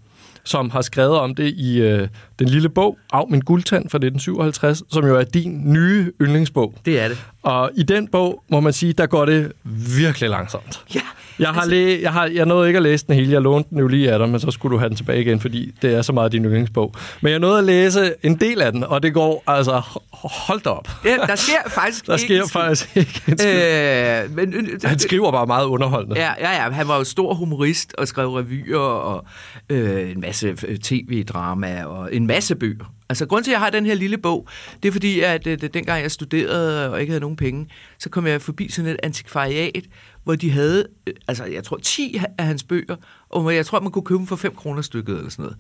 som 0.46 0.70
har 0.70 0.82
skrevet 0.82 1.18
om 1.20 1.36
det 1.36 1.48
i 1.48 1.82
øh, 1.82 2.08
den 2.40 2.50
lille 2.50 2.70
bog, 2.70 2.98
Af 3.14 3.28
min 3.30 3.40
guldtand 3.40 3.90
fra 3.90 3.98
1957, 3.98 4.84
som 4.90 5.08
jo 5.08 5.16
er 5.16 5.24
din 5.24 5.74
nye 5.74 6.12
yndlingsbog. 6.22 6.74
Det 6.86 7.00
er 7.00 7.08
det. 7.08 7.26
Og 7.44 7.72
i 7.76 7.84
den 7.84 8.08
bog, 8.08 8.44
må 8.50 8.60
man 8.60 8.74
sige, 8.74 8.94
der 8.94 9.06
går 9.06 9.26
det 9.26 9.52
virkelig 9.98 10.30
langsomt. 10.30 10.84
Ja. 10.96 11.02
Jeg 11.40 11.48
har, 11.48 11.56
altså... 11.56 11.70
læ- 11.70 12.02
jeg 12.02 12.14
har 12.14 12.26
jeg 12.26 12.46
nåede 12.46 12.68
ikke 12.70 12.78
at 12.78 12.84
læse 12.84 13.06
den 13.08 13.16
hele. 13.16 13.32
Jeg 13.34 13.42
lånte 13.42 13.70
den 13.70 13.78
jo 13.80 13.88
lige 13.88 14.12
af 14.12 14.20
dig, 14.20 14.30
men 14.30 14.40
så 14.40 14.52
skulle 14.52 14.74
du 14.74 14.80
have 14.80 14.90
den 14.90 14.98
tilbage 14.98 15.22
igen, 15.22 15.40
fordi 15.40 15.72
det 15.82 15.94
er 15.94 16.02
så 16.02 16.14
meget 16.14 16.32
din 16.32 16.46
yndlingsbog. 16.46 16.94
Men 17.22 17.32
jeg 17.32 17.40
nåede 17.40 17.58
at 17.60 17.64
læse 17.64 18.14
en 18.24 18.36
del 18.40 18.62
af 18.62 18.72
den, 18.72 18.84
og 18.84 19.04
det 19.04 19.14
går 19.14 19.44
altså 19.48 19.82
hold 20.14 20.66
op. 20.68 20.90
Ja, 21.06 21.18
der 21.28 21.36
sker 21.36 21.70
faktisk 21.70 22.08
Der 22.08 22.18
sker 22.18 22.48
faktisk 22.48 22.98
ikke 22.98 23.22
øh, 23.30 24.36
men, 24.36 24.54
øh, 24.54 24.80
Han 24.84 25.00
skriver 25.00 25.32
bare 25.32 25.46
meget 25.48 25.66
underholdende. 25.66 26.20
Ja, 26.20 26.32
ja, 26.40 26.64
ja. 26.64 26.70
Han 26.72 26.88
var 26.88 26.98
jo 26.98 27.04
stor 27.04 27.34
humorist 27.34 27.94
og 27.98 28.08
skrev 28.08 28.30
revyer 28.30 28.78
og 28.80 29.26
øh, 29.70 30.12
en 30.12 30.22
masse 30.22 30.56
tv-drama 30.84 31.84
og 31.86 32.16
en 32.16 32.28
masse 32.28 32.56
bøger. 32.56 32.86
Altså, 33.10 33.26
grund 33.26 33.44
til, 33.44 33.52
at 33.52 33.54
jeg 33.54 33.60
har 33.62 33.70
den 33.70 33.86
her 33.86 33.96
lille 33.96 34.18
bog, 34.18 34.48
det 34.84 34.88
er 34.88 34.92
fordi, 34.92 35.20
at 35.20 35.46
det, 35.46 35.74
dengang 35.74 36.02
jeg 36.02 36.12
studerede 36.12 36.92
og 36.92 37.02
ikke 37.02 37.12
havde 37.12 37.22
nogen 37.22 37.36
penge, 37.36 37.68
så 38.00 38.10
kom 38.10 38.28
jeg 38.28 38.42
forbi 38.42 38.72
sådan 38.72 38.92
et 38.92 38.98
antikvariat, 39.04 39.84
hvor 40.26 40.36
de 40.36 40.52
havde, 40.52 40.88
øh, 41.08 41.14
altså 41.28 41.46
jeg 41.46 41.64
tror 41.64 41.78
10 41.78 42.22
af 42.38 42.46
hans 42.46 42.64
bøger, 42.64 42.96
og 43.30 43.56
jeg 43.56 43.66
tror, 43.66 43.80
man 43.80 43.92
kunne 43.92 44.06
købe 44.06 44.18
dem 44.18 44.28
for 44.28 44.36
5 44.36 44.56
kroner 44.56 44.82
stykket 44.82 45.18
eller 45.18 45.30
sådan 45.30 45.44
noget. 45.44 45.58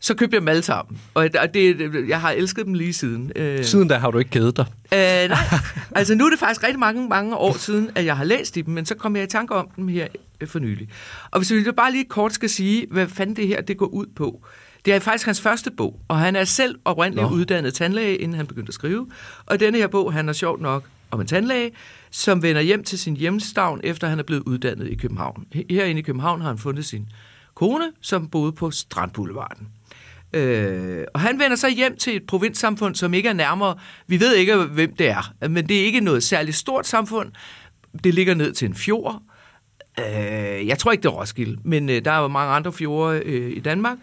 Så 0.00 0.14
købte 0.14 0.34
jeg 0.34 0.40
dem 0.40 0.48
alle 0.48 0.62
sammen, 0.62 1.00
og 1.14 1.28
det, 1.54 1.90
jeg 2.08 2.20
har 2.20 2.30
elsket 2.30 2.66
dem 2.66 2.74
lige 2.74 2.92
siden. 2.92 3.32
Øh, 3.36 3.64
siden 3.64 3.88
da 3.88 3.96
har 3.96 4.10
du 4.10 4.18
ikke 4.18 4.30
kædet 4.30 4.56
dig? 4.56 4.66
Øh, 4.92 5.28
nej, 5.28 5.38
altså 5.96 6.14
nu 6.14 6.26
er 6.26 6.30
det 6.30 6.38
faktisk 6.38 6.62
rigtig 6.62 6.78
mange, 6.78 7.08
mange 7.08 7.36
år 7.36 7.56
siden, 7.58 7.90
at 7.94 8.04
jeg 8.04 8.16
har 8.16 8.24
læst 8.24 8.56
i 8.56 8.60
dem, 8.60 8.74
men 8.74 8.86
så 8.86 8.94
kom 8.94 9.16
jeg 9.16 9.24
i 9.24 9.26
tanke 9.26 9.54
om 9.54 9.68
dem 9.76 9.88
her 9.88 10.06
øh, 10.40 10.48
for 10.48 10.58
nylig. 10.58 10.88
Og 11.30 11.40
hvis 11.40 11.52
vi 11.52 11.72
bare 11.76 11.92
lige 11.92 12.04
kort 12.04 12.32
skal 12.32 12.50
sige, 12.50 12.86
hvad 12.90 13.06
fanden 13.06 13.36
det 13.36 13.48
her 13.48 13.60
det 13.60 13.76
går 13.76 13.86
ud 13.86 14.06
på. 14.16 14.42
Det 14.84 14.94
er 14.94 14.98
faktisk 14.98 15.26
hans 15.26 15.40
første 15.40 15.70
bog, 15.70 16.00
og 16.08 16.18
han 16.18 16.36
er 16.36 16.44
selv 16.44 16.78
oprindeligt 16.84 17.30
Nå. 17.30 17.34
uddannet 17.34 17.74
tandlæge, 17.74 18.16
inden 18.16 18.36
han 18.36 18.46
begyndte 18.46 18.70
at 18.70 18.74
skrive. 18.74 19.06
Og 19.46 19.60
denne 19.60 19.78
her 19.78 19.86
bog 19.86 20.12
han 20.12 20.28
er 20.28 20.32
sjovt 20.32 20.60
nok 20.60 20.84
om 21.10 21.20
en 21.20 21.26
tandlæge, 21.26 21.70
som 22.16 22.42
vender 22.42 22.62
hjem 22.62 22.84
til 22.84 22.98
sin 22.98 23.16
hjemstavn, 23.16 23.80
efter 23.84 24.08
han 24.08 24.18
er 24.18 24.22
blevet 24.22 24.42
uddannet 24.42 24.88
i 24.88 24.94
København. 24.94 25.46
Herinde 25.70 25.98
i 25.98 26.02
København 26.02 26.40
har 26.40 26.48
han 26.48 26.58
fundet 26.58 26.84
sin 26.84 27.08
kone, 27.54 27.92
som 28.00 28.28
boede 28.28 28.52
på 28.52 28.70
Strandboulevarden. 28.70 29.68
Øh, 30.32 31.04
og 31.14 31.20
han 31.20 31.38
vender 31.38 31.56
så 31.56 31.68
hjem 31.68 31.96
til 31.96 32.16
et 32.16 32.26
provinssamfund, 32.26 32.94
som 32.94 33.14
ikke 33.14 33.28
er 33.28 33.32
nærmere... 33.32 33.76
Vi 34.06 34.20
ved 34.20 34.34
ikke, 34.34 34.56
hvem 34.56 34.96
det 34.96 35.08
er, 35.08 35.48
men 35.48 35.68
det 35.68 35.80
er 35.80 35.84
ikke 35.84 36.00
noget 36.00 36.22
særligt 36.22 36.56
stort 36.56 36.86
samfund. 36.86 37.32
Det 38.04 38.14
ligger 38.14 38.34
ned 38.34 38.52
til 38.52 38.68
en 38.68 38.74
fjord. 38.74 39.22
Øh, 39.98 40.66
jeg 40.66 40.78
tror 40.78 40.92
ikke, 40.92 41.02
det 41.02 41.08
er 41.08 41.12
Roskilde, 41.12 41.58
men 41.64 41.88
øh, 41.88 42.04
der 42.04 42.10
er 42.10 42.20
jo 42.20 42.28
mange 42.28 42.52
andre 42.52 42.72
fjorde 42.72 43.20
øh, 43.24 43.56
i 43.56 43.60
Danmark. 43.60 43.98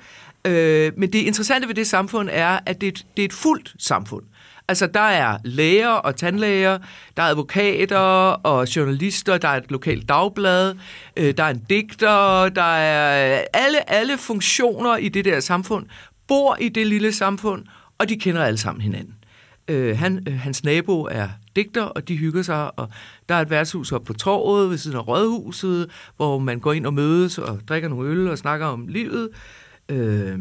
Øh, 0.45 0.91
men 0.97 1.13
det 1.13 1.19
interessante 1.19 1.67
ved 1.67 1.75
det 1.75 1.88
samfund 1.88 2.29
er, 2.31 2.59
at 2.65 2.81
det, 2.81 3.05
det 3.17 3.23
er 3.23 3.25
et 3.25 3.33
fuldt 3.33 3.75
samfund. 3.79 4.23
Altså, 4.67 4.88
der 4.88 4.99
er 4.99 5.38
læger 5.43 5.89
og 5.89 6.15
tandlæger, 6.15 6.78
der 7.17 7.23
er 7.23 7.28
advokater 7.28 7.97
og 8.43 8.76
journalister, 8.76 9.38
der 9.38 9.47
er 9.47 9.58
et 9.58 9.71
lokalt 9.71 10.10
dagblad, 10.10 10.76
øh, 11.17 11.34
der 11.38 11.43
er 11.43 11.49
en 11.49 11.62
digter, 11.69 12.49
der 12.49 12.63
er 12.63 13.39
øh, 13.39 13.45
alle, 13.54 13.89
alle 13.89 14.17
funktioner 14.17 14.97
i 14.97 15.10
det 15.10 15.26
der 15.26 15.39
samfund, 15.39 15.86
bor 16.28 16.58
i 16.62 16.69
det 16.69 16.88
lille 16.88 17.13
samfund, 17.13 17.65
og 17.97 18.10
de 18.10 18.15
kender 18.15 18.43
alle 18.43 18.58
sammen 18.58 18.82
hinanden. 18.82 19.15
Øh, 19.67 19.97
han, 19.97 20.23
øh, 20.28 20.39
hans 20.39 20.63
nabo 20.63 21.04
er 21.04 21.28
digter, 21.56 21.84
og 21.84 22.08
de 22.08 22.17
hygger 22.17 22.41
sig, 22.41 22.80
og 22.80 22.89
der 23.30 23.36
er 23.36 23.41
et 23.41 23.49
værtshus 23.49 23.91
oppe 23.91 24.06
på 24.06 24.13
torvet 24.13 24.69
ved 24.69 24.78
siden 24.78 24.97
af 24.97 25.08
rådhuset, 25.08 25.89
hvor 26.17 26.39
man 26.39 26.60
går 26.60 26.73
ind 26.73 26.86
og 26.86 26.93
mødes 26.93 27.38
og 27.38 27.60
drikker 27.67 27.89
nogle 27.89 28.10
øl 28.10 28.28
og 28.28 28.38
snakker 28.38 28.65
om 28.65 28.88
livet. 28.88 29.30
Øh, 29.89 30.39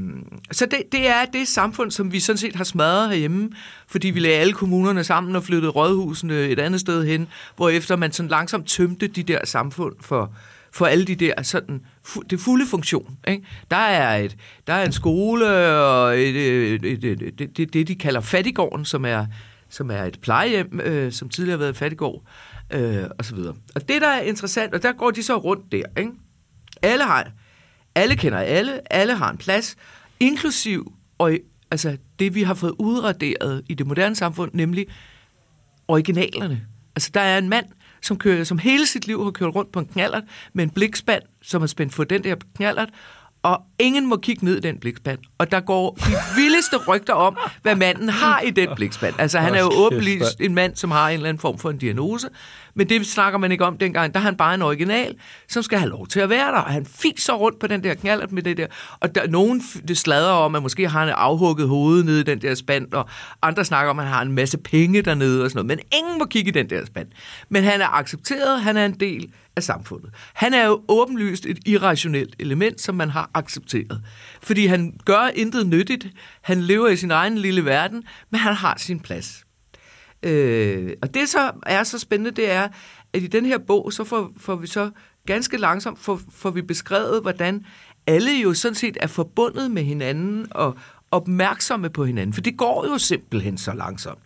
så 0.52 0.66
det, 0.66 0.82
det 0.92 1.08
er 1.08 1.24
det 1.32 1.48
samfund, 1.48 1.90
som 1.90 2.12
vi 2.12 2.20
sådan 2.20 2.38
set 2.38 2.56
har 2.56 2.64
smadret 2.64 3.08
herhjemme, 3.08 3.50
fordi 3.88 4.10
vi 4.10 4.20
lagde 4.20 4.36
alle 4.36 4.52
kommunerne 4.52 5.04
sammen 5.04 5.36
og 5.36 5.42
flyttede 5.42 5.72
rådhusene 5.72 6.34
et 6.34 6.58
andet 6.58 6.80
sted 6.80 7.04
hen, 7.04 7.28
hvor 7.56 7.68
efter 7.68 7.96
man 7.96 8.12
sådan 8.12 8.30
langsomt 8.30 8.68
tømte 8.68 9.06
de 9.06 9.22
der 9.22 9.38
samfund 9.44 9.94
for, 10.00 10.34
for 10.72 10.86
alle 10.86 11.04
de 11.04 11.14
der 11.14 11.42
sådan, 11.42 11.80
fu- 12.08 12.22
det 12.30 12.40
fulde 12.40 12.66
funktion. 12.66 13.18
Ikke? 13.28 13.46
Der, 13.70 13.76
er 13.76 14.16
et, 14.16 14.36
der 14.66 14.72
er 14.72 14.84
en 14.84 14.92
skole 14.92 15.46
og 15.76 16.20
et, 16.20 16.36
et, 16.36 16.84
et, 16.84 17.04
et, 17.04 17.38
det, 17.38 17.56
det, 17.56 17.72
det, 17.72 17.88
de 17.88 17.94
kalder 17.94 18.20
fattigården, 18.20 18.84
som 18.84 19.04
er, 19.04 19.26
som 19.68 19.90
er 19.90 20.04
et 20.04 20.20
plejehjem, 20.20 20.80
øh, 20.80 21.12
som 21.12 21.28
tidligere 21.28 21.58
har 21.58 21.64
været 21.64 21.76
fattigård, 21.76 22.22
øh, 22.70 23.04
og 23.18 23.24
så 23.24 23.34
videre. 23.34 23.54
Og 23.74 23.88
det, 23.88 24.02
der 24.02 24.08
er 24.08 24.20
interessant, 24.20 24.74
og 24.74 24.82
der 24.82 24.92
går 24.92 25.10
de 25.10 25.22
så 25.22 25.36
rundt 25.36 25.72
der, 25.72 25.82
ikke? 25.98 26.10
Alle 26.82 27.04
har 27.04 27.30
alle 27.94 28.16
kender 28.16 28.38
alle, 28.38 28.92
alle 28.92 29.16
har 29.16 29.30
en 29.30 29.38
plads, 29.38 29.76
inklusiv 30.20 30.92
og, 31.18 31.32
altså, 31.70 31.96
det, 32.18 32.34
vi 32.34 32.42
har 32.42 32.54
fået 32.54 32.74
udraderet 32.78 33.62
i 33.68 33.74
det 33.74 33.86
moderne 33.86 34.14
samfund, 34.14 34.50
nemlig 34.54 34.86
originalerne. 35.88 36.66
Altså, 36.96 37.10
der 37.14 37.20
er 37.20 37.38
en 37.38 37.48
mand, 37.48 37.66
som, 38.02 38.18
kører, 38.18 38.44
som 38.44 38.58
hele 38.58 38.86
sit 38.86 39.06
liv 39.06 39.24
har 39.24 39.30
kørt 39.30 39.54
rundt 39.54 39.72
på 39.72 39.78
en 39.78 39.86
knallert 39.86 40.24
med 40.52 40.64
en 40.64 40.70
blikspand, 40.70 41.22
som 41.42 41.62
er 41.62 41.66
spændt 41.66 41.94
for 41.94 42.04
den 42.04 42.24
der 42.24 42.36
knallert, 42.56 42.90
og 43.42 43.60
ingen 43.78 44.06
må 44.06 44.16
kigge 44.16 44.44
ned 44.44 44.56
i 44.56 44.60
den 44.60 44.78
blikspand. 44.78 45.18
Og 45.38 45.50
der 45.50 45.60
går 45.60 45.94
de 45.94 46.12
vildeste 46.36 46.76
rygter 46.76 47.14
om, 47.14 47.36
hvad 47.62 47.76
manden 47.76 48.08
har 48.08 48.40
i 48.40 48.50
den 48.50 48.68
blikspand. 48.76 49.14
Altså, 49.18 49.38
han 49.38 49.54
er 49.54 49.60
jo 49.60 49.70
åbenlyst 49.74 50.40
en 50.40 50.54
mand, 50.54 50.76
som 50.76 50.90
har 50.90 51.08
en 51.08 51.14
eller 51.14 51.28
anden 51.28 51.40
form 51.40 51.58
for 51.58 51.70
en 51.70 51.78
diagnose, 51.78 52.28
men 52.74 52.88
det 52.88 53.06
snakker 53.06 53.38
man 53.38 53.52
ikke 53.52 53.64
om 53.64 53.78
dengang. 53.78 54.14
Der 54.14 54.20
er 54.20 54.24
han 54.24 54.36
bare 54.36 54.54
en 54.54 54.62
original, 54.62 55.14
som 55.48 55.62
skal 55.62 55.78
have 55.78 55.90
lov 55.90 56.06
til 56.06 56.20
at 56.20 56.30
være 56.30 56.52
der. 56.52 56.58
Og 56.58 56.72
han 56.72 56.86
fiser 56.86 57.32
rundt 57.32 57.58
på 57.58 57.66
den 57.66 57.84
der 57.84 57.94
knallert 57.94 58.32
med 58.32 58.42
det 58.42 58.56
der. 58.56 58.66
Og 59.00 59.14
der, 59.14 59.28
nogen 59.28 59.62
det 59.88 59.98
sladrer 59.98 60.32
om, 60.32 60.54
at 60.54 60.62
måske 60.62 60.88
har 60.88 61.00
han 61.00 61.14
afhugget 61.16 61.68
hovedet 61.68 62.04
nede 62.04 62.20
i 62.20 62.24
den 62.24 62.42
der 62.42 62.54
spand, 62.54 62.92
og 62.92 63.08
andre 63.42 63.64
snakker 63.64 63.90
om, 63.90 63.98
at 63.98 64.04
han 64.04 64.14
har 64.14 64.22
en 64.22 64.32
masse 64.32 64.58
penge 64.58 65.02
dernede 65.02 65.44
og 65.44 65.50
sådan 65.50 65.66
noget. 65.66 65.78
Men 65.78 65.98
ingen 65.98 66.18
må 66.18 66.24
kigge 66.24 66.48
i 66.48 66.52
den 66.52 66.70
der 66.70 66.86
spand. 66.86 67.08
Men 67.48 67.64
han 67.64 67.80
er 67.80 67.88
accepteret, 67.88 68.62
han 68.62 68.76
er 68.76 68.86
en 68.86 69.00
del 69.00 69.32
af 69.56 69.62
samfundet. 69.62 70.10
Han 70.34 70.54
er 70.54 70.66
jo 70.66 70.82
åbenlyst 70.88 71.46
et 71.46 71.58
irrationelt 71.66 72.34
element, 72.38 72.80
som 72.80 72.94
man 72.94 73.10
har 73.10 73.30
accepteret. 73.34 74.02
Fordi 74.42 74.66
han 74.66 74.98
gør 75.04 75.30
intet 75.34 75.66
nyttigt. 75.66 76.06
Han 76.42 76.62
lever 76.62 76.88
i 76.88 76.96
sin 76.96 77.10
egen 77.10 77.38
lille 77.38 77.64
verden, 77.64 78.04
men 78.30 78.40
han 78.40 78.54
har 78.54 78.74
sin 78.78 79.00
plads. 79.00 79.44
Øh, 80.22 80.92
og 81.02 81.14
det 81.14 81.28
så 81.28 81.52
er 81.66 81.82
så 81.82 81.98
spændende, 81.98 82.30
det 82.30 82.50
er, 82.50 82.68
at 83.12 83.22
i 83.22 83.26
den 83.26 83.46
her 83.46 83.58
bog, 83.58 83.92
så 83.92 84.04
får, 84.04 84.32
får 84.36 84.56
vi 84.56 84.66
så 84.66 84.90
ganske 85.26 85.56
langsomt 85.56 85.98
får, 85.98 86.20
får 86.32 86.50
vi 86.50 86.62
beskrevet, 86.62 87.22
hvordan 87.22 87.66
alle 88.06 88.30
jo 88.30 88.54
sådan 88.54 88.74
set 88.74 88.96
er 89.00 89.06
forbundet 89.06 89.70
med 89.70 89.82
hinanden 89.82 90.46
og 90.50 90.76
opmærksomme 91.10 91.90
på 91.90 92.04
hinanden. 92.04 92.32
For 92.34 92.40
det 92.40 92.56
går 92.56 92.86
jo 92.92 92.98
simpelthen 92.98 93.58
så 93.58 93.72
langsomt. 93.72 94.22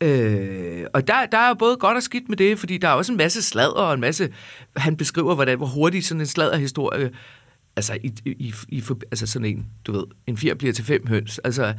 Øh, 0.00 0.84
og 0.94 1.08
der, 1.08 1.26
der 1.26 1.38
er 1.38 1.54
både 1.54 1.76
godt 1.76 1.96
og 1.96 2.02
skidt 2.02 2.28
med 2.28 2.36
det, 2.36 2.58
fordi 2.58 2.78
der 2.78 2.88
er 2.88 2.92
også 2.92 3.12
en 3.12 3.18
masse 3.18 3.42
sladder 3.42 3.82
og 3.82 3.94
en 3.94 4.00
masse... 4.00 4.28
Han 4.76 4.96
beskriver, 4.96 5.34
hvordan, 5.34 5.58
hvor 5.58 5.66
hurtigt 5.66 6.06
sådan 6.06 6.20
en 6.20 6.26
sladderhistorie 6.26 7.10
altså, 7.76 7.98
i, 8.04 8.12
i, 8.24 8.54
i, 8.68 8.82
altså 9.10 9.26
sådan 9.26 9.46
en, 9.46 9.66
du 9.86 9.92
ved, 9.92 10.04
en 10.26 10.36
fjer 10.36 10.54
bliver 10.54 10.72
til 10.72 10.84
fem 10.84 11.06
høns. 11.06 11.38
Altså, 11.38 11.74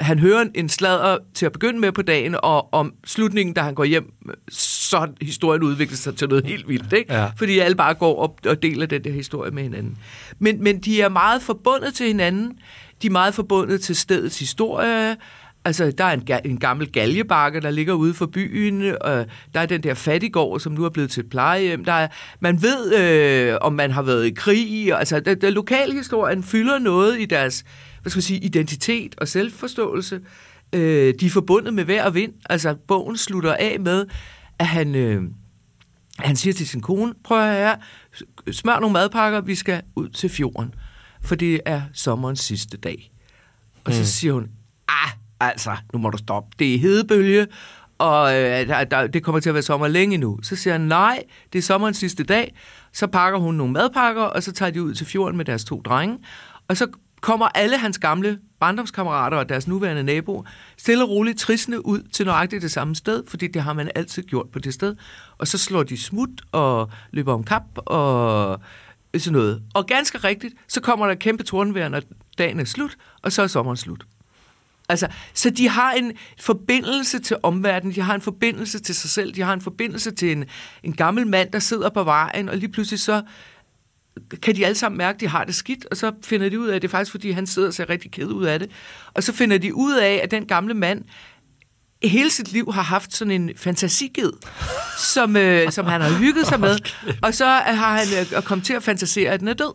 han 0.00 0.18
hører 0.18 0.44
en 0.54 0.68
sladder 0.68 1.18
til 1.34 1.46
at 1.46 1.52
begynde 1.52 1.78
med 1.78 1.92
på 1.92 2.02
dagen, 2.02 2.36
og 2.42 2.74
om 2.74 2.94
slutningen, 3.06 3.54
da 3.54 3.60
han 3.60 3.74
går 3.74 3.84
hjem, 3.84 4.12
så 4.50 5.08
historien 5.20 5.62
udviklet 5.62 5.98
sig 5.98 6.16
til 6.16 6.28
noget 6.28 6.46
helt 6.46 6.68
vildt, 6.68 6.92
ikke? 6.92 7.14
Ja. 7.14 7.30
Fordi 7.36 7.58
alle 7.58 7.76
bare 7.76 7.94
går 7.94 8.16
op 8.16 8.40
og 8.46 8.62
deler 8.62 8.86
den 8.86 9.04
der 9.04 9.12
historie 9.12 9.50
med 9.50 9.62
hinanden. 9.62 9.98
Men, 10.38 10.62
men 10.62 10.80
de 10.80 11.00
er 11.02 11.08
meget 11.08 11.42
forbundet 11.42 11.94
til 11.94 12.06
hinanden, 12.06 12.58
de 13.02 13.06
er 13.06 13.10
meget 13.10 13.34
forbundet 13.34 13.80
til 13.80 13.96
stedets 13.96 14.38
historie, 14.38 15.16
Altså, 15.68 15.90
der 15.90 16.04
er 16.04 16.12
en, 16.12 16.22
en 16.44 16.58
gammel 16.58 16.92
galjebakke, 16.92 17.60
der 17.60 17.70
ligger 17.70 17.94
ude 17.94 18.14
for 18.14 18.26
byen, 18.26 18.94
og 19.00 19.26
der 19.54 19.60
er 19.60 19.66
den 19.66 19.82
der 19.82 19.94
fattigård, 19.94 20.60
som 20.60 20.72
nu 20.72 20.84
er 20.84 20.88
blevet 20.88 21.10
til 21.10 21.24
et 21.24 21.30
plejehjem. 21.30 21.84
Der 21.84 21.92
er, 21.92 22.08
man 22.40 22.62
ved, 22.62 22.94
øh, 22.94 23.58
om 23.60 23.72
man 23.72 23.90
har 23.90 24.02
været 24.02 24.26
i 24.26 24.30
krig. 24.30 24.92
Altså, 24.98 25.20
der, 25.20 25.34
der 25.34 25.50
lokalhistorien 25.50 26.42
fylder 26.42 26.78
noget 26.78 27.20
i 27.20 27.24
deres 27.24 27.64
hvad 28.02 28.10
skal 28.10 28.18
man 28.18 28.22
sige, 28.22 28.40
identitet 28.40 29.14
og 29.18 29.28
selvforståelse. 29.28 30.20
Øh, 30.72 31.14
de 31.20 31.26
er 31.26 31.30
forbundet 31.30 31.74
med 31.74 31.84
hver 31.84 32.04
og 32.04 32.14
vind. 32.14 32.32
Altså, 32.50 32.74
bogen 32.74 33.16
slutter 33.16 33.54
af 33.54 33.80
med, 33.80 34.06
at 34.58 34.66
han, 34.66 34.94
øh, 34.94 35.22
han 36.18 36.36
siger 36.36 36.54
til 36.54 36.68
sin 36.68 36.80
kone, 36.80 37.14
prøv 37.24 37.40
at 37.40 37.56
høre, 37.56 37.76
smør 38.52 38.80
nogle 38.80 38.92
madpakker, 38.92 39.40
vi 39.40 39.54
skal 39.54 39.82
ud 39.96 40.08
til 40.08 40.30
fjorden, 40.30 40.74
for 41.22 41.34
det 41.34 41.60
er 41.66 41.82
sommerens 41.92 42.40
sidste 42.40 42.76
dag. 42.76 43.12
Og 43.84 43.92
så 43.92 44.00
mm. 44.00 44.04
siger 44.04 44.32
hun, 44.32 44.50
ah, 44.88 45.10
altså, 45.40 45.76
nu 45.92 45.98
må 45.98 46.10
du 46.10 46.18
stoppe, 46.18 46.50
det 46.58 46.74
er 46.74 46.78
hedebølge, 46.78 47.46
og 47.98 48.36
øh, 48.36 48.68
der, 48.68 48.84
der, 48.84 49.06
det 49.06 49.22
kommer 49.22 49.40
til 49.40 49.50
at 49.50 49.54
være 49.54 49.62
sommer 49.62 49.88
længe 49.88 50.18
nu. 50.18 50.38
Så 50.42 50.56
siger 50.56 50.74
han, 50.74 50.80
nej, 50.80 51.22
det 51.52 51.58
er 51.58 51.62
sommerens 51.62 51.96
sidste 51.96 52.24
dag. 52.24 52.54
Så 52.92 53.06
pakker 53.06 53.38
hun 53.38 53.54
nogle 53.54 53.72
madpakker, 53.72 54.22
og 54.22 54.42
så 54.42 54.52
tager 54.52 54.70
de 54.70 54.82
ud 54.82 54.94
til 54.94 55.06
fjorden 55.06 55.36
med 55.36 55.44
deres 55.44 55.64
to 55.64 55.80
drenge. 55.80 56.18
Og 56.68 56.76
så 56.76 56.86
kommer 57.20 57.48
alle 57.54 57.78
hans 57.78 57.98
gamle 57.98 58.38
barndomskammerater 58.60 59.36
og 59.36 59.48
deres 59.48 59.68
nuværende 59.68 60.02
nabo 60.02 60.44
stille 60.76 61.04
og 61.04 61.10
roligt 61.10 61.38
trissende 61.38 61.86
ud 61.86 62.02
til 62.12 62.26
nøjagtigt 62.26 62.62
det 62.62 62.70
samme 62.70 62.94
sted, 62.94 63.22
fordi 63.28 63.46
det 63.46 63.62
har 63.62 63.72
man 63.72 63.90
altid 63.94 64.22
gjort 64.22 64.46
på 64.52 64.58
det 64.58 64.74
sted. 64.74 64.96
Og 65.38 65.48
så 65.48 65.58
slår 65.58 65.82
de 65.82 66.02
smut 66.02 66.30
og 66.52 66.90
løber 67.10 67.34
om 67.34 67.44
kap 67.44 67.62
og 67.76 68.60
sådan 69.16 69.32
noget. 69.32 69.62
Og 69.74 69.86
ganske 69.86 70.18
rigtigt, 70.18 70.54
så 70.68 70.80
kommer 70.80 71.06
der 71.06 71.14
kæmpe 71.14 71.42
tordenvejr, 71.42 71.88
når 71.88 72.00
dagen 72.38 72.60
er 72.60 72.64
slut, 72.64 72.96
og 73.22 73.32
så 73.32 73.42
er 73.42 73.46
sommeren 73.46 73.76
slut. 73.76 74.04
Altså, 74.88 75.08
så 75.34 75.50
de 75.50 75.68
har 75.68 75.92
en 75.92 76.12
forbindelse 76.40 77.18
til 77.18 77.36
omverdenen, 77.42 77.94
de 77.94 78.00
har 78.00 78.14
en 78.14 78.20
forbindelse 78.20 78.78
til 78.78 78.94
sig 78.94 79.10
selv, 79.10 79.34
de 79.34 79.42
har 79.42 79.52
en 79.52 79.60
forbindelse 79.60 80.10
til 80.10 80.32
en, 80.32 80.44
en 80.82 80.92
gammel 80.92 81.26
mand, 81.26 81.52
der 81.52 81.58
sidder 81.58 81.88
på 81.90 82.04
vejen, 82.04 82.48
og 82.48 82.56
lige 82.56 82.72
pludselig 82.72 83.00
så 83.00 83.22
kan 84.42 84.56
de 84.56 84.66
alle 84.66 84.74
sammen 84.74 84.98
mærke, 84.98 85.16
at 85.16 85.20
de 85.20 85.28
har 85.28 85.44
det 85.44 85.54
skidt, 85.54 85.86
og 85.90 85.96
så 85.96 86.12
finder 86.24 86.48
de 86.48 86.60
ud 86.60 86.68
af, 86.68 86.76
at 86.76 86.82
det 86.82 86.88
er 86.88 86.90
faktisk, 86.90 87.10
fordi 87.10 87.30
han 87.30 87.46
sidder 87.46 87.68
og 87.68 87.74
ser 87.74 87.90
rigtig 87.90 88.10
ked 88.10 88.26
ud 88.26 88.44
af 88.44 88.58
det. 88.58 88.70
Og 89.14 89.22
så 89.22 89.32
finder 89.32 89.58
de 89.58 89.74
ud 89.74 89.94
af, 89.94 90.20
at 90.22 90.30
den 90.30 90.46
gamle 90.46 90.74
mand 90.74 91.04
hele 92.02 92.30
sit 92.30 92.52
liv 92.52 92.72
har 92.72 92.82
haft 92.82 93.14
sådan 93.14 93.30
en 93.30 93.50
fantasiged, 93.56 94.32
som, 94.98 95.36
øh, 95.36 95.72
som 95.72 95.86
han 95.86 96.00
har 96.00 96.18
hygget 96.18 96.46
sig 96.46 96.60
med, 96.60 96.78
og 97.22 97.34
så 97.34 97.46
har 97.46 97.96
han 97.98 98.06
øh, 98.20 98.42
kommet 98.42 98.66
til 98.66 98.74
at 98.74 98.82
fantasere, 98.82 99.30
at 99.30 99.40
den 99.40 99.48
er 99.48 99.54
død. 99.54 99.72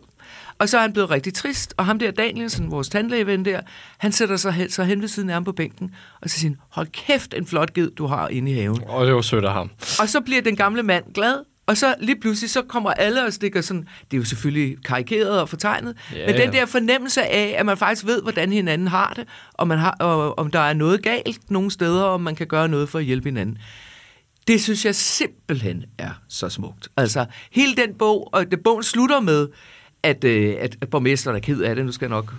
Og 0.64 0.68
så 0.68 0.76
er 0.76 0.82
han 0.82 0.92
blevet 0.92 1.10
rigtig 1.10 1.34
trist, 1.34 1.74
og 1.76 1.86
ham 1.86 1.98
der 1.98 2.10
Danielsen, 2.10 2.70
vores 2.70 2.88
tandlægeven 2.88 3.44
der, 3.44 3.60
han 3.98 4.12
sætter 4.12 4.36
sig 4.36 4.52
hen, 4.52 4.70
så 4.70 4.84
hen 4.84 5.00
ved 5.00 5.08
siden 5.08 5.28
af 5.30 5.34
ham 5.34 5.44
på 5.44 5.52
bænken, 5.52 5.94
og 6.22 6.30
så 6.30 6.38
siger 6.38 6.50
han, 6.50 6.58
hold 6.70 6.86
kæft, 6.86 7.34
en 7.34 7.46
flot 7.46 7.72
ged, 7.72 7.90
du 7.90 8.06
har 8.06 8.28
inde 8.28 8.52
i 8.52 8.54
haven. 8.54 8.80
Og 8.86 9.06
det 9.06 9.14
var 9.14 9.20
sødt 9.20 9.44
af 9.44 9.52
ham. 9.52 9.70
Og 10.00 10.08
så 10.08 10.20
bliver 10.20 10.42
den 10.42 10.56
gamle 10.56 10.82
mand 10.82 11.04
glad, 11.14 11.38
og 11.66 11.76
så 11.76 11.94
lige 12.00 12.20
pludselig, 12.20 12.50
så 12.50 12.62
kommer 12.62 12.90
alle 12.90 13.26
og 13.26 13.32
stikker 13.32 13.60
sådan, 13.60 13.88
det 14.10 14.16
er 14.16 14.18
jo 14.18 14.24
selvfølgelig 14.24 14.84
karikeret 14.84 15.40
og 15.40 15.48
fortegnet, 15.48 15.96
ja, 16.14 16.26
men 16.26 16.40
den 16.40 16.52
der 16.52 16.66
fornemmelse 16.66 17.22
af, 17.22 17.54
at 17.58 17.66
man 17.66 17.76
faktisk 17.76 18.06
ved, 18.06 18.22
hvordan 18.22 18.52
hinanden 18.52 18.88
har 18.88 19.12
det, 19.16 19.28
og, 19.52 19.68
man 19.68 19.78
har, 19.78 19.90
og 19.90 20.38
om 20.38 20.50
der 20.50 20.60
er 20.60 20.72
noget 20.72 21.02
galt 21.02 21.50
nogle 21.50 21.70
steder, 21.70 22.02
og 22.02 22.20
man 22.20 22.34
kan 22.34 22.46
gøre 22.46 22.68
noget 22.68 22.88
for 22.88 22.98
at 22.98 23.04
hjælpe 23.04 23.28
hinanden. 23.28 23.58
Det 24.48 24.62
synes 24.62 24.84
jeg 24.84 24.94
simpelthen 24.94 25.84
er 25.98 26.10
så 26.28 26.48
smukt. 26.48 26.88
Altså, 26.96 27.26
hele 27.52 27.76
den 27.76 27.94
bog, 27.94 28.34
og 28.34 28.50
det 28.50 28.60
bogen 28.64 28.82
slutter 28.82 29.20
med, 29.20 29.48
at, 30.04 30.24
øh, 30.24 30.56
at, 30.58 30.76
at 30.80 30.88
borgmesteren 30.88 31.36
er 31.36 31.40
ked 31.40 31.60
af 31.60 31.76
det, 31.76 31.86
nu 31.86 31.92
skal 31.92 32.04
jeg 32.04 32.10
nok 32.10 32.34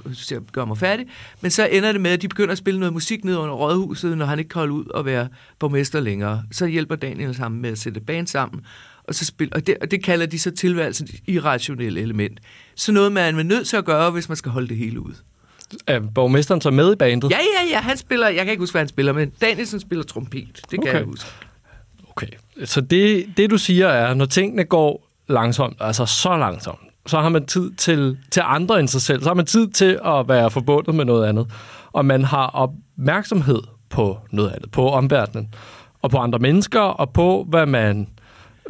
gøre 0.51 0.67
mig 0.67 0.77
færdig, 0.77 1.05
men 1.41 1.51
så 1.51 1.67
ender 1.71 1.91
det 1.91 2.01
med, 2.01 2.11
at 2.11 2.21
de 2.21 2.27
begynder 2.27 2.51
at 2.51 2.57
spille 2.57 2.79
noget 2.79 2.93
musik 2.93 3.25
ned 3.25 3.37
under 3.37 3.55
rådhuset, 3.55 4.17
når 4.17 4.25
han 4.25 4.39
ikke 4.39 4.49
kan 4.49 4.59
holde 4.59 4.73
ud 4.73 4.85
og 4.85 5.05
være 5.05 5.27
borgmester 5.59 5.99
længere. 5.99 6.43
Så 6.51 6.65
hjælper 6.65 6.95
Daniel 6.95 7.35
sammen 7.35 7.61
med 7.61 7.69
at 7.69 7.77
sætte 7.77 7.99
band 7.99 8.27
sammen, 8.27 8.61
og, 9.03 9.15
så 9.15 9.25
spil, 9.25 9.49
og, 9.51 9.67
det, 9.67 9.77
og 9.81 9.91
det 9.91 10.03
kalder 10.03 10.25
de 10.25 10.39
så 10.39 10.51
tilværelsen 10.51 11.07
irrationelle 11.27 12.01
element. 12.01 12.39
Så 12.75 12.91
noget, 12.91 13.11
man 13.11 13.39
er 13.39 13.43
nødt 13.43 13.67
til 13.67 13.77
at 13.77 13.85
gøre, 13.85 14.11
hvis 14.11 14.29
man 14.29 14.35
skal 14.35 14.51
holde 14.51 14.67
det 14.67 14.77
hele 14.77 14.99
ud. 14.99 15.13
Er 15.87 15.99
borgmesteren 15.99 16.61
så 16.61 16.71
med 16.71 16.93
i 16.93 16.95
bandet? 16.95 17.31
Ja, 17.31 17.37
ja, 17.37 17.69
ja. 17.69 17.79
Han 17.79 17.97
spiller, 17.97 18.27
jeg 18.27 18.45
kan 18.45 18.51
ikke 18.51 18.61
huske, 18.61 18.73
hvad 18.73 18.81
han 18.81 18.87
spiller, 18.87 19.13
men 19.13 19.29
Danielsen 19.41 19.79
spiller 19.79 20.03
trompet. 20.03 20.61
Det 20.71 20.79
okay. 20.79 20.91
kan 20.91 20.99
jeg 20.99 21.05
huske. 21.05 21.29
Okay. 22.09 22.27
Så 22.65 22.81
det, 22.81 23.25
det, 23.37 23.49
du 23.49 23.57
siger 23.57 23.87
er, 23.87 24.13
når 24.13 24.25
tingene 24.25 24.63
går 24.63 25.07
langsomt, 25.27 25.77
altså 25.79 26.05
så 26.05 26.37
langsomt, 26.37 26.79
så 27.07 27.19
har 27.19 27.29
man 27.29 27.45
tid 27.45 27.71
til, 27.71 28.17
til 28.31 28.41
andre 28.45 28.79
end 28.79 28.87
sig 28.87 29.01
selv. 29.01 29.23
Så 29.23 29.29
har 29.29 29.33
man 29.33 29.45
tid 29.45 29.67
til 29.67 29.99
at 30.05 30.27
være 30.27 30.51
forbundet 30.51 30.95
med 30.95 31.05
noget 31.05 31.27
andet. 31.27 31.47
Og 31.91 32.05
man 32.05 32.23
har 32.23 32.45
opmærksomhed 32.47 33.61
på 33.89 34.17
noget 34.31 34.51
andet, 34.51 34.71
på 34.71 34.89
omverdenen, 34.89 35.53
og 36.01 36.11
på 36.11 36.17
andre 36.17 36.39
mennesker, 36.39 36.79
og 36.79 37.09
på, 37.09 37.45
hvad 37.49 37.65
man 37.65 38.07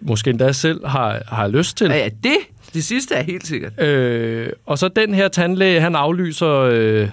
måske 0.01 0.29
endda 0.29 0.51
selv 0.51 0.87
har, 0.87 1.21
har 1.27 1.47
lyst 1.47 1.77
til. 1.77 1.87
Ja, 1.87 1.97
ja, 1.97 2.09
det, 2.23 2.37
det 2.73 2.83
sidste 2.83 3.15
er 3.15 3.23
helt 3.23 3.47
sikkert. 3.47 3.81
Øh, 3.81 4.49
og 4.65 4.77
så 4.77 4.87
den 4.87 5.13
her 5.13 5.27
tandlæge, 5.27 5.81
han 5.81 5.95
aflyser 5.95 6.51
øh, 6.51 7.09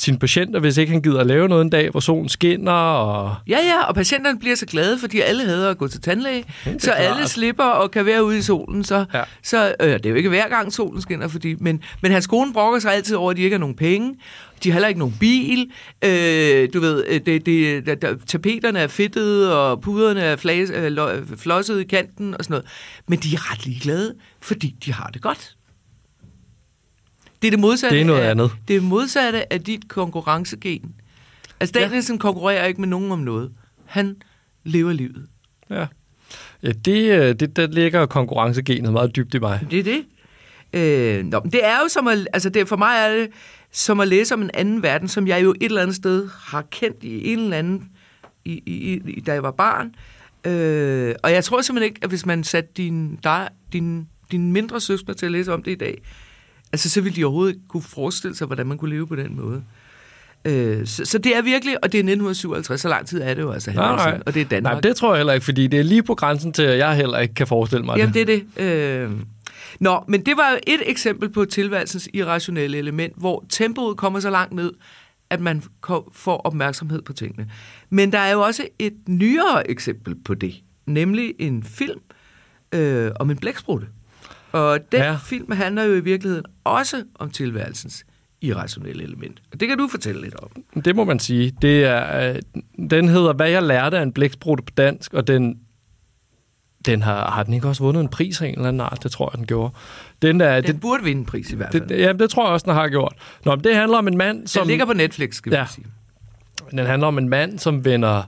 sine 0.00 0.18
patienter, 0.18 0.60
hvis 0.60 0.76
ikke 0.76 0.92
han 0.92 1.02
gider 1.02 1.20
at 1.20 1.26
lave 1.26 1.48
noget 1.48 1.62
en 1.62 1.70
dag, 1.70 1.90
hvor 1.90 2.00
solen 2.00 2.28
skinner. 2.28 2.72
Og... 2.72 3.34
Ja, 3.48 3.58
ja, 3.58 3.84
og 3.84 3.94
patienterne 3.94 4.38
bliver 4.38 4.56
så 4.56 4.66
glade, 4.66 4.98
fordi 4.98 5.20
alle 5.20 5.44
hader 5.44 5.70
at 5.70 5.78
gå 5.78 5.88
til 5.88 6.00
tandlæge, 6.00 6.44
så 6.64 6.78
klart. 6.82 6.98
alle 6.98 7.28
slipper 7.28 7.64
og 7.64 7.90
kan 7.90 8.06
være 8.06 8.24
ude 8.24 8.38
i 8.38 8.42
solen. 8.42 8.84
Så, 8.84 9.04
ja. 9.14 9.22
så 9.42 9.74
øh, 9.80 9.92
det 9.92 10.06
er 10.06 10.10
jo 10.10 10.16
ikke 10.16 10.28
hver 10.28 10.48
gang 10.48 10.72
solen 10.72 11.02
skinner, 11.02 11.28
fordi, 11.28 11.54
men, 11.60 11.82
men 12.02 12.12
hans 12.12 12.26
kone 12.26 12.52
brokker 12.52 12.78
sig 12.78 12.94
altid 12.94 13.16
over, 13.16 13.30
at 13.30 13.36
de 13.36 13.42
ikke 13.42 13.54
har 13.54 13.60
nogen 13.60 13.76
penge. 13.76 14.16
De 14.64 14.70
har 14.70 14.72
heller 14.72 14.88
ikke 14.88 14.98
nogen 14.98 15.16
bil. 15.20 15.70
Øh, 16.04 16.68
du 16.74 16.80
ved, 16.80 17.04
øh, 17.08 17.20
det, 17.26 17.46
det, 17.46 17.86
der, 17.86 17.94
der, 17.94 18.14
tapeterne 18.26 18.78
er 18.78 18.86
fedtede, 18.86 19.58
og 19.58 19.80
puderne 19.80 20.20
er 20.20 20.36
flas, 20.36 20.70
øh, 20.70 20.98
flosset 21.36 21.80
i 21.80 21.84
kanten 21.84 22.34
og 22.34 22.44
sådan 22.44 22.54
noget. 22.54 22.66
Men 23.08 23.18
de 23.18 23.34
er 23.34 23.52
ret 23.52 23.66
ligeglade, 23.66 24.14
fordi 24.40 24.76
de 24.84 24.92
har 24.92 25.10
det 25.14 25.22
godt. 25.22 25.56
Det 27.42 27.48
er 27.48 27.50
det 27.50 27.60
modsatte. 27.60 27.96
Det 27.96 28.02
er 28.02 28.06
noget 28.06 28.20
af, 28.20 28.30
andet. 28.30 28.50
Det 28.68 28.76
er 28.76 28.80
modsatte 28.80 29.52
af 29.52 29.60
dit 29.60 29.88
konkurrencegen. 29.88 30.94
Altså, 31.60 31.72
Danielsen 31.72 32.16
ja. 32.16 32.20
konkurrerer 32.20 32.66
ikke 32.66 32.80
med 32.80 32.88
nogen 32.88 33.12
om 33.12 33.18
noget. 33.18 33.50
Han 33.84 34.16
lever 34.64 34.92
livet. 34.92 35.26
Ja. 35.70 35.86
Ja, 36.62 36.72
det, 36.72 37.20
øh, 37.20 37.34
det 37.34 37.56
der 37.56 37.66
ligger 37.66 38.06
konkurrencegenet 38.06 38.92
meget 38.92 39.16
dybt 39.16 39.34
i 39.34 39.38
mig. 39.38 39.66
Det 39.70 39.78
er 39.78 39.82
det. 39.82 40.04
Øh, 40.72 41.24
nå, 41.24 41.40
det 41.52 41.66
er 41.66 41.78
jo 41.82 41.88
som 41.88 42.08
at, 42.08 42.28
altså 42.32 42.48
det, 42.48 42.68
for 42.68 42.76
mig 42.76 42.96
er 42.96 43.16
det 43.16 43.28
som 43.72 44.00
at 44.00 44.08
læse 44.08 44.34
om 44.34 44.42
en 44.42 44.50
anden 44.54 44.82
verden, 44.82 45.08
som 45.08 45.28
jeg 45.28 45.42
jo 45.42 45.50
et 45.50 45.62
eller 45.62 45.82
andet 45.82 45.96
sted 45.96 46.28
har 46.44 46.62
kendt 46.70 47.04
i 47.04 47.32
en 47.32 47.38
eller 47.38 47.56
anden, 47.56 47.88
i, 48.44 48.62
i, 48.66 49.00
i, 49.10 49.20
da 49.20 49.32
jeg 49.32 49.42
var 49.42 49.50
barn. 49.50 49.94
Øh, 50.44 51.14
og 51.22 51.32
jeg 51.32 51.44
tror 51.44 51.62
simpelthen 51.62 51.90
ikke, 51.90 52.00
at 52.02 52.08
hvis 52.08 52.26
man 52.26 52.44
satte 52.44 52.70
din, 52.76 53.18
der, 53.22 53.48
din, 53.72 54.08
din 54.32 54.52
mindre 54.52 54.80
søskende 54.80 55.14
til 55.14 55.26
at 55.26 55.32
læse 55.32 55.52
om 55.52 55.62
det 55.62 55.70
i 55.70 55.74
dag, 55.74 56.02
Altså, 56.72 56.90
så 56.90 57.00
ville 57.00 57.16
de 57.16 57.24
overhovedet 57.24 57.54
ikke 57.54 57.68
kunne 57.68 57.82
forestille 57.82 58.36
sig, 58.36 58.46
hvordan 58.46 58.66
man 58.66 58.78
kunne 58.78 58.90
leve 58.90 59.06
på 59.06 59.16
den 59.16 59.36
måde. 59.36 59.62
Øh, 60.44 60.86
så, 60.86 61.04
så 61.04 61.18
det 61.18 61.36
er 61.36 61.42
virkelig, 61.42 61.84
og 61.84 61.92
det 61.92 61.98
er 61.98 62.02
1957, 62.02 62.80
så 62.80 62.88
lang 62.88 63.06
tid 63.06 63.20
er 63.22 63.34
det 63.34 63.42
jo 63.42 63.50
altså. 63.52 63.72
Nej, 63.72 63.96
nej. 63.96 64.22
Og 64.26 64.34
det 64.34 64.42
er 64.42 64.44
Danmark. 64.44 64.72
Nej, 64.72 64.80
det 64.80 64.96
tror 64.96 65.12
jeg 65.12 65.18
heller 65.18 65.32
ikke, 65.32 65.44
fordi 65.44 65.66
det 65.66 65.80
er 65.80 65.84
lige 65.84 66.02
på 66.02 66.14
grænsen 66.14 66.52
til, 66.52 66.62
at 66.62 66.78
jeg 66.78 66.96
heller 66.96 67.18
ikke 67.18 67.34
kan 67.34 67.46
forestille 67.46 67.84
mig 67.84 67.96
Jamen, 67.98 68.14
det. 68.14 68.28
Jamen, 68.28 68.46
det 68.56 68.64
er 68.64 69.06
det. 69.06 69.10
Øh, 69.10 69.10
Nå, 69.80 70.04
men 70.08 70.26
det 70.26 70.36
var 70.36 70.50
jo 70.50 70.58
et 70.66 70.82
eksempel 70.86 71.28
på 71.28 71.44
tilværelsens 71.44 72.08
irrationelle 72.14 72.78
element, 72.78 73.12
hvor 73.16 73.44
tempoet 73.48 73.96
kommer 73.96 74.20
så 74.20 74.30
langt 74.30 74.54
ned, 74.54 74.72
at 75.30 75.40
man 75.40 75.62
får 76.12 76.36
opmærksomhed 76.36 77.02
på 77.02 77.12
tingene. 77.12 77.50
Men 77.90 78.12
der 78.12 78.18
er 78.18 78.32
jo 78.32 78.40
også 78.40 78.66
et 78.78 78.94
nyere 79.08 79.70
eksempel 79.70 80.14
på 80.24 80.34
det, 80.34 80.54
nemlig 80.86 81.34
en 81.38 81.62
film 81.62 82.00
øh, 82.72 83.10
om 83.20 83.30
en 83.30 83.36
blæksprutte. 83.36 83.86
Og 84.52 84.78
den 84.92 85.00
ja. 85.00 85.16
film 85.24 85.52
handler 85.52 85.82
jo 85.82 85.94
i 85.94 86.00
virkeligheden 86.00 86.44
også 86.64 87.04
om 87.14 87.30
tilværelsens 87.30 88.04
irrationelle 88.40 89.02
element. 89.02 89.42
Og 89.52 89.60
det 89.60 89.68
kan 89.68 89.78
du 89.78 89.88
fortælle 89.88 90.22
lidt 90.22 90.34
om. 90.34 90.82
Det 90.82 90.96
må 90.96 91.04
man 91.04 91.18
sige. 91.18 91.52
Det 91.62 91.84
er, 91.84 92.30
øh, 92.30 92.42
den 92.90 93.08
hedder 93.08 93.32
Hvad 93.32 93.50
jeg 93.50 93.62
lærte 93.62 93.98
af 93.98 94.02
en 94.02 94.12
blæksprutte 94.12 94.64
på 94.64 94.70
dansk, 94.76 95.14
og 95.14 95.26
den, 95.26 95.58
den 96.86 97.02
har, 97.02 97.30
har 97.30 97.42
den 97.42 97.54
ikke 97.54 97.68
også 97.68 97.82
vundet 97.82 98.00
en 98.00 98.08
pris 98.08 98.40
af 98.40 98.46
en 98.46 98.54
eller 98.54 98.68
anden 98.68 98.80
art? 98.80 98.98
Det 99.02 99.10
tror 99.10 99.30
jeg, 99.32 99.38
den 99.38 99.46
gjorde. 99.46 99.74
Den, 100.22 100.40
er, 100.40 100.60
den 100.60 100.74
det, 100.74 100.80
burde 100.80 101.04
vinde 101.04 101.20
en 101.20 101.26
pris 101.26 101.50
i 101.50 101.56
hvert 101.56 101.72
fald. 101.72 101.86
Det, 101.86 101.98
ja, 101.98 102.12
det 102.12 102.30
tror 102.30 102.44
jeg 102.44 102.52
også, 102.52 102.64
den 102.64 102.74
har 102.74 102.88
gjort. 102.88 103.14
Nå, 103.44 103.54
men 103.54 103.64
det 103.64 103.76
handler 103.76 103.98
om 103.98 104.08
en 104.08 104.16
mand, 104.16 104.46
som... 104.46 104.60
Den 104.60 104.68
ligger 104.68 104.84
på 104.84 104.92
Netflix, 104.92 105.34
skal 105.34 105.52
ja, 105.52 105.62
vi 105.62 105.68
sige. 105.74 105.86
Den 106.70 106.86
handler 106.86 107.08
om 107.08 107.18
en 107.18 107.28
mand, 107.28 107.58
som 107.58 107.84
vender 107.84 108.22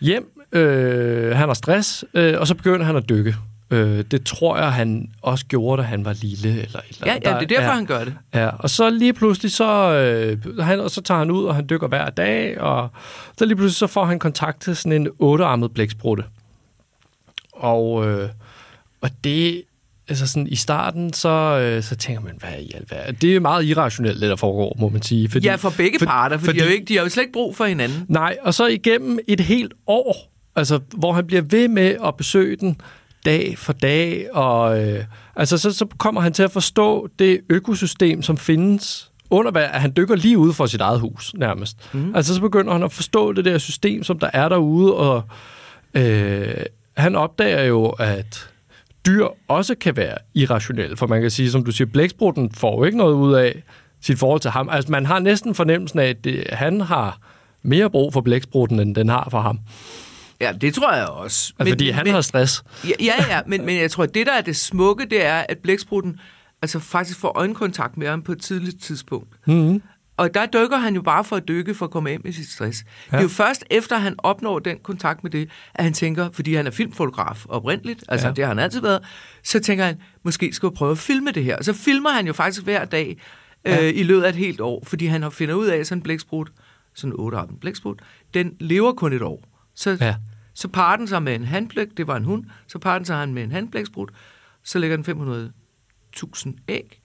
hjem. 0.00 0.42
Øh, 0.52 1.36
han 1.36 1.48
har 1.48 1.54
stress, 1.54 2.04
øh, 2.14 2.40
og 2.40 2.46
så 2.46 2.54
begynder 2.54 2.86
han 2.86 2.96
at 2.96 3.08
dykke. 3.08 3.36
Øh, 3.70 4.04
det 4.10 4.26
tror 4.26 4.58
jeg, 4.58 4.72
han 4.72 5.08
også 5.22 5.46
gjorde, 5.46 5.82
da 5.82 5.86
han 5.86 6.04
var 6.04 6.12
lille. 6.12 6.48
Eller, 6.48 6.80
eller 6.88 7.06
ja, 7.06 7.12
ja, 7.12 7.18
det 7.18 7.26
er 7.26 7.40
derfor, 7.40 7.62
ja, 7.62 7.74
han 7.74 7.86
gør 7.86 8.04
det. 8.04 8.14
Ja, 8.34 8.48
og 8.48 8.70
så 8.70 8.90
lige 8.90 9.12
pludselig, 9.12 9.52
så, 9.52 9.92
øh, 9.92 10.60
han, 10.60 10.80
og 10.80 10.90
så 10.90 11.00
tager 11.00 11.18
han 11.18 11.30
ud, 11.30 11.44
og 11.44 11.54
han 11.54 11.66
dykker 11.70 11.88
hver 11.88 12.10
dag, 12.10 12.60
og 12.60 12.88
så 13.38 13.44
lige 13.44 13.56
pludselig, 13.56 13.78
så 13.78 13.86
får 13.86 14.04
han 14.04 14.18
kontakt 14.18 14.60
til 14.60 14.76
sådan 14.76 14.92
en 14.92 15.08
ottearmet 15.18 15.74
blæksprutte. 15.74 16.24
Og, 17.52 18.08
øh, 18.08 18.28
og 19.00 19.10
det, 19.24 19.62
altså 20.08 20.26
sådan 20.26 20.46
i 20.46 20.56
starten, 20.56 21.12
så, 21.12 21.28
øh, 21.28 21.82
så 21.82 21.96
tænker 21.96 22.22
man, 22.22 22.36
hvad 22.40 22.60
i 22.60 22.72
alverden? 22.74 23.14
Det 23.14 23.36
er 23.36 23.40
meget 23.40 23.64
irrationelt, 23.64 24.20
det 24.20 24.30
der 24.30 24.36
foregår, 24.36 24.76
må 24.78 24.88
man 24.88 25.02
sige. 25.02 25.30
Fordi, 25.30 25.46
ja, 25.46 25.54
for 25.54 25.72
begge 25.76 25.98
for, 25.98 26.06
parter, 26.06 26.38
for, 26.38 26.44
fordi 26.44 26.58
de 26.58 26.62
har, 26.62 26.70
jo 26.70 26.74
ikke, 26.74 26.84
de 26.84 26.96
har 26.96 27.02
jo 27.02 27.08
slet 27.08 27.22
ikke 27.22 27.32
brug 27.32 27.56
for 27.56 27.64
hinanden. 27.64 28.06
Nej, 28.08 28.36
og 28.42 28.54
så 28.54 28.66
igennem 28.66 29.18
et 29.28 29.40
helt 29.40 29.72
år, 29.86 30.32
altså 30.56 30.80
hvor 30.96 31.12
han 31.12 31.26
bliver 31.26 31.42
ved 31.42 31.68
med 31.68 31.96
at 32.04 32.16
besøge 32.16 32.56
den, 32.56 32.80
dag 33.26 33.58
for 33.58 33.72
dag, 33.72 34.26
og 34.32 34.84
øh, 34.84 35.04
altså 35.36 35.58
så, 35.58 35.72
så 35.72 35.86
kommer 35.98 36.20
han 36.20 36.32
til 36.32 36.42
at 36.42 36.50
forstå 36.50 37.08
det 37.18 37.40
økosystem, 37.48 38.22
som 38.22 38.36
findes 38.36 39.10
under 39.30 39.50
hvad, 39.50 39.62
at 39.62 39.80
han 39.80 39.92
dykker 39.96 40.16
lige 40.16 40.38
ude 40.38 40.52
for 40.52 40.66
sit 40.66 40.80
eget 40.80 41.00
hus, 41.00 41.34
nærmest. 41.34 41.94
Mm. 41.94 42.14
Altså, 42.14 42.34
så 42.34 42.40
begynder 42.40 42.72
han 42.72 42.82
at 42.82 42.92
forstå 42.92 43.32
det 43.32 43.44
der 43.44 43.58
system, 43.58 44.04
som 44.04 44.18
der 44.18 44.30
er 44.32 44.48
derude, 44.48 44.94
og 44.94 45.22
øh, 45.94 46.54
han 46.96 47.16
opdager 47.16 47.62
jo, 47.62 47.88
at 47.88 48.48
dyr 49.06 49.26
også 49.48 49.74
kan 49.74 49.96
være 49.96 50.18
irrationelle, 50.34 50.96
for 50.96 51.06
man 51.06 51.20
kan 51.20 51.30
sige, 51.30 51.50
som 51.50 51.64
du 51.64 51.70
siger, 51.70 51.88
blæksprutten 51.88 52.52
får 52.52 52.78
jo 52.78 52.84
ikke 52.84 52.98
noget 52.98 53.14
ud 53.14 53.34
af 53.34 53.62
sit 54.00 54.18
forhold 54.18 54.40
til 54.40 54.50
ham. 54.50 54.68
Altså, 54.68 54.92
man 54.92 55.06
har 55.06 55.18
næsten 55.18 55.54
fornemmelsen 55.54 55.98
af, 55.98 56.06
at 56.06 56.24
det, 56.24 56.44
han 56.52 56.80
har 56.80 57.18
mere 57.62 57.90
brug 57.90 58.12
for 58.12 58.20
blæksprutten, 58.20 58.80
end 58.80 58.94
den 58.94 59.08
har 59.08 59.28
for 59.30 59.40
ham. 59.40 59.58
Ja, 60.40 60.52
det 60.52 60.74
tror 60.74 60.94
jeg 60.94 61.06
også. 61.06 61.22
Altså, 61.24 61.54
men, 61.58 61.68
fordi 61.68 61.90
han 61.90 62.04
men, 62.04 62.14
har 62.14 62.20
stress. 62.20 62.64
Ja, 62.84 62.90
ja, 63.00 63.14
ja 63.28 63.40
men, 63.46 63.66
men 63.66 63.76
jeg 63.76 63.90
tror, 63.90 64.04
at 64.04 64.14
det, 64.14 64.26
der 64.26 64.32
er 64.32 64.40
det 64.40 64.56
smukke, 64.56 65.06
det 65.10 65.26
er, 65.26 65.44
at 65.48 65.58
blæksprutten 65.58 66.20
altså 66.62 66.78
faktisk 66.78 67.18
får 67.18 67.38
øjenkontakt 67.38 67.96
med 67.96 68.08
ham 68.08 68.22
på 68.22 68.32
et 68.32 68.40
tidligt 68.40 68.82
tidspunkt. 68.82 69.28
Mm-hmm. 69.46 69.82
Og 70.16 70.34
der 70.34 70.46
dykker 70.46 70.76
han 70.76 70.94
jo 70.94 71.02
bare 71.02 71.24
for 71.24 71.36
at 71.36 71.48
dykke, 71.48 71.74
for 71.74 71.84
at 71.84 71.90
komme 71.90 72.12
ind 72.12 72.22
med 72.24 72.32
sit 72.32 72.48
stress. 72.48 72.84
Ja. 72.86 73.16
Det 73.16 73.18
er 73.18 73.22
jo 73.22 73.28
først 73.28 73.64
efter, 73.70 73.98
han 73.98 74.14
opnår 74.18 74.58
den 74.58 74.78
kontakt 74.78 75.22
med 75.22 75.30
det, 75.30 75.50
at 75.74 75.84
han 75.84 75.92
tænker, 75.92 76.30
fordi 76.32 76.54
han 76.54 76.66
er 76.66 76.70
filmfotograf 76.70 77.46
oprindeligt, 77.48 78.04
altså 78.08 78.26
ja. 78.26 78.32
det 78.32 78.44
har 78.44 78.48
han 78.48 78.58
altid 78.58 78.80
været, 78.80 79.02
så 79.42 79.60
tænker 79.60 79.84
han, 79.84 80.00
måske 80.22 80.52
skal 80.52 80.66
jeg 80.66 80.74
prøve 80.74 80.92
at 80.92 80.98
filme 80.98 81.32
det 81.32 81.44
her. 81.44 81.56
Og 81.56 81.64
så 81.64 81.72
filmer 81.72 82.10
han 82.10 82.26
jo 82.26 82.32
faktisk 82.32 82.64
hver 82.64 82.84
dag 82.84 83.16
ja. 83.64 83.86
øh, 83.86 83.92
i 83.96 84.02
løbet 84.02 84.22
af 84.22 84.28
et 84.28 84.34
helt 84.34 84.60
år, 84.60 84.84
fordi 84.86 85.06
han 85.06 85.22
har 85.22 85.30
finder 85.30 85.54
ud 85.54 85.66
af, 85.66 85.76
at 85.76 85.86
sådan 85.86 85.98
en 85.98 86.02
blæksprut, 86.02 86.48
sådan 86.94 87.12
en 87.12 87.20
8 87.20 87.38
blæksprut, 87.60 87.98
den 88.34 88.52
lever 88.60 88.92
kun 88.92 89.12
et 89.12 89.22
år. 89.22 89.55
Så, 89.76 89.96
ja. 90.00 90.16
så 90.54 90.68
parer 90.68 90.96
den 90.96 91.08
sig 91.08 91.22
med 91.22 91.34
en 91.34 91.44
handblæk, 91.44 91.88
det 91.96 92.06
var 92.06 92.16
en 92.16 92.24
hund, 92.24 92.44
så 92.66 92.78
parer 92.78 92.98
den 92.98 93.04
sig 93.04 93.16
han 93.16 93.34
med 93.34 93.42
en 93.42 93.52
handblæksprut, 93.52 94.10
så 94.62 94.78
lægger 94.78 94.96
den 94.96 95.52
500.000 96.16 96.52
æg, 96.68 97.02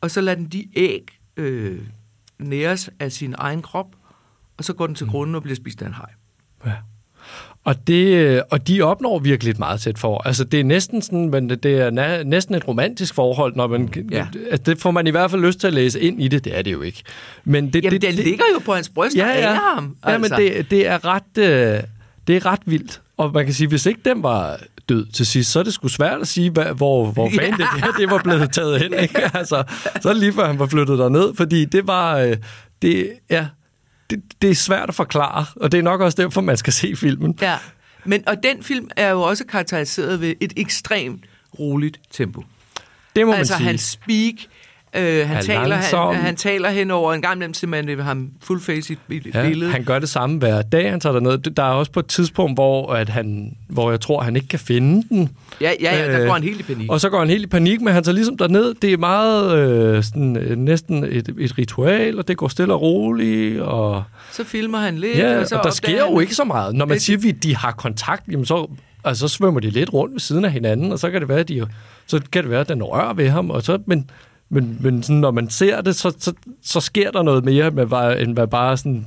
og 0.00 0.10
så 0.10 0.20
lader 0.20 0.36
den 0.36 0.46
de 0.46 0.68
æg 0.76 1.18
øh, 1.36 1.88
næres 2.38 2.90
af 2.98 3.12
sin 3.12 3.34
egen 3.38 3.62
krop, 3.62 3.96
og 4.56 4.64
så 4.64 4.74
går 4.74 4.86
den 4.86 4.96
til 4.96 5.06
mm. 5.06 5.10
grunden 5.10 5.34
og 5.34 5.42
bliver 5.42 5.56
spist 5.56 5.82
af 5.82 5.86
en 5.86 5.92
haj. 5.92 6.10
Ja. 6.66 6.76
Og, 7.64 7.86
det, 7.86 8.42
og 8.50 8.68
de 8.68 8.82
opnår 8.82 9.18
virkelig 9.18 9.50
et 9.50 9.58
meget 9.58 9.80
tæt 9.80 9.98
forhold. 9.98 10.26
Altså, 10.26 10.44
det 10.44 10.60
er 10.60 10.64
næsten 10.64 11.02
sådan, 11.02 11.30
men 11.30 11.48
det 11.50 11.66
er 11.66 12.24
næsten 12.24 12.54
et 12.54 12.68
romantisk 12.68 13.14
forhold, 13.14 13.56
når 13.56 13.66
man... 13.66 14.06
Ja. 14.10 14.26
Altså, 14.50 14.62
det 14.66 14.80
får 14.80 14.90
man 14.90 15.06
i 15.06 15.10
hvert 15.10 15.30
fald 15.30 15.42
lyst 15.42 15.60
til 15.60 15.66
at 15.66 15.72
læse 15.72 16.00
ind 16.00 16.22
i 16.22 16.28
det. 16.28 16.44
Det 16.44 16.58
er 16.58 16.62
det 16.62 16.72
jo 16.72 16.82
ikke. 16.82 17.02
Men 17.44 17.72
det, 17.72 17.84
Jamen, 17.84 18.00
det, 18.00 18.02
det 18.02 18.24
ligger 18.24 18.44
jo 18.54 18.58
på 18.58 18.74
hans 18.74 18.88
bryst 18.88 19.16
ja, 19.16 19.28
ja. 19.28 19.54
ham. 19.54 19.96
Altså. 20.02 20.10
Ja, 20.10 20.18
men 20.18 20.24
altså. 20.24 20.58
det, 20.58 20.70
det, 20.70 20.86
er 20.86 21.04
ret, 21.04 21.38
øh, 21.38 21.82
det 22.26 22.36
er 22.36 22.46
ret 22.46 22.60
vildt. 22.66 23.00
Og 23.16 23.32
man 23.32 23.44
kan 23.44 23.54
sige, 23.54 23.68
hvis 23.68 23.86
ikke 23.86 24.00
den 24.04 24.22
var 24.22 24.58
død 24.88 25.06
til 25.06 25.26
sidst, 25.26 25.50
så 25.50 25.58
er 25.58 25.62
det 25.62 25.74
sgu 25.74 25.88
svært 25.88 26.20
at 26.20 26.28
sige, 26.28 26.50
hvad, 26.50 26.64
hvor, 26.64 27.06
hvor 27.06 27.30
fanden 27.40 27.60
ja. 27.60 27.66
det, 27.74 27.84
her, 27.84 27.92
det 27.98 28.10
var 28.10 28.20
blevet 28.24 28.52
taget 28.52 28.82
hen. 28.82 28.94
Ikke? 28.94 29.30
Altså, 29.34 29.64
så 30.00 30.12
lige 30.12 30.32
før 30.32 30.46
han 30.46 30.58
var 30.58 30.66
flyttet 30.66 30.98
derned, 30.98 31.34
fordi 31.34 31.64
det 31.64 31.86
var... 31.86 32.18
Øh, 32.18 32.36
det, 32.82 33.10
ja, 33.30 33.46
det, 34.14 34.42
det 34.42 34.50
er 34.50 34.54
svært 34.54 34.88
at 34.88 34.94
forklare, 34.94 35.46
og 35.56 35.72
det 35.72 35.78
er 35.78 35.82
nok 35.82 36.00
også 36.00 36.22
derfor, 36.22 36.40
man 36.40 36.56
skal 36.56 36.72
se 36.72 36.96
filmen. 36.96 37.38
Ja, 37.40 37.58
men 38.04 38.28
og 38.28 38.42
den 38.42 38.62
film 38.62 38.90
er 38.96 39.10
jo 39.10 39.22
også 39.22 39.44
karakteriseret 39.46 40.20
ved 40.20 40.34
et 40.40 40.52
ekstremt 40.56 41.24
roligt 41.58 42.00
tempo. 42.10 42.44
Det 43.16 43.26
må 43.26 43.32
altså, 43.32 43.52
man 43.52 43.58
sige. 43.58 43.66
hans 43.66 43.80
speak, 43.80 44.34
Øh, 44.96 45.28
han, 45.28 45.44
taler, 45.44 45.76
han, 46.12 46.16
han 46.16 46.36
taler 46.36 46.70
hen 46.70 46.90
over 46.90 47.12
en 47.12 47.22
gang 47.22 47.34
imellem 47.34 47.54
simpelthen 47.54 48.00
ham 48.00 48.30
full 48.42 48.60
face 48.60 48.92
i, 48.92 49.14
i 49.14 49.30
ja, 49.34 49.48
billedet. 49.48 49.72
Han 49.72 49.84
gør 49.84 49.98
det 49.98 50.08
samme 50.08 50.38
hver 50.38 50.62
dag, 50.62 50.90
han 50.90 51.00
tager 51.00 51.12
derned. 51.12 51.38
Der 51.38 51.62
er 51.62 51.70
også 51.70 51.92
på 51.92 52.00
et 52.00 52.06
tidspunkt, 52.06 52.56
hvor, 52.56 52.92
at 52.92 53.08
han, 53.08 53.56
hvor 53.68 53.90
jeg 53.90 54.00
tror, 54.00 54.22
han 54.22 54.36
ikke 54.36 54.48
kan 54.48 54.58
finde 54.58 55.08
den. 55.08 55.30
Ja, 55.60 55.72
ja, 55.80 55.96
ja 55.96 56.12
der 56.12 56.20
øh, 56.20 56.26
går 56.26 56.32
han 56.32 56.42
helt 56.42 56.60
i 56.60 56.62
panik. 56.62 56.90
Og 56.90 57.00
så 57.00 57.10
går 57.10 57.18
han 57.18 57.28
helt 57.28 57.42
i 57.42 57.46
panik, 57.46 57.80
men 57.80 57.94
han 57.94 58.04
tager 58.04 58.14
ligesom 58.14 58.36
derned. 58.36 58.74
Det 58.74 58.92
er 58.92 58.96
meget 58.96 59.58
øh, 59.58 60.02
sådan, 60.02 60.36
øh, 60.36 60.56
næsten 60.56 61.04
et, 61.04 61.34
et 61.38 61.58
ritual, 61.58 62.18
og 62.18 62.28
det 62.28 62.36
går 62.36 62.48
stille 62.48 62.74
og 62.74 62.82
roligt. 62.82 63.60
Og... 63.60 64.04
Så 64.32 64.44
filmer 64.44 64.78
han 64.78 64.98
lidt. 64.98 65.18
Ja, 65.18 65.40
og, 65.40 65.46
så 65.46 65.56
og 65.56 65.64
der 65.64 65.70
sker 65.70 66.06
jo 66.10 66.20
ikke 66.20 66.34
så 66.34 66.44
meget. 66.44 66.74
Når 66.74 66.86
man 66.86 67.00
siger, 67.00 67.28
at 67.28 67.42
de 67.42 67.56
har 67.56 67.72
kontakt, 67.72 68.22
jamen 68.30 68.46
så, 68.46 68.70
altså, 69.04 69.28
så 69.28 69.34
svømmer 69.34 69.60
de 69.60 69.70
lidt 69.70 69.92
rundt 69.92 70.12
ved 70.12 70.20
siden 70.20 70.44
af 70.44 70.52
hinanden, 70.52 70.92
og 70.92 70.98
så 70.98 71.10
kan 71.10 71.20
det 71.20 71.28
være, 71.28 71.40
at 71.40 71.48
de, 71.48 71.66
så 72.06 72.20
kan 72.32 72.42
det 72.42 72.50
være, 72.50 72.60
at 72.60 72.68
den 72.68 72.82
rører 72.82 73.14
ved 73.14 73.28
ham, 73.28 73.50
og 73.50 73.62
så, 73.62 73.78
men 73.86 74.10
men, 74.48 74.78
men 74.80 75.02
sådan, 75.02 75.20
når 75.20 75.30
man 75.30 75.50
ser 75.50 75.80
det, 75.80 75.96
så, 75.96 76.14
så, 76.18 76.32
så 76.62 76.80
sker 76.80 77.10
der 77.10 77.22
noget 77.22 77.44
mere, 77.44 77.70
med, 77.70 78.22
end 78.22 78.32
hvad 78.32 78.46
bare 78.46 78.76
sådan... 78.76 79.06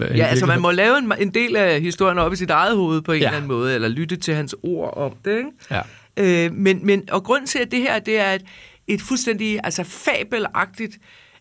Ja, 0.00 0.26
altså 0.26 0.46
man 0.46 0.60
må 0.60 0.70
lave 0.70 0.98
en, 0.98 1.12
en 1.18 1.34
del 1.34 1.56
af 1.56 1.80
historien 1.80 2.18
op 2.18 2.32
i 2.32 2.36
sit 2.36 2.50
eget 2.50 2.76
hoved 2.76 3.02
på 3.02 3.12
en 3.12 3.20
ja. 3.20 3.26
eller 3.26 3.36
anden 3.36 3.48
måde, 3.48 3.74
eller 3.74 3.88
lytte 3.88 4.16
til 4.16 4.34
hans 4.34 4.54
ord 4.62 4.96
om 4.96 5.12
det, 5.24 5.36
ikke? 5.36 5.50
Ja. 5.70 6.46
Øh, 6.46 6.52
men, 6.52 6.86
men, 6.86 7.10
og 7.10 7.24
grunden 7.24 7.46
til, 7.46 7.58
at 7.58 7.70
det 7.70 7.80
her 7.80 7.98
det 7.98 8.18
er 8.18 8.32
et, 8.32 8.44
et 8.86 9.02
fuldstændig 9.02 9.60
altså 9.64 9.84
fabelagtigt 9.84 10.98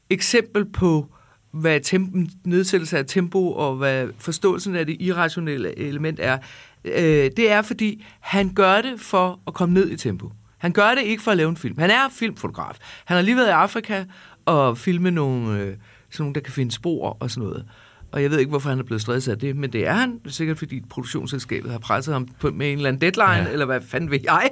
eksempel 0.10 0.66
på, 0.66 1.08
hvad 1.52 1.80
tempo, 1.80 2.18
nedsættelse 2.44 2.98
af 2.98 3.06
tempo 3.06 3.52
og 3.52 3.76
hvad 3.76 4.08
forståelsen 4.20 4.76
af 4.76 4.86
det 4.86 4.98
irrationelle 5.00 5.80
element 5.80 6.20
er, 6.20 6.38
øh, 6.86 7.32
det 7.38 7.52
er, 7.52 7.62
fordi 7.62 8.06
han 8.20 8.54
gør 8.54 8.82
det 8.82 9.00
for 9.00 9.40
at 9.48 9.54
komme 9.54 9.74
ned 9.74 9.92
i 9.92 9.98
tempo. 9.98 10.32
Han 10.58 10.72
gør 10.72 10.96
det 10.96 11.04
ikke 11.04 11.24
for 11.24 11.32
at 11.32 11.38
lave 11.38 11.50
en 11.50 11.58
film. 11.58 11.80
Han 11.80 11.90
er 11.90 12.10
filmfotograf. 12.12 12.78
Han 13.06 13.16
har 13.16 13.22
lige 13.22 13.38
været 13.38 13.48
i 13.48 13.52
Afrika 13.52 14.04
og 14.46 14.78
filmet 14.78 15.14
nogle, 15.14 15.60
øh, 15.60 15.76
sådan 16.12 16.24
nogle, 16.24 16.34
der 16.34 16.42
kan 16.42 16.54
finde 16.54 16.72
spor 16.72 17.18
og 17.20 17.32
sådan 17.32 17.48
noget. 17.48 17.66
Og 18.12 18.22
jeg 18.24 18.32
ved 18.32 18.40
ikke, 18.40 18.50
hvorfor 18.50 18.70
han 18.70 18.80
er 18.80 18.84
blevet 18.84 19.02
stresset 19.02 19.32
af 19.32 19.40
det, 19.40 19.56
men 19.56 19.74
det 19.74 19.88
er 19.88 19.94
han. 19.94 20.20
Det 20.20 20.28
er 20.28 20.30
sikkert, 20.30 20.58
fordi 20.58 20.82
produktionsselskabet 20.90 21.72
har 21.72 21.80
presset 21.80 22.14
ham 22.14 22.28
på, 22.40 22.52
med 22.52 22.72
en 22.72 22.78
eller 22.78 22.90
anden 22.90 23.02
deadline, 23.02 23.48
ja. 23.48 23.52
eller 23.52 23.66
hvad 23.66 23.82
fanden 23.82 24.12
ved 24.12 24.20
jeg. 24.24 24.50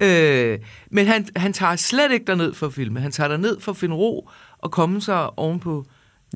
Øh, 0.00 0.58
men 0.90 1.06
han, 1.06 1.28
han 1.36 1.52
tager 1.52 1.76
slet 1.76 2.12
ikke 2.12 2.26
derned 2.26 2.54
for 2.54 2.66
at 2.66 2.72
filme. 2.72 3.00
Han 3.00 3.12
tager 3.12 3.28
derned 3.28 3.60
for 3.60 3.72
at 3.72 3.76
finde 3.76 3.94
ro 3.94 4.30
og 4.58 4.70
komme 4.70 5.00
sig 5.00 5.38
ovenpå 5.38 5.86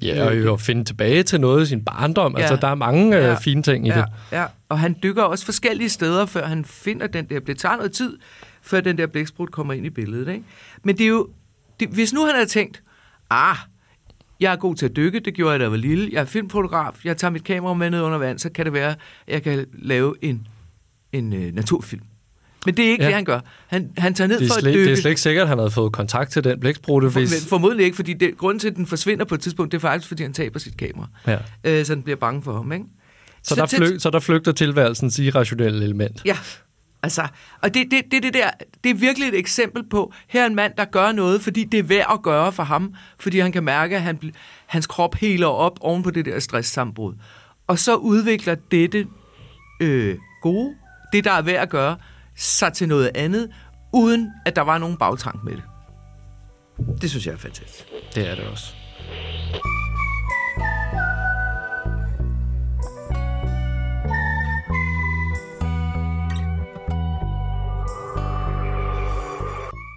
Ja, 0.03 0.27
og 0.27 0.39
jo 0.39 0.57
finde 0.57 0.85
tilbage 0.85 1.23
til 1.23 1.41
noget 1.41 1.63
i 1.63 1.67
sin 1.67 1.85
barndom. 1.85 2.35
Ja. 2.37 2.41
Altså, 2.41 2.57
der 2.57 2.69
er 2.69 2.75
mange 2.75 3.17
øh, 3.17 3.23
ja. 3.23 3.31
øh, 3.31 3.39
fine 3.39 3.63
ting 3.63 3.87
i 3.87 3.91
ja. 3.91 3.97
det. 3.97 4.05
Ja, 4.33 4.45
og 4.69 4.79
han 4.79 4.97
dykker 5.03 5.23
også 5.23 5.45
forskellige 5.45 5.89
steder, 5.89 6.27
før 6.27 6.47
han 6.47 6.65
finder 6.65 7.07
den 7.07 7.25
der. 7.25 7.41
Det 7.41 7.59
tager 7.59 7.77
noget 7.77 7.93
tid, 7.93 8.19
før 8.63 8.81
den 8.81 8.99
der 8.99 9.07
blæksprut 9.07 9.51
kommer 9.51 9.75
ind 9.75 9.87
i 9.87 9.91
billedet. 9.91 10.29
Ikke? 10.29 10.45
Men 10.85 10.99
det 10.99 11.05
er 11.05 11.09
jo, 11.09 11.29
det, 11.81 11.89
hvis 11.89 12.13
nu 12.13 12.25
han 12.25 12.35
havde 12.35 12.47
tænkt, 12.47 12.83
ah, 13.31 13.57
jeg 14.41 14.53
er 14.53 14.57
god 14.57 14.75
til 14.75 14.87
at 14.87 14.97
dykke, 14.97 15.21
det 15.21 15.35
gjorde 15.35 15.51
jeg, 15.51 15.61
da 15.61 15.63
jeg 15.63 15.71
var 15.71 15.77
lille, 15.77 16.09
jeg 16.13 16.21
er 16.21 16.25
filmfotograf, 16.25 17.05
jeg 17.05 17.17
tager 17.17 17.31
mit 17.31 17.45
kamera 17.45 17.75
med 17.75 17.91
ned 17.91 18.01
under 18.01 18.19
vand, 18.19 18.39
så 18.39 18.51
kan 18.51 18.65
det 18.65 18.73
være, 18.73 18.91
at 18.91 18.99
jeg 19.29 19.43
kan 19.43 19.67
lave 19.73 20.15
en, 20.23 20.47
en 21.13 21.33
uh, 21.33 21.55
naturfilm. 21.55 22.03
Men 22.67 22.77
det 22.77 22.87
er 22.87 22.91
ikke 22.91 23.03
ja. 23.03 23.09
det, 23.09 23.15
han 23.15 23.25
gør. 23.25 23.41
Han, 23.67 23.91
han 23.99 24.15
tager 24.15 24.29
ned 24.29 24.39
det 24.39 24.49
for 24.49 24.61
slet, 24.61 24.71
at 24.71 24.75
dykke. 24.75 24.85
Det 24.85 24.93
er 24.93 25.01
slet 25.01 25.11
ikke 25.11 25.21
sikkert, 25.21 25.43
at 25.43 25.49
han 25.49 25.59
havde 25.59 25.71
fået 25.71 25.93
kontakt 25.93 26.31
til 26.31 26.45
den 26.45 26.61
blæksprutte. 26.61 27.11
For, 27.11 27.21
hvis... 27.21 27.47
Formodentlig 27.49 27.85
ikke, 27.85 27.97
fordi 27.97 28.13
det, 28.13 28.37
grunden 28.39 28.59
til, 28.59 28.71
at 28.71 28.77
den 28.77 28.87
forsvinder 28.87 29.25
på 29.25 29.35
et 29.35 29.41
tidspunkt, 29.41 29.73
det 29.73 29.79
er 29.79 29.81
faktisk, 29.81 30.09
fordi 30.09 30.23
han 30.23 30.33
taber 30.33 30.59
sit 30.59 30.77
kamera. 30.77 31.07
Ja. 31.27 31.39
Øh, 31.65 31.85
så 31.85 31.95
den 31.95 32.03
bliver 32.03 32.17
bange 32.17 32.43
for 32.43 32.53
ham. 32.53 32.73
Ikke? 32.73 32.85
Så, 33.43 33.55
så, 33.55 33.61
der 33.61 33.67
flyg, 33.67 34.01
så 34.01 34.11
der 34.11 34.21
flygter 34.21 34.53
tilværelsens 34.53 35.19
irrationelle 35.19 35.85
element. 35.85 36.23
Ja, 36.25 36.37
Altså, 37.03 37.29
og 37.63 37.75
det, 37.75 37.91
det, 37.91 38.05
det, 38.11 38.23
det, 38.23 38.35
der, 38.35 38.51
det 38.85 38.91
er 38.91 38.95
virkelig 38.95 39.29
et 39.29 39.39
eksempel 39.39 39.89
på, 39.89 40.13
her 40.29 40.43
er 40.43 40.47
en 40.47 40.55
mand, 40.55 40.73
der 40.77 40.85
gør 40.85 41.13
noget, 41.13 41.43
fordi 41.43 41.65
det 41.65 41.79
er 41.79 41.83
værd 41.83 42.07
at 42.13 42.23
gøre 42.23 42.53
for 42.53 42.63
ham, 42.63 42.95
fordi 43.19 43.39
han 43.39 43.53
kan 43.53 43.65
mærke, 43.65 43.97
at 43.97 44.03
han, 44.03 44.33
hans 44.67 44.87
krop 44.87 45.15
heler 45.15 45.47
op 45.47 45.79
oven 45.81 46.03
på 46.03 46.11
det 46.11 46.25
der 46.25 46.41
stresssambrud. 46.41 47.15
Og 47.67 47.79
så 47.79 47.97
udvikler 47.97 48.55
dette 48.71 49.07
øh, 49.81 50.19
gode, 50.43 50.75
det 51.13 51.25
der 51.25 51.33
er 51.33 51.43
værd 51.43 51.63
at 51.63 51.71
gøre, 51.71 51.97
sig 52.37 52.73
til 52.73 52.89
noget 52.89 53.11
andet, 53.15 53.51
uden 53.93 54.31
at 54.47 54.57
der 54.57 54.63
var 54.63 54.79
nogen 54.79 54.97
bagtank 54.97 55.45
med 55.45 55.53
det. 55.53 55.63
Det 57.03 57.11
synes 57.11 57.27
jeg 57.27 57.33
er 57.33 57.39
fantastisk. 57.39 57.85
Det 58.15 58.31
er 58.31 58.35
det 58.35 58.45
også. 58.45 58.75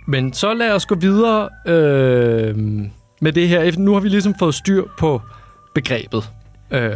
Men 0.07 0.33
så 0.33 0.53
lad 0.53 0.71
os 0.71 0.85
gå 0.85 0.95
videre 0.95 1.49
øh, 1.67 2.57
med 3.21 3.31
det 3.33 3.49
her. 3.49 3.79
Nu 3.79 3.93
har 3.93 3.99
vi 3.99 4.09
ligesom 4.09 4.35
fået 4.39 4.55
styr 4.55 4.83
på 4.97 5.21
begrebet. 5.73 6.29
Øh, 6.71 6.91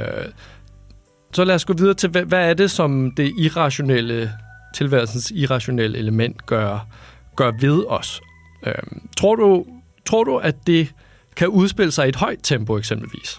så 1.33 1.43
lad 1.43 1.55
os 1.55 1.65
gå 1.65 1.73
videre 1.73 1.93
til, 1.93 2.09
hvad, 2.09 2.23
hvad 2.23 2.49
er 2.49 2.53
det, 2.53 2.71
som 2.71 3.11
det 3.11 3.33
irrationelle, 3.37 4.31
tilværelsens 4.75 5.31
irrationelle 5.31 5.97
element 5.97 6.45
gør, 6.45 6.87
gør 7.35 7.51
ved 7.61 7.83
os? 7.87 8.21
Øh, 8.67 8.73
tror, 9.17 9.35
du, 9.35 9.65
tror 10.05 10.23
du, 10.23 10.37
at 10.37 10.67
det 10.67 10.93
kan 11.35 11.47
udspille 11.47 11.91
sig 11.91 12.05
i 12.05 12.09
et 12.09 12.15
højt 12.15 12.39
tempo 12.43 12.77
eksempelvis? 12.77 13.37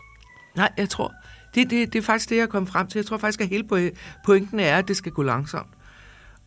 Nej, 0.56 0.72
jeg 0.76 0.88
tror, 0.88 1.12
det, 1.54 1.70
det, 1.70 1.92
det 1.92 1.98
er 1.98 2.02
faktisk 2.02 2.30
det, 2.30 2.36
jeg 2.36 2.48
kom 2.48 2.66
frem 2.66 2.86
til. 2.86 2.98
Jeg 2.98 3.06
tror 3.06 3.16
faktisk, 3.16 3.40
at 3.40 3.48
hele 3.48 3.92
pointen 4.26 4.60
er, 4.60 4.78
at 4.78 4.88
det 4.88 4.96
skal 4.96 5.12
gå 5.12 5.22
langsomt. 5.22 5.70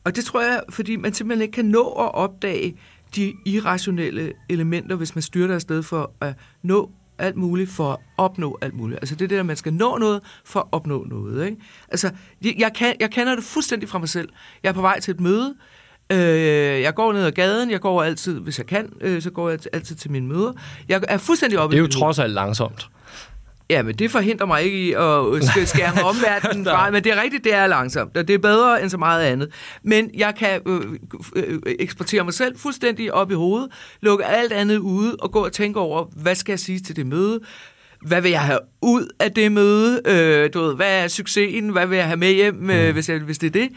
Og 0.03 0.15
det 0.15 0.25
tror 0.25 0.41
jeg, 0.41 0.61
fordi 0.69 0.95
man 0.95 1.13
simpelthen 1.13 1.41
ikke 1.41 1.55
kan 1.55 1.65
nå 1.65 1.87
at 1.87 2.13
opdage 2.13 2.75
de 3.15 3.33
irrationelle 3.45 4.33
elementer, 4.49 4.95
hvis 4.95 5.15
man 5.15 5.21
styrter 5.21 5.55
afsted 5.55 5.83
for 5.83 6.11
at 6.21 6.33
nå 6.61 6.91
alt 7.17 7.35
muligt 7.35 7.69
for 7.69 7.91
at 7.91 7.97
opnå 8.17 8.57
alt 8.61 8.73
muligt. 8.73 8.99
Altså 9.01 9.15
det 9.15 9.29
der, 9.29 9.39
at 9.39 9.45
man 9.45 9.55
skal 9.55 9.73
nå 9.73 9.97
noget 9.97 10.21
for 10.45 10.59
at 10.59 10.65
opnå 10.71 11.05
noget. 11.09 11.45
Ikke? 11.45 11.57
Altså, 11.89 12.11
jeg, 12.57 12.71
kan, 12.75 12.95
jeg 12.99 13.11
kender 13.11 13.35
det 13.35 13.43
fuldstændig 13.43 13.89
fra 13.89 13.99
mig 13.99 14.09
selv. 14.09 14.29
Jeg 14.63 14.69
er 14.69 14.73
på 14.73 14.81
vej 14.81 14.99
til 14.99 15.11
et 15.11 15.19
møde, 15.19 15.55
Øh, 16.11 16.81
jeg 16.81 16.95
går 16.95 17.13
ned 17.13 17.25
ad 17.25 17.31
gaden, 17.31 17.71
jeg 17.71 17.81
går 17.81 18.03
altid, 18.03 18.39
hvis 18.39 18.57
jeg 18.57 18.65
kan, 18.65 18.93
øh, 19.01 19.21
så 19.21 19.29
går 19.29 19.49
jeg 19.49 19.59
altid 19.73 19.95
til 19.95 20.11
mine 20.11 20.27
møder. 20.27 20.53
Jeg 20.89 21.01
er 21.07 21.17
fuldstændig 21.17 21.59
oppe 21.59 21.75
Det 21.75 21.79
er 21.79 21.83
jo 21.83 21.91
trods 21.91 22.19
alt 22.19 22.33
langsomt. 22.33 22.89
Ja, 23.73 23.83
men 23.83 23.95
det 23.95 24.11
forhindrer 24.11 24.47
mig 24.47 24.63
ikke 24.63 24.77
i 24.77 24.91
at 24.91 25.67
skære 25.67 25.93
mig 25.95 26.03
omverdenen 26.13 26.65
fra, 26.65 26.91
men 26.91 27.03
det 27.03 27.11
er 27.11 27.21
rigtigt, 27.21 27.43
det 27.43 27.53
er 27.53 27.67
langsomt, 27.67 28.17
og 28.17 28.27
det 28.27 28.33
er 28.33 28.37
bedre 28.37 28.81
end 28.81 28.89
så 28.89 28.97
meget 28.97 29.25
andet. 29.25 29.49
Men 29.83 30.11
jeg 30.13 30.35
kan 30.35 30.61
øh, 30.65 30.81
øh, 31.35 31.59
eksportere 31.79 32.23
mig 32.23 32.33
selv 32.33 32.57
fuldstændig 32.57 33.13
op 33.13 33.31
i 33.31 33.33
hovedet, 33.33 33.69
lukke 34.01 34.25
alt 34.25 34.53
andet 34.53 34.77
ude 34.77 35.15
og 35.19 35.31
gå 35.31 35.45
og 35.45 35.51
tænke 35.51 35.79
over, 35.79 36.05
hvad 36.15 36.35
skal 36.35 36.51
jeg 36.51 36.59
sige 36.59 36.79
til 36.79 36.95
det 36.95 37.05
møde? 37.05 37.39
Hvad 38.01 38.21
vil 38.21 38.31
jeg 38.31 38.41
have 38.41 38.59
ud 38.81 39.07
af 39.19 39.31
det 39.31 39.51
møde? 39.51 40.01
Øh, 40.05 40.49
du 40.53 40.61
ved, 40.61 40.75
hvad 40.75 41.03
er 41.03 41.07
succesen? 41.07 41.69
Hvad 41.69 41.87
vil 41.87 41.95
jeg 41.95 42.05
have 42.05 42.17
med 42.17 42.31
hjem, 42.31 42.69
øh, 42.69 42.87
mm. 42.87 42.93
hvis, 42.93 43.09
jeg, 43.09 43.19
hvis 43.19 43.37
det 43.37 43.47
er 43.47 43.51
det? 43.51 43.69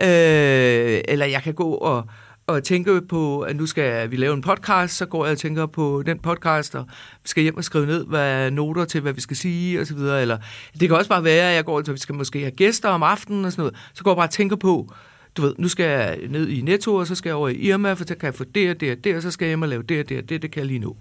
Øh, 0.00 1.00
eller 1.08 1.26
jeg 1.26 1.42
kan 1.42 1.54
gå 1.54 1.70
og 1.74 2.04
og 2.46 2.64
tænke 2.64 3.00
på, 3.00 3.40
at 3.40 3.56
nu 3.56 3.66
skal 3.66 4.10
vi 4.10 4.16
lave 4.16 4.34
en 4.34 4.42
podcast, 4.42 4.96
så 4.96 5.06
går 5.06 5.24
jeg 5.24 5.32
og 5.32 5.38
tænker 5.38 5.66
på 5.66 6.02
den 6.06 6.18
podcast, 6.18 6.74
og 6.74 6.86
vi 7.22 7.28
skal 7.28 7.42
hjem 7.42 7.56
og 7.56 7.64
skrive 7.64 7.86
ned, 7.86 8.06
hvad 8.06 8.50
noter 8.50 8.84
til, 8.84 9.00
hvad 9.00 9.12
vi 9.12 9.20
skal 9.20 9.36
sige, 9.36 9.80
og 9.80 9.86
så 9.86 9.94
videre. 9.94 10.22
Eller 10.22 10.38
det 10.80 10.88
kan 10.88 10.96
også 10.96 11.08
bare 11.08 11.24
være, 11.24 11.50
at 11.50 11.54
jeg 11.54 11.64
går, 11.64 11.82
så 11.84 11.92
vi 11.92 11.98
skal 11.98 12.14
måske 12.14 12.40
have 12.40 12.50
gæster 12.50 12.88
om 12.88 13.02
aftenen 13.02 13.44
og 13.44 13.52
sådan 13.52 13.62
noget. 13.62 13.76
Så 13.94 14.04
går 14.04 14.10
jeg 14.10 14.16
bare 14.16 14.26
og 14.26 14.30
tænker 14.30 14.56
på, 14.56 14.92
du 15.36 15.42
ved, 15.42 15.54
nu 15.58 15.68
skal 15.68 15.84
jeg 15.84 16.18
ned 16.28 16.48
i 16.48 16.60
Netto, 16.60 16.94
og 16.94 17.06
så 17.06 17.14
skal 17.14 17.28
jeg 17.28 17.36
over 17.36 17.48
i 17.48 17.54
Irma, 17.54 17.92
for 17.92 18.04
så 18.06 18.14
kan 18.14 18.26
jeg 18.26 18.34
få 18.34 18.44
det 18.44 18.70
og 18.70 18.80
det 18.80 18.92
og 18.92 19.04
det, 19.04 19.16
og 19.16 19.22
så 19.22 19.30
skal 19.30 19.46
jeg 19.46 19.50
hjem 19.50 19.62
og 19.62 19.68
lave 19.68 19.82
det 19.82 20.00
og 20.00 20.08
det 20.08 20.18
og 20.18 20.28
det, 20.28 20.42
det 20.42 20.50
kan 20.50 20.60
jeg 20.60 20.66
lige 20.66 20.78
nu. 20.78 20.96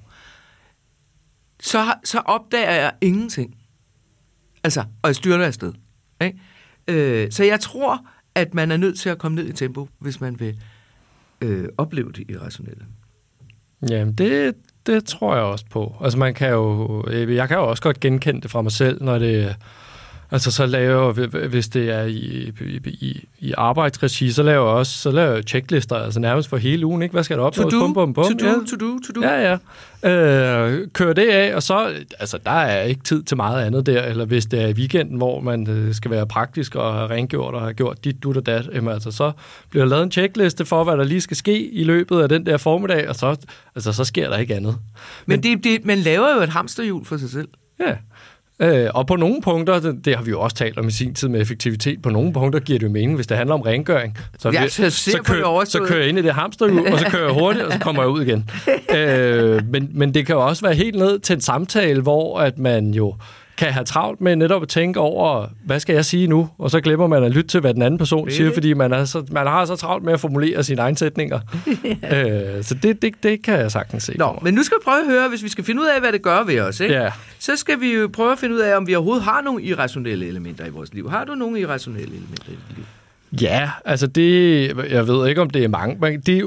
Så, 1.60 1.94
så 2.04 2.20
opdager 2.20 2.72
jeg 2.72 2.92
ingenting. 3.02 3.56
Altså, 4.64 4.80
og 4.80 5.08
jeg 5.08 5.16
styrter 5.16 5.46
afsted. 5.46 5.74
Ikke? 6.22 6.40
Øh, 6.88 7.32
så 7.32 7.44
jeg 7.44 7.60
tror, 7.60 8.08
at 8.36 8.54
man 8.54 8.72
er 8.72 8.78
nødt 8.78 9.00
til 9.00 9.10
at 9.10 9.18
komme 9.18 9.36
ned 9.36 9.50
i 9.50 9.54
tempo, 9.54 9.90
hvis 10.00 10.22
man 10.22 10.40
vil 10.40 10.58
øh, 11.44 11.70
opleve 11.78 12.12
det 12.12 12.30
irrationelle. 12.30 12.86
Jamen, 13.90 14.14
det, 14.14 14.56
det 14.86 15.06
tror 15.06 15.36
jeg 15.36 15.44
også 15.44 15.66
på. 15.72 15.96
Altså, 16.02 16.20
man 16.20 16.34
kan 16.34 16.50
jo, 16.50 17.04
øh, 17.08 17.36
jeg 17.36 17.48
kan 17.48 17.58
jo 17.58 17.70
også 17.70 17.84
godt 17.84 18.00
genkende 18.00 18.42
det 18.42 18.52
fra 18.52 18.62
mig 18.62 18.72
selv, 18.72 19.04
når 19.04 19.20
det 19.20 19.56
Altså 20.34 20.52
så 20.52 20.66
laver 20.66 21.12
hvis 21.48 21.68
det 21.68 21.90
er 21.90 22.04
i, 22.04 22.52
i, 22.86 23.28
i 23.40 23.54
arbejdsregi, 23.58 24.32
så 24.32 24.44
laver 24.44 24.68
jeg 24.68 24.78
også 24.78 24.98
så 24.98 25.12
laver 25.12 25.34
jeg 25.34 25.44
checklister, 25.44 25.96
altså 25.96 26.20
nærmest 26.20 26.50
for 26.50 26.58
hele 26.58 26.86
ugen, 26.86 27.02
ikke? 27.02 27.14
Hvad 27.14 27.24
skal 27.24 27.38
der 27.38 27.44
op? 27.44 27.54
To 27.54 27.64
do, 27.64 27.80
bum, 27.80 27.94
bum, 27.94 28.14
bum. 28.14 28.24
to 28.24 28.46
do, 28.46 28.46
ja. 28.46 28.54
to 28.54 28.76
do, 28.76 29.00
to 29.00 29.22
do. 29.22 29.28
Ja, 29.28 29.58
ja. 30.04 30.10
Øh, 30.10 30.88
kører 30.94 31.14
det 31.14 31.30
af, 31.30 31.56
og 31.56 31.64
så, 31.64 31.92
altså 32.20 32.38
der 32.46 32.52
er 32.52 32.84
ikke 32.84 33.04
tid 33.04 33.24
til 33.24 33.38
meget 33.38 33.66
andet 33.66 33.86
der, 33.86 34.04
eller 34.04 34.26
hvis 34.26 34.46
det 34.46 34.62
er 34.62 34.68
i 34.68 34.74
weekenden, 34.74 35.18
hvor 35.18 35.40
man 35.40 35.70
øh, 35.70 35.94
skal 35.94 36.12
være 36.12 36.28
praktisk 36.28 36.76
og 36.76 36.94
have 36.94 37.10
rengjort 37.10 37.54
og 37.54 37.62
have 37.62 37.74
gjort 37.74 38.04
dit, 38.04 38.24
dut 38.24 38.38
og 38.38 38.46
dat, 38.46 38.70
jamen, 38.74 38.94
altså 38.94 39.12
så 39.12 39.32
bliver 39.70 39.84
der 39.86 39.90
lavet 39.90 40.04
en 40.04 40.12
checkliste 40.12 40.66
for, 40.66 40.84
hvad 40.84 40.98
der 40.98 41.04
lige 41.04 41.22
skal 41.22 41.38
ske 41.38 41.72
i 41.72 41.84
løbet 41.84 42.22
af 42.22 42.30
den 42.30 42.46
der 42.46 42.58
formiddag, 42.58 43.10
og 43.10 43.16
så, 43.16 43.36
altså, 43.76 43.94
så 43.94 44.04
sker 44.04 44.30
der 44.30 44.38
ikke 44.38 44.56
andet. 44.56 44.78
Men, 45.26 45.42
Men 45.42 45.44
det, 45.44 45.64
det, 45.64 45.86
man 45.86 45.98
laver 45.98 46.36
jo 46.36 46.42
et 46.42 46.50
hamsterhjul 46.50 47.06
for 47.06 47.18
sig 47.18 47.30
selv. 47.30 47.48
Ja. 47.80 47.96
Øh, 48.60 48.90
og 48.94 49.08
på 49.08 49.16
nogle 49.16 49.42
punkter, 49.42 49.80
det, 49.80 50.06
det 50.06 50.16
har 50.16 50.24
vi 50.24 50.30
jo 50.30 50.42
også 50.42 50.56
talt 50.56 50.78
om 50.78 50.88
i 50.88 50.92
sin 50.92 51.14
tid 51.14 51.28
med 51.28 51.42
effektivitet, 51.42 52.02
på 52.02 52.10
nogle 52.10 52.34
punkter 52.34 52.60
giver 52.60 52.80
det 52.80 52.86
jo 52.86 52.92
mening, 52.92 53.16
hvis 53.16 53.28
det 53.28 53.38
handler 53.38 53.54
om 53.54 53.62
rengøring. 53.62 54.18
Så, 54.40 54.50
ja, 54.50 54.64
vi, 54.64 54.70
så, 54.70 54.90
så, 54.90 55.20
kører, 55.24 55.66
så 55.66 55.80
kører 55.80 56.00
jeg 56.00 56.10
ind 56.10 56.20
i 56.20 56.22
det 56.22 56.34
hamsterhjul, 56.34 56.88
og 56.94 57.00
så 57.00 57.06
kører 57.10 57.26
jeg 57.26 57.34
hurtigt, 57.34 57.66
og 57.66 57.72
så 57.72 57.80
kommer 57.80 58.02
jeg 58.02 58.10
ud 58.10 58.22
igen. 58.22 58.50
øh, 58.98 59.62
men, 59.68 59.90
men 59.94 60.14
det 60.14 60.26
kan 60.26 60.36
jo 60.36 60.46
også 60.46 60.66
være 60.66 60.76
helt 60.76 60.96
ned 60.96 61.20
til 61.20 61.34
en 61.34 61.42
samtale, 61.42 62.02
hvor 62.02 62.40
at 62.40 62.58
man 62.58 62.94
jo 62.94 63.16
kan 63.58 63.74
have 63.74 63.86
travlt 63.86 64.22
med 64.22 64.36
netop 64.36 64.62
at 64.62 64.68
tænke 64.68 65.00
over, 65.00 65.48
hvad 65.66 65.80
skal 65.80 65.94
jeg 65.94 66.06
sige 66.06 66.28
nu? 66.28 66.50
Og 66.58 66.72
så 66.72 66.82
glemmer 66.82 67.08
man 67.08 67.24
at 67.24 67.32
lytte 67.32 67.48
til, 67.48 67.60
hvad 67.60 67.74
den 67.74 67.82
anden 67.82 67.98
person 67.98 68.30
siger, 68.30 68.54
fordi 68.54 68.74
man, 68.74 68.94
er 68.94 69.06
så, 69.06 69.26
man 69.32 69.48
har 69.48 69.66
så 69.66 69.76
travlt 69.76 70.06
med 70.06 70.14
at 70.14 70.20
formulere 70.20 70.64
sine 70.64 70.82
egne 70.82 70.98
sætninger. 70.98 71.40
øh, 72.14 72.64
så 72.64 72.74
det, 72.84 73.02
det, 73.02 73.24
det 73.24 73.42
kan 73.44 73.60
jeg 73.60 73.72
sagtens 73.72 74.04
se. 74.04 74.14
Nå, 74.18 74.40
men 74.42 74.54
nu 74.54 74.64
skal 74.64 74.78
vi 74.78 74.84
prøve 74.84 75.00
at 75.00 75.08
høre, 75.08 75.30
hvis 75.30 75.44
vi 75.44 75.50
skal 75.50 75.64
finde 75.64 75.82
ud 75.82 75.88
af, 75.96 76.02
hvad 76.02 76.12
det 76.12 76.22
gør 76.22 76.44
ved 76.44 76.60
os, 76.60 76.80
ikke? 76.80 76.96
Ja. 76.96 77.12
så 77.40 77.56
skal 77.56 77.82
vi 77.82 77.94
jo 77.94 78.10
prøve 78.14 78.32
at 78.32 78.40
finde 78.40 78.56
ud 78.56 78.60
af, 78.60 78.78
om 78.78 78.88
vi 78.88 78.96
overhovedet 78.96 79.24
har 79.24 79.42
nogle 79.42 79.64
irrationelle 79.64 80.28
elementer 80.28 80.66
i 80.66 80.70
vores 80.70 80.94
liv. 80.94 81.10
Har 81.10 81.24
du 81.24 81.36
nogle 81.36 81.60
irrationelle 81.60 82.16
elementer 82.16 82.48
i 82.48 82.56
dit 82.70 82.78
liv? 82.78 82.86
Ja, 83.42 83.72
altså 83.86 84.08
det, 84.08 84.68
jeg 84.90 85.08
ved 85.08 85.30
ikke, 85.30 85.42
om 85.42 85.50
det 85.50 85.64
er 85.64 85.68
mange, 85.68 85.98
men 86.00 86.20
det 86.20 86.38
er 86.38 86.40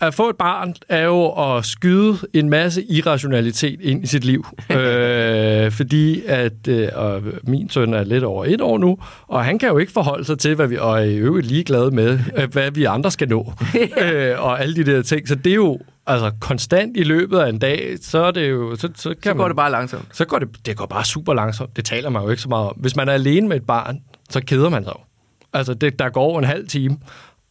at 0.00 0.14
få 0.14 0.28
et 0.28 0.36
barn 0.36 0.74
er 0.88 1.04
jo 1.04 1.28
at 1.28 1.64
skyde 1.64 2.18
en 2.34 2.50
masse 2.50 2.82
irrationalitet 2.82 3.80
ind 3.80 4.04
i 4.04 4.06
sit 4.06 4.24
liv. 4.24 4.46
øh, 4.70 5.70
fordi 5.72 6.22
at 6.26 6.68
øh, 6.68 6.88
og 6.94 7.22
min 7.42 7.70
søn 7.70 7.94
er 7.94 8.04
lidt 8.04 8.24
over 8.24 8.44
et 8.44 8.60
år 8.60 8.78
nu, 8.78 8.98
og 9.28 9.44
han 9.44 9.58
kan 9.58 9.68
jo 9.68 9.78
ikke 9.78 9.92
forholde 9.92 10.24
sig 10.24 10.38
til, 10.38 10.54
hvad 10.54 10.66
vi 10.66 10.76
og 10.76 10.98
er 10.98 11.02
i 11.02 11.16
øvrigt 11.16 11.46
ligeglade 11.46 11.90
med, 11.90 12.18
øh, 12.36 12.52
hvad 12.52 12.70
vi 12.70 12.84
andre 12.84 13.10
skal 13.10 13.28
nå. 13.28 13.52
øh, 14.02 14.44
og 14.44 14.60
alle 14.60 14.76
de 14.76 14.92
der 14.92 15.02
ting. 15.02 15.28
Så 15.28 15.34
det 15.34 15.50
er 15.50 15.56
jo 15.56 15.78
altså 16.06 16.30
konstant 16.40 16.96
i 16.96 17.02
løbet 17.02 17.38
af 17.38 17.48
en 17.48 17.58
dag, 17.58 17.96
så 18.00 18.24
er 18.24 18.30
det 18.30 18.50
jo... 18.50 18.76
Så, 18.76 18.88
så, 18.94 19.08
kan 19.08 19.16
så 19.22 19.34
går 19.34 19.34
man, 19.34 19.48
det 19.48 19.56
bare 19.56 19.70
langsomt. 19.70 20.04
Så 20.12 20.24
går 20.24 20.38
det, 20.38 20.66
det 20.66 20.76
går 20.76 20.86
bare 20.86 21.04
super 21.04 21.34
langsomt. 21.34 21.76
Det 21.76 21.84
taler 21.84 22.10
man 22.10 22.22
jo 22.22 22.28
ikke 22.28 22.42
så 22.42 22.48
meget 22.48 22.68
om. 22.68 22.76
Hvis 22.76 22.96
man 22.96 23.08
er 23.08 23.12
alene 23.12 23.48
med 23.48 23.56
et 23.56 23.66
barn, 23.66 24.00
så 24.30 24.40
keder 24.40 24.68
man 24.68 24.84
sig 24.84 24.92
jo. 24.98 25.04
Altså, 25.52 25.74
det, 25.74 25.98
der 25.98 26.08
går 26.08 26.38
en 26.38 26.44
halv 26.44 26.68
time, 26.68 26.96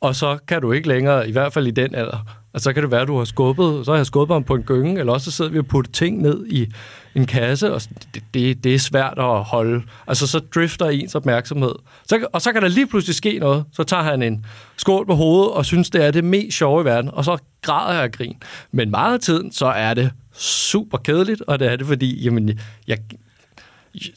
og 0.02 0.16
så 0.16 0.38
kan 0.48 0.62
du 0.62 0.72
ikke 0.72 0.88
længere, 0.88 1.30
i 1.30 1.32
hvert 1.32 1.54
fald 1.54 1.68
i 1.68 1.72
den 1.72 1.96
alder, 1.96 2.42
Altså, 2.54 2.64
så 2.64 2.74
kan 2.74 2.84
det 2.84 2.92
være, 2.92 3.02
at 3.02 3.08
du 3.08 3.18
har 3.18 3.26
skubbet, 3.26 3.86
så 3.86 3.92
har 3.92 3.98
jeg 3.98 4.06
skubbet 4.06 4.36
ham 4.36 4.44
på 4.44 4.56
en 4.56 4.64
gynge, 4.64 5.00
eller 5.00 5.14
også 5.14 5.32
så 5.32 5.38
sidder 5.38 5.52
vi 5.52 5.60
og 5.60 5.66
putter 5.66 5.92
ting 5.92 6.22
ned 6.22 6.46
i 6.48 6.68
en 7.16 7.26
kasse, 7.26 7.74
og 7.74 7.82
det, 8.14 8.24
det, 8.34 8.64
det 8.64 8.76
er 8.76 8.80
svært 8.80 9.14
at 9.18 9.44
holde. 9.44 9.84
Altså, 10.08 10.28
så 10.28 10.40
drifter 10.40 10.86
ens 10.86 11.16
opmærksomhed. 11.16 11.76
Så, 12.06 12.28
og 12.34 12.42
så 12.42 12.54
kan 12.54 12.62
der 12.62 12.68
lige 12.68 12.88
pludselig 12.88 13.16
ske 13.16 13.40
noget. 13.40 13.66
Så 13.74 13.84
tager 13.84 14.04
han 14.04 14.24
en 14.24 14.46
skål 14.78 15.06
på 15.06 15.16
hovedet, 15.16 15.52
og 15.52 15.66
synes, 15.66 15.90
det 15.90 16.06
er 16.06 16.12
det 16.12 16.24
mest 16.24 16.58
sjove 16.58 16.82
i 16.82 16.86
verden, 16.86 17.10
og 17.14 17.26
så 17.26 17.38
græder 17.62 17.94
jeg 17.94 18.04
af 18.04 18.12
grin. 18.12 18.38
Men 18.72 18.92
meget 18.92 19.14
af 19.14 19.20
tiden, 19.20 19.52
så 19.52 19.66
er 19.66 19.94
det 19.94 20.12
super 20.34 20.98
kedeligt, 20.98 21.42
og 21.42 21.60
det 21.60 21.72
er 21.72 21.76
det, 21.76 21.88
fordi 21.88 22.24
jamen, 22.24 22.60
jeg, 22.88 22.98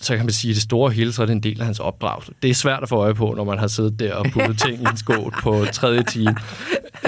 så 0.00 0.16
kan 0.16 0.24
man 0.24 0.32
sige, 0.32 0.50
at 0.50 0.54
det 0.54 0.62
store 0.62 0.90
hele, 0.90 1.12
så 1.12 1.22
er 1.22 1.26
det 1.26 1.32
en 1.32 1.42
del 1.42 1.60
af 1.60 1.66
hans 1.66 1.80
opdragelse. 1.80 2.32
Det 2.42 2.50
er 2.50 2.54
svært 2.54 2.82
at 2.82 2.88
få 2.88 2.96
øje 2.96 3.14
på, 3.14 3.34
når 3.36 3.44
man 3.44 3.58
har 3.58 3.66
siddet 3.66 3.98
der 3.98 4.14
og 4.14 4.26
puttet 4.32 4.58
ting 4.58 4.82
i 4.82 4.86
en 4.90 4.96
skål 4.96 5.34
på 5.42 5.64
tredje 5.72 6.02
time. 6.02 6.36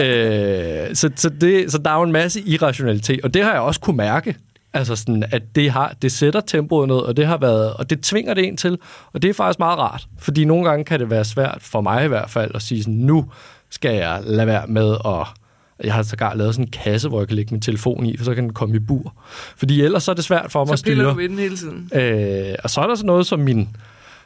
Øh, 0.01 0.95
så, 0.95 1.11
så, 1.17 1.29
det, 1.29 1.73
så 1.73 1.79
der 1.79 1.91
er 1.91 1.97
jo 1.97 2.03
en 2.03 2.13
masse 2.13 2.41
irrationalitet, 2.41 3.21
og 3.25 3.35
det 3.35 3.45
har 3.45 3.53
jeg 3.53 3.61
også 3.61 3.81
kunne 3.81 3.97
mærke. 3.97 4.37
Altså 4.73 4.97
sådan, 4.97 5.25
at 5.33 5.43
det, 5.55 5.71
har, 5.71 5.95
det 6.03 6.13
sætter 6.13 6.41
tempoet 6.41 6.89
ned, 6.89 6.97
og 6.97 7.17
det 7.17 7.27
har 7.27 7.37
været, 7.37 7.75
og 7.75 7.91
det 7.91 8.01
tvinger 8.01 8.35
det 8.35 8.43
ind 8.43 8.59
til, 8.59 8.79
og 9.13 9.23
det 9.23 9.29
er 9.29 9.35
faktisk 9.35 9.59
meget 9.59 9.79
rart, 9.79 10.07
fordi 10.19 10.45
nogle 10.45 10.69
gange 10.69 10.85
kan 10.85 11.01
det 11.01 11.11
være 11.11 11.25
svært, 11.25 11.59
for 11.61 11.81
mig 11.81 12.05
i 12.05 12.09
hvert 12.09 12.31
fald, 12.31 12.51
at 12.55 12.63
sige 12.63 12.83
sådan, 12.83 12.95
nu 12.95 13.31
skal 13.71 13.95
jeg 13.95 14.21
lade 14.25 14.47
være 14.47 14.67
med 14.67 14.97
at 15.05 15.27
jeg 15.85 15.95
har 15.95 16.03
sågar 16.03 16.35
lavet 16.35 16.55
sådan 16.55 16.65
en 16.65 16.71
kasse, 16.71 17.09
hvor 17.09 17.21
jeg 17.21 17.29
kan 17.29 17.37
lægge 17.37 17.55
min 17.55 17.61
telefon 17.61 18.07
i, 18.07 18.17
for 18.17 18.25
så 18.25 18.35
kan 18.35 18.45
den 18.45 18.53
komme 18.53 18.77
i 18.77 18.79
bur. 18.79 19.15
Fordi 19.57 19.83
ellers 19.83 20.03
så 20.03 20.11
er 20.11 20.15
det 20.15 20.25
svært 20.25 20.53
for 20.53 20.61
mig 20.61 20.69
så 20.69 20.73
at 20.73 20.79
styre. 20.79 20.97
Så 20.97 21.13
du 21.13 21.21
den 21.21 21.39
hele 21.39 21.57
tiden. 21.57 21.91
Øh, 21.95 22.55
og 22.65 22.71
så 22.71 22.81
er 22.81 22.87
der 22.87 22.95
sådan 22.95 23.07
noget 23.07 23.27
som 23.27 23.41
min... 23.41 23.69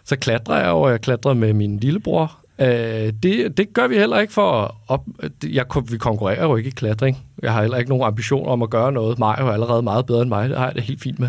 Så 0.04 0.16
klatrer 0.16 0.60
jeg, 0.60 0.70
og 0.70 0.90
jeg 0.90 1.00
klatrer 1.00 1.34
med 1.34 1.52
min 1.52 1.78
lillebror. 1.78 2.36
Øh, 2.58 3.12
det, 3.22 3.56
det 3.56 3.72
gør 3.72 3.86
vi 3.86 3.98
heller 3.98 4.18
ikke 4.18 4.32
for 4.32 4.76
op... 4.88 5.04
Jeg, 5.46 5.64
vi 5.90 5.98
konkurrerer 5.98 6.42
jo 6.42 6.56
ikke 6.56 6.68
i 6.68 6.70
klatring. 6.70 7.18
Jeg 7.42 7.52
har 7.52 7.60
heller 7.60 7.78
ikke 7.78 7.88
nogen 7.88 8.04
ambition 8.04 8.48
om 8.48 8.62
at 8.62 8.70
gøre 8.70 8.92
noget. 8.92 9.18
Mario 9.18 9.46
er 9.46 9.52
allerede 9.52 9.82
meget 9.82 10.06
bedre 10.06 10.22
end 10.22 10.28
mig. 10.28 10.48
Det 10.48 10.58
har 10.58 10.66
jeg 10.66 10.74
det 10.74 10.82
helt 10.82 11.00
fint 11.00 11.18
med. 11.18 11.28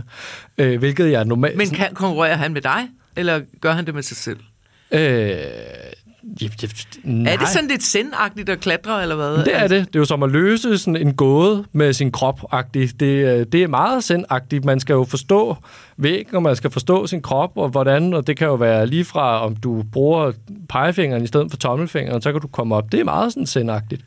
Øh, 0.57 0.79
hvilket 0.79 1.11
jeg 1.11 1.25
normalt... 1.25 1.57
Men 1.57 1.69
kan, 1.69 1.87
konkurrerer 1.93 2.35
han 2.35 2.53
med 2.53 2.61
dig, 2.61 2.87
eller 3.15 3.41
gør 3.61 3.71
han 3.71 3.85
det 3.85 3.95
med 3.95 4.03
sig 4.03 4.17
selv? 4.17 4.39
Øh, 4.91 5.35
nej. 7.03 7.33
Er 7.33 7.37
det 7.37 7.47
sådan 7.47 7.69
lidt 7.69 7.83
sendagtigt 7.83 8.49
at 8.49 8.59
klatre, 8.59 9.01
eller 9.01 9.15
hvad? 9.15 9.45
Det 9.45 9.55
er 9.55 9.67
det. 9.67 9.87
Det 9.87 9.95
er 9.95 9.99
jo 9.99 10.05
som 10.05 10.23
at 10.23 10.31
løse 10.31 10.77
sådan 10.77 10.95
en 10.95 11.13
gåde 11.13 11.65
med 11.73 11.93
sin 11.93 12.11
krop 12.11 12.39
-agtigt. 12.53 12.91
Det, 12.99 13.39
øh, 13.39 13.45
det 13.51 13.63
er 13.63 13.67
meget 13.67 14.03
sendagtigt. 14.03 14.65
Man 14.65 14.79
skal 14.79 14.93
jo 14.93 15.03
forstå 15.03 15.57
væggen, 15.97 16.35
og 16.35 16.43
man 16.43 16.55
skal 16.55 16.71
forstå 16.71 17.07
sin 17.07 17.21
krop, 17.21 17.51
og 17.55 17.69
hvordan, 17.69 18.13
og 18.13 18.27
det 18.27 18.37
kan 18.37 18.47
jo 18.47 18.53
være 18.53 18.87
lige 18.87 19.05
fra, 19.05 19.45
om 19.45 19.55
du 19.55 19.83
bruger 19.91 20.31
pegefingeren 20.69 21.23
i 21.23 21.27
stedet 21.27 21.51
for 21.51 21.57
tommelfingeren, 21.57 22.21
så 22.21 22.31
kan 22.31 22.41
du 22.41 22.47
komme 22.47 22.75
op. 22.75 22.91
Det 22.91 22.99
er 22.99 23.03
meget 23.03 23.33
sådan 23.33 23.47
sendagtigt. 23.47 24.01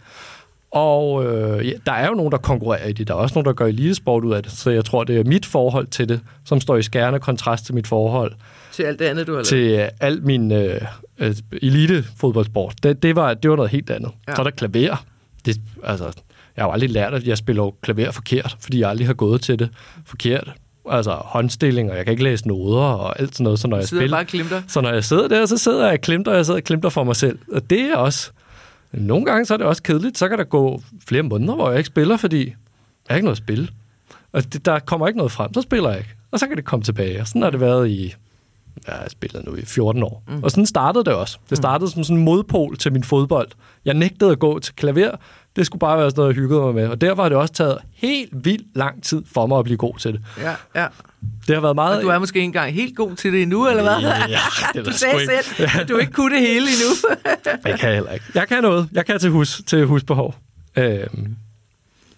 Og 0.71 1.25
øh, 1.25 1.69
ja, 1.69 1.73
der 1.87 1.93
er 1.93 2.09
jo 2.09 2.15
nogen, 2.15 2.33
der 2.33 2.39
konkurrerer 2.39 2.87
i 2.87 2.93
det. 2.93 3.09
Der 3.09 3.15
er 3.15 3.19
også 3.19 3.35
nogen, 3.35 3.45
der 3.45 3.53
gør 3.53 3.67
elitesport 3.67 4.25
ud 4.25 4.33
af 4.33 4.43
det. 4.43 4.53
Så 4.53 4.71
jeg 4.71 4.85
tror, 4.85 5.05
det 5.05 5.21
er 5.21 5.25
mit 5.25 5.47
forhold 5.47 5.87
til 5.87 6.09
det, 6.09 6.21
som 6.45 6.61
står 6.61 6.77
i 6.77 6.83
skærende 6.83 7.21
kontrast 7.21 7.67
til 7.67 7.75
mit 7.75 7.87
forhold. 7.87 8.33
Til 8.73 8.83
alt 8.83 8.99
det 8.99 9.05
andet, 9.05 9.27
du 9.27 9.33
har 9.33 9.37
lavet? 9.37 9.47
Til 9.47 9.75
uh, 9.75 9.89
alt 10.01 10.25
min 10.25 10.53
øh, 10.53 10.81
øh, 11.19 11.35
elite-fodboldsport. 11.63 12.83
Det, 12.83 13.03
det, 13.03 13.17
var, 13.17 13.35
det 13.35 13.51
var 13.51 13.57
noget 13.57 13.71
helt 13.71 13.91
andet. 13.91 14.13
Ja. 14.29 14.35
Så 14.35 14.43
er 14.43 14.45
der 14.45 14.51
klaver. 14.51 15.05
Det, 15.47 15.61
altså, 15.85 16.05
jeg 16.57 16.63
har 16.63 16.69
jo 16.69 16.73
aldrig 16.73 16.91
lært, 16.91 17.15
at 17.15 17.27
jeg 17.27 17.39
spiller 17.39 17.71
klaver 17.83 18.11
forkert, 18.11 18.57
fordi 18.61 18.81
jeg 18.81 18.91
aldrig 18.91 19.07
har 19.07 19.15
gået 19.15 19.41
til 19.41 19.59
det 19.59 19.69
forkert. 20.07 20.53
Altså 20.91 21.13
håndstilling, 21.13 21.91
og 21.91 21.97
jeg 21.97 22.05
kan 22.05 22.13
ikke 22.13 22.25
læse 22.25 22.49
noder 22.49 22.83
og 22.83 23.21
alt 23.21 23.35
sådan 23.35 23.45
noget. 23.45 23.59
Så 23.59 23.69
når 23.69 23.77
jeg 23.77 23.87
spiller, 23.87 24.17
bare 24.17 24.25
klimter. 24.25 24.63
Så 24.69 24.81
når 24.81 24.93
jeg 24.93 25.05
sidder 25.05 25.29
der, 25.29 25.47
så 25.47 25.59
sidder 25.59 25.85
jeg 25.85 25.93
og 25.93 26.01
klimter, 26.01 26.31
og 26.31 26.37
jeg 26.37 26.47
sidder 26.47 26.61
og 26.61 26.65
klimter 26.65 26.89
for 26.89 27.05
mig 27.05 27.17
selv. 27.17 27.39
Og 27.53 27.71
det 27.71 27.81
er 27.81 27.97
også... 27.97 28.31
Nogle 28.93 29.25
gange 29.25 29.47
så 29.47 29.55
er 29.55 29.59
det 29.59 29.67
også 29.67 29.83
kedeligt. 29.83 30.19
Så 30.19 30.29
kan 30.29 30.39
der 30.39 30.45
gå 30.45 30.83
flere 31.09 31.23
måneder, 31.23 31.55
hvor 31.55 31.71
jeg 31.71 31.79
ikke 31.79 31.87
spiller, 31.87 32.17
fordi 32.17 32.45
jeg 32.47 32.55
har 33.09 33.17
ikke 33.17 33.25
noget 33.25 33.37
at 33.37 33.45
spille. 33.45 33.69
Og 34.33 34.53
det, 34.53 34.65
der 34.65 34.79
kommer 34.79 35.07
ikke 35.07 35.17
noget 35.17 35.33
frem, 35.33 35.55
så 35.55 35.61
spiller 35.61 35.91
jeg 35.91 35.99
ikke. 35.99 36.15
Og 36.31 36.39
så 36.39 36.47
kan 36.47 36.57
det 36.57 36.65
komme 36.65 36.83
tilbage. 36.83 37.21
Og 37.21 37.27
sådan 37.27 37.43
har 37.43 37.51
det 37.51 37.61
været 37.61 37.89
i 37.91 38.15
jeg 38.87 38.95
har 38.95 39.09
spillet 39.09 39.45
nu 39.47 39.57
i 39.57 39.65
14 39.65 40.03
år. 40.03 40.23
Mm. 40.29 40.43
Og 40.43 40.51
sådan 40.51 40.67
startede 40.67 41.05
det 41.05 41.15
også. 41.15 41.39
Det 41.43 41.51
mm. 41.51 41.57
startede 41.57 41.91
som 41.91 42.05
sådan 42.05 42.19
en 42.19 42.25
modpol 42.25 42.77
til 42.77 42.93
min 42.93 43.05
fodbold. 43.05 43.49
Jeg 43.85 43.95
nægtede 43.95 44.31
at 44.31 44.39
gå 44.39 44.59
til 44.59 44.75
klaver. 44.75 45.17
Det 45.57 45.67
skulle 45.67 45.81
bare 45.81 45.99
være 45.99 46.11
sådan 46.11 46.21
noget, 46.21 46.35
jeg 46.35 46.43
hyggede 46.43 46.61
mig 46.61 46.75
med. 46.75 46.89
Og 46.89 47.01
derfor 47.01 47.23
har 47.23 47.29
det 47.29 47.39
også 47.39 47.55
taget 47.55 47.79
helt 47.93 48.31
vildt 48.33 48.77
lang 48.77 49.03
tid 49.03 49.23
for 49.35 49.47
mig 49.47 49.59
at 49.59 49.65
blive 49.65 49.77
god 49.77 49.99
til 49.99 50.13
det. 50.13 50.23
Ja, 50.39 50.55
ja. 50.75 50.87
Det 51.47 51.55
har 51.55 51.61
været 51.61 51.75
meget... 51.75 51.97
Og 51.97 52.03
du 52.03 52.09
er 52.09 52.19
måske 52.19 52.37
ikke 52.37 52.45
engang 52.45 52.73
helt 52.73 52.97
god 52.97 53.17
til 53.17 53.33
det 53.33 53.43
endnu, 53.43 53.69
eller 53.69 53.83
hvad? 53.83 53.97
Ja, 54.01 54.29
ja, 54.29 54.39
det 54.75 54.87
du 54.87 54.93
sagde 54.93 55.27
selv, 55.27 55.69
at 55.81 55.89
du 55.89 55.97
ikke 55.97 56.13
kunne 56.13 56.35
det 56.35 56.47
hele 56.47 56.67
endnu. 56.67 57.11
jeg 57.71 57.79
kan 57.79 57.95
heller 57.95 58.13
ikke. 58.13 58.25
Jeg 58.35 58.49
kan 58.49 58.63
noget. 58.63 58.89
Jeg 58.93 59.07
kan 59.07 59.19
til, 59.19 59.31
hus, 59.31 59.63
til 59.67 59.87
husbehov. 59.87 60.35
Øhm, 60.77 61.37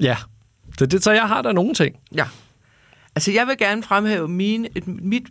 ja. 0.01 0.17
Så, 0.79 0.87
det, 0.87 1.05
så 1.05 1.13
jeg 1.13 1.29
har 1.29 1.43
der 1.43 1.53
nogle 1.53 1.75
ting. 1.75 1.97
Ja. 2.15 2.25
Altså, 3.15 3.33
jeg 3.33 3.47
vil 3.47 3.59
gerne 3.59 3.83
fremhæve 3.83 4.29
mine, 4.29 4.69
et, 4.75 4.87
mit... 4.87 5.23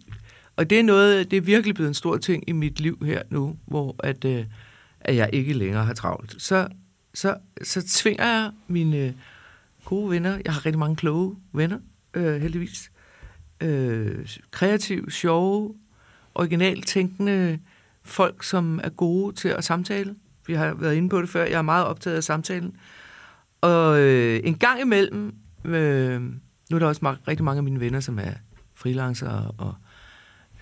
Og 0.56 0.70
det 0.70 0.80
er 0.80 0.84
noget, 0.84 1.32
det 1.32 1.38
er 1.38 1.42
virkelig 1.42 1.76
blevet 1.76 1.88
en 1.88 1.94
stor 1.94 2.18
ting 2.18 2.44
i 2.50 2.52
mit 2.52 2.80
liv 2.80 2.98
her 3.06 3.24
nu, 3.30 3.58
hvor 3.66 3.96
at, 4.00 4.26
øh, 4.26 4.46
at 5.00 5.16
jeg 5.16 5.30
ikke 5.34 5.54
længere 5.54 5.86
har 5.86 5.94
travlt. 5.94 6.36
Så, 6.42 6.68
så, 7.14 7.38
så 7.64 7.88
tvinger 7.88 8.26
jeg 8.26 8.52
mine 8.68 8.98
øh, 8.98 9.14
gode 9.86 10.10
venner, 10.10 10.40
jeg 10.46 10.54
har 10.54 10.66
rigtig 10.66 10.80
mange 10.80 10.96
kloge 10.96 11.36
venner, 11.54 11.80
øh, 12.14 12.42
heldigvis, 12.42 12.92
øh, 13.62 14.28
kreative, 14.52 15.12
sjove, 15.12 15.76
originalt 16.36 16.88
tænkende 16.88 17.60
folk, 18.04 18.44
som 18.44 18.80
er 18.84 18.90
gode 18.90 19.36
til 19.36 19.48
at 19.48 19.64
samtale. 19.64 20.16
Vi 20.48 20.54
har 20.54 20.74
været 20.74 20.96
inde 20.96 21.10
på 21.10 21.22
det 21.22 21.30
før. 21.30 21.44
Jeg 21.44 21.58
er 21.58 21.62
meget 21.62 21.86
optaget 21.86 22.18
af 22.18 22.24
samtalen. 22.24 22.76
Og 23.62 24.00
øh, 24.00 24.40
en 24.44 24.58
gang 24.58 24.82
imellem, 24.82 25.36
øh, 25.66 26.22
nu 26.70 26.76
er 26.76 26.80
der 26.80 26.88
også 26.88 27.16
rigtig 27.28 27.44
mange 27.44 27.58
af 27.58 27.64
mine 27.64 27.80
venner, 27.80 28.00
som 28.00 28.20
er 28.20 28.32
freelancer 28.74 29.30
og, 29.30 29.56
og 29.58 29.76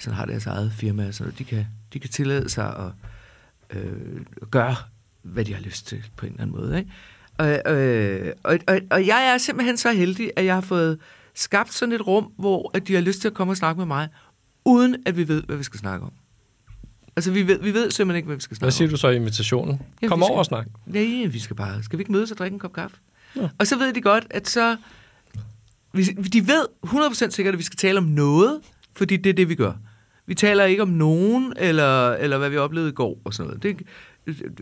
sådan 0.04 0.18
har 0.18 0.26
deres 0.26 0.46
eget 0.46 0.72
firma, 0.74 1.12
så 1.12 1.24
de 1.38 1.44
kan, 1.44 1.66
de 1.94 2.00
kan 2.00 2.10
tillade 2.10 2.50
sig 2.50 2.76
at 2.78 3.78
øh, 3.78 4.22
gøre, 4.52 4.76
hvad 5.22 5.46
de 5.46 5.54
har 5.54 5.62
lyst 5.62 5.88
til 5.88 6.04
på 6.18 6.26
en 6.26 6.32
eller 6.32 6.44
anden 6.44 6.58
måde. 6.58 6.78
Ikke? 6.80 6.92
Og, 7.38 7.74
øh, 7.76 8.34
og, 8.44 8.60
og, 8.68 8.80
og 8.92 9.08
jeg 9.08 9.34
er 9.34 9.38
simpelthen 9.38 9.78
så 9.78 9.92
heldig, 9.92 10.32
at 10.36 10.46
jeg 10.46 10.54
har 10.54 10.62
fået 10.62 11.00
skabt 11.34 11.74
sådan 11.74 11.94
et 11.94 12.08
rum, 12.08 12.32
hvor 12.38 12.72
at 12.74 12.88
de 12.88 12.94
har 12.94 13.02
lyst 13.02 13.22
til 13.22 13.28
at 13.28 13.34
komme 13.34 13.54
og 13.54 13.58
snakke 13.58 13.80
med 13.80 13.86
mig, 13.86 14.08
uden 14.66 14.96
at 15.06 15.18
vi 15.18 15.28
ved, 15.28 15.44
hvad 15.44 15.58
vi 15.58 15.64
skal 15.64 15.80
snakke 15.80 16.06
om. 16.06 16.12
Altså, 17.16 17.32
vi 17.32 17.48
ved, 17.48 17.60
vi 17.60 17.74
ved 17.74 17.92
simpelthen 17.92 18.16
ikke, 18.16 18.26
hvad 18.28 18.36
vi 18.36 18.42
skal 18.42 18.58
snakke 18.58 18.66
Hvad 18.66 18.72
siger 18.72 18.88
om. 18.88 18.92
du 18.92 18.98
så 18.98 19.08
i 19.08 19.16
invitationen? 19.16 19.82
Ja, 20.02 20.08
Kom 20.08 20.24
over 20.24 20.30
skal, 20.30 20.38
og 20.38 20.46
snak. 20.46 20.68
Nej, 20.86 21.26
vi 21.26 21.40
skal 21.40 21.56
bare... 21.56 21.84
Skal 21.84 22.00
vi 22.00 22.02
ikke 22.02 22.12
mødes 22.12 22.32
og 22.32 22.38
drikke 22.38 22.54
en 22.54 22.60
kop 22.60 22.74
kaffe? 22.74 22.98
Ja. 23.36 23.50
Og 23.60 23.68
så 23.68 23.78
ved 23.78 23.94
de 23.94 24.02
godt, 24.02 24.28
at 24.30 24.50
så... 24.50 24.78
De 26.34 26.48
ved 26.48 26.66
100% 26.86 27.30
sikkert, 27.30 27.54
at 27.54 27.58
vi 27.58 27.64
skal 27.64 27.78
tale 27.78 27.98
om 27.98 28.04
noget, 28.04 28.60
fordi 28.96 29.18
det 29.18 29.30
er 29.30 29.34
det, 29.34 29.50
vi 29.50 29.56
gør. 29.56 29.74
Vi 30.26 30.36
taler 30.36 30.64
ikke 30.64 30.82
om 30.82 30.90
nogen, 30.90 31.54
eller, 31.58 32.12
eller 32.12 32.38
hvad 32.38 32.50
vi 32.50 32.58
oplevede 32.58 32.90
i 32.90 32.94
går 32.94 33.22
og 33.26 33.34
sådan 33.34 33.48
noget. 33.48 33.64
Det, 33.64 33.78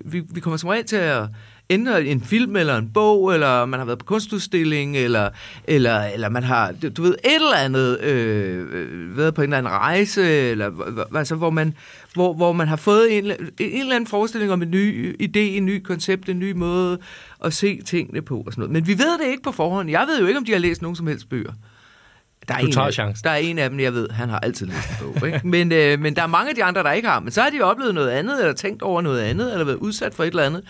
vi, 0.06 0.24
vi 0.34 0.40
kommer 0.40 0.58
som 0.58 0.70
regel 0.70 0.86
til 0.86 0.96
at 0.96 1.28
ændre 1.70 2.06
en 2.06 2.22
film 2.22 2.56
eller 2.56 2.78
en 2.78 2.90
bog, 2.94 3.34
eller 3.34 3.66
man 3.66 3.80
har 3.80 3.86
været 3.86 4.00
på 4.00 4.06
kunstudstilling, 4.06 4.98
eller, 4.98 5.30
eller, 5.64 6.04
eller 6.04 6.30
man 6.30 6.44
har, 6.44 6.72
du 6.98 7.02
ved, 7.02 7.12
et 7.12 7.36
eller 7.36 7.56
andet, 7.56 8.00
øh, 8.00 8.68
øh 8.74 9.18
været 9.18 9.34
på 9.34 9.42
en 9.42 9.46
eller 9.46 9.58
anden 9.58 9.72
rejse, 9.72 10.24
eller, 10.24 10.72
altså, 11.16 11.36
hvor, 11.36 11.50
man, 11.50 11.74
hvor, 12.14 12.34
hvor 12.34 12.54
man 12.54 12.68
har 12.68 12.76
fået 12.76 13.18
en, 13.18 13.26
en 13.26 13.32
eller 13.60 13.96
anden 13.96 14.08
forestilling 14.08 14.52
om 14.52 14.62
en 14.62 14.72
ny 14.72 15.16
idé, 15.22 15.40
en 15.40 15.66
ny 15.66 15.82
koncept, 15.84 16.30
en 16.30 16.40
ny 16.40 16.52
måde 16.52 16.98
at 17.44 17.54
se 17.54 17.82
tingene 17.82 18.22
på 18.22 18.38
og 18.38 18.52
sådan 18.52 18.62
noget. 18.62 18.72
Men 18.72 18.88
vi 18.88 18.98
ved 18.98 19.20
det 19.20 19.28
ikke 19.32 19.44
på 19.44 19.52
forhånd. 19.52 19.90
Jeg 19.90 20.06
ved 20.08 20.20
jo 20.20 20.28
ikke, 20.28 20.38
om 20.38 20.46
de 20.46 20.52
har 20.52 20.60
læst 20.60 20.82
nogen 20.82 20.96
som 20.96 21.08
helst 21.08 21.30
bøger. 21.30 21.54
Der 22.48 22.54
er, 22.54 22.60
du 22.60 22.66
en, 22.66 22.72
tager 22.72 22.92
chance. 22.92 23.24
der 23.24 23.30
er 23.30 23.36
en 23.36 23.60
af 23.60 23.70
dem, 23.70 23.80
jeg 23.80 23.94
ved, 23.94 24.10
han 24.10 24.30
har 24.30 24.40
altid 24.40 24.66
læst 24.66 24.90
en 24.90 24.96
bog. 25.14 25.28
Ikke? 25.28 25.42
Men, 25.44 25.72
øh, 25.72 26.00
men 26.00 26.16
der 26.16 26.24
er 26.24 26.28
mange 26.28 26.50
af 26.50 26.56
de 26.56 26.64
andre, 26.64 26.84
der 26.84 26.92
ikke 26.92 27.08
har. 27.08 27.20
Men 27.20 27.32
så 27.32 27.42
har 27.42 27.50
de 27.50 27.62
oplevet 27.62 27.96
noget 27.96 28.10
andet, 28.10 28.40
eller 28.40 28.54
tænkt 28.54 28.82
over 28.82 29.02
noget 29.02 29.22
andet, 29.22 29.52
eller 29.52 29.66
været 29.66 29.78
udsat 29.78 30.14
for 30.14 30.24
et 30.24 30.28
eller 30.28 30.44
andet, 30.44 30.64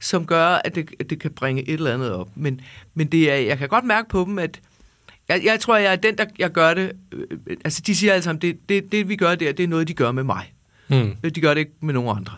som 0.00 0.26
gør, 0.26 0.46
at 0.46 0.74
det, 0.74 0.90
at 1.00 1.10
det 1.10 1.20
kan 1.20 1.30
bringe 1.30 1.68
et 1.68 1.74
eller 1.74 1.94
andet 1.94 2.12
op. 2.12 2.28
Men, 2.34 2.60
men 2.94 3.06
det 3.06 3.32
er, 3.32 3.36
jeg 3.36 3.58
kan 3.58 3.68
godt 3.68 3.84
mærke 3.84 4.08
på 4.08 4.24
dem, 4.28 4.38
at 4.38 4.60
jeg, 5.28 5.40
jeg 5.44 5.60
tror, 5.60 5.76
jeg 5.76 5.92
er 5.92 5.96
den, 5.96 6.18
der 6.18 6.24
jeg 6.38 6.50
gør 6.50 6.74
det. 6.74 6.92
Øh, 7.12 7.56
altså, 7.64 7.82
de 7.86 7.96
siger 7.96 8.12
altså, 8.12 8.30
at 8.30 8.42
det, 8.42 8.58
det, 8.68 8.92
det, 8.92 9.08
vi 9.08 9.16
gør 9.16 9.34
der, 9.34 9.52
det 9.52 9.64
er 9.64 9.68
noget, 9.68 9.88
de 9.88 9.94
gør 9.94 10.12
med 10.12 10.24
mig. 10.24 10.52
Mm. 10.88 11.30
De 11.34 11.40
gør 11.40 11.54
det 11.54 11.60
ikke 11.60 11.72
med 11.80 11.94
nogen 11.94 12.16
andre. 12.16 12.34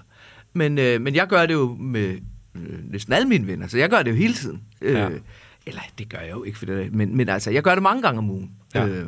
Men, 0.53 0.79
øh, 0.79 1.01
men 1.01 1.15
jeg 1.15 1.27
gør 1.27 1.47
det 1.47 1.55
jo 1.55 1.77
med 1.81 2.19
øh, 2.55 2.91
næsten 2.91 3.13
alle 3.13 3.29
mine 3.29 3.47
venner, 3.47 3.67
så 3.67 3.79
jeg 3.79 3.91
gør 3.91 4.03
det 4.03 4.11
jo 4.11 4.17
hele 4.17 4.35
tiden. 4.35 4.63
Ja. 4.83 5.09
Øh, 5.09 5.21
eller 5.67 5.81
det 5.99 6.09
gør 6.09 6.19
jeg 6.19 6.31
jo 6.31 6.45
ikke, 6.45 6.59
for 6.59 6.67
det, 6.67 6.95
men, 6.95 7.17
men 7.17 7.29
altså, 7.29 7.51
jeg 7.51 7.63
gør 7.63 7.75
det 7.75 7.83
mange 7.83 8.03
gange 8.03 8.19
om 8.19 8.31
ugen. 8.31 8.51
Ja. 8.75 8.87
Øh. 8.87 9.07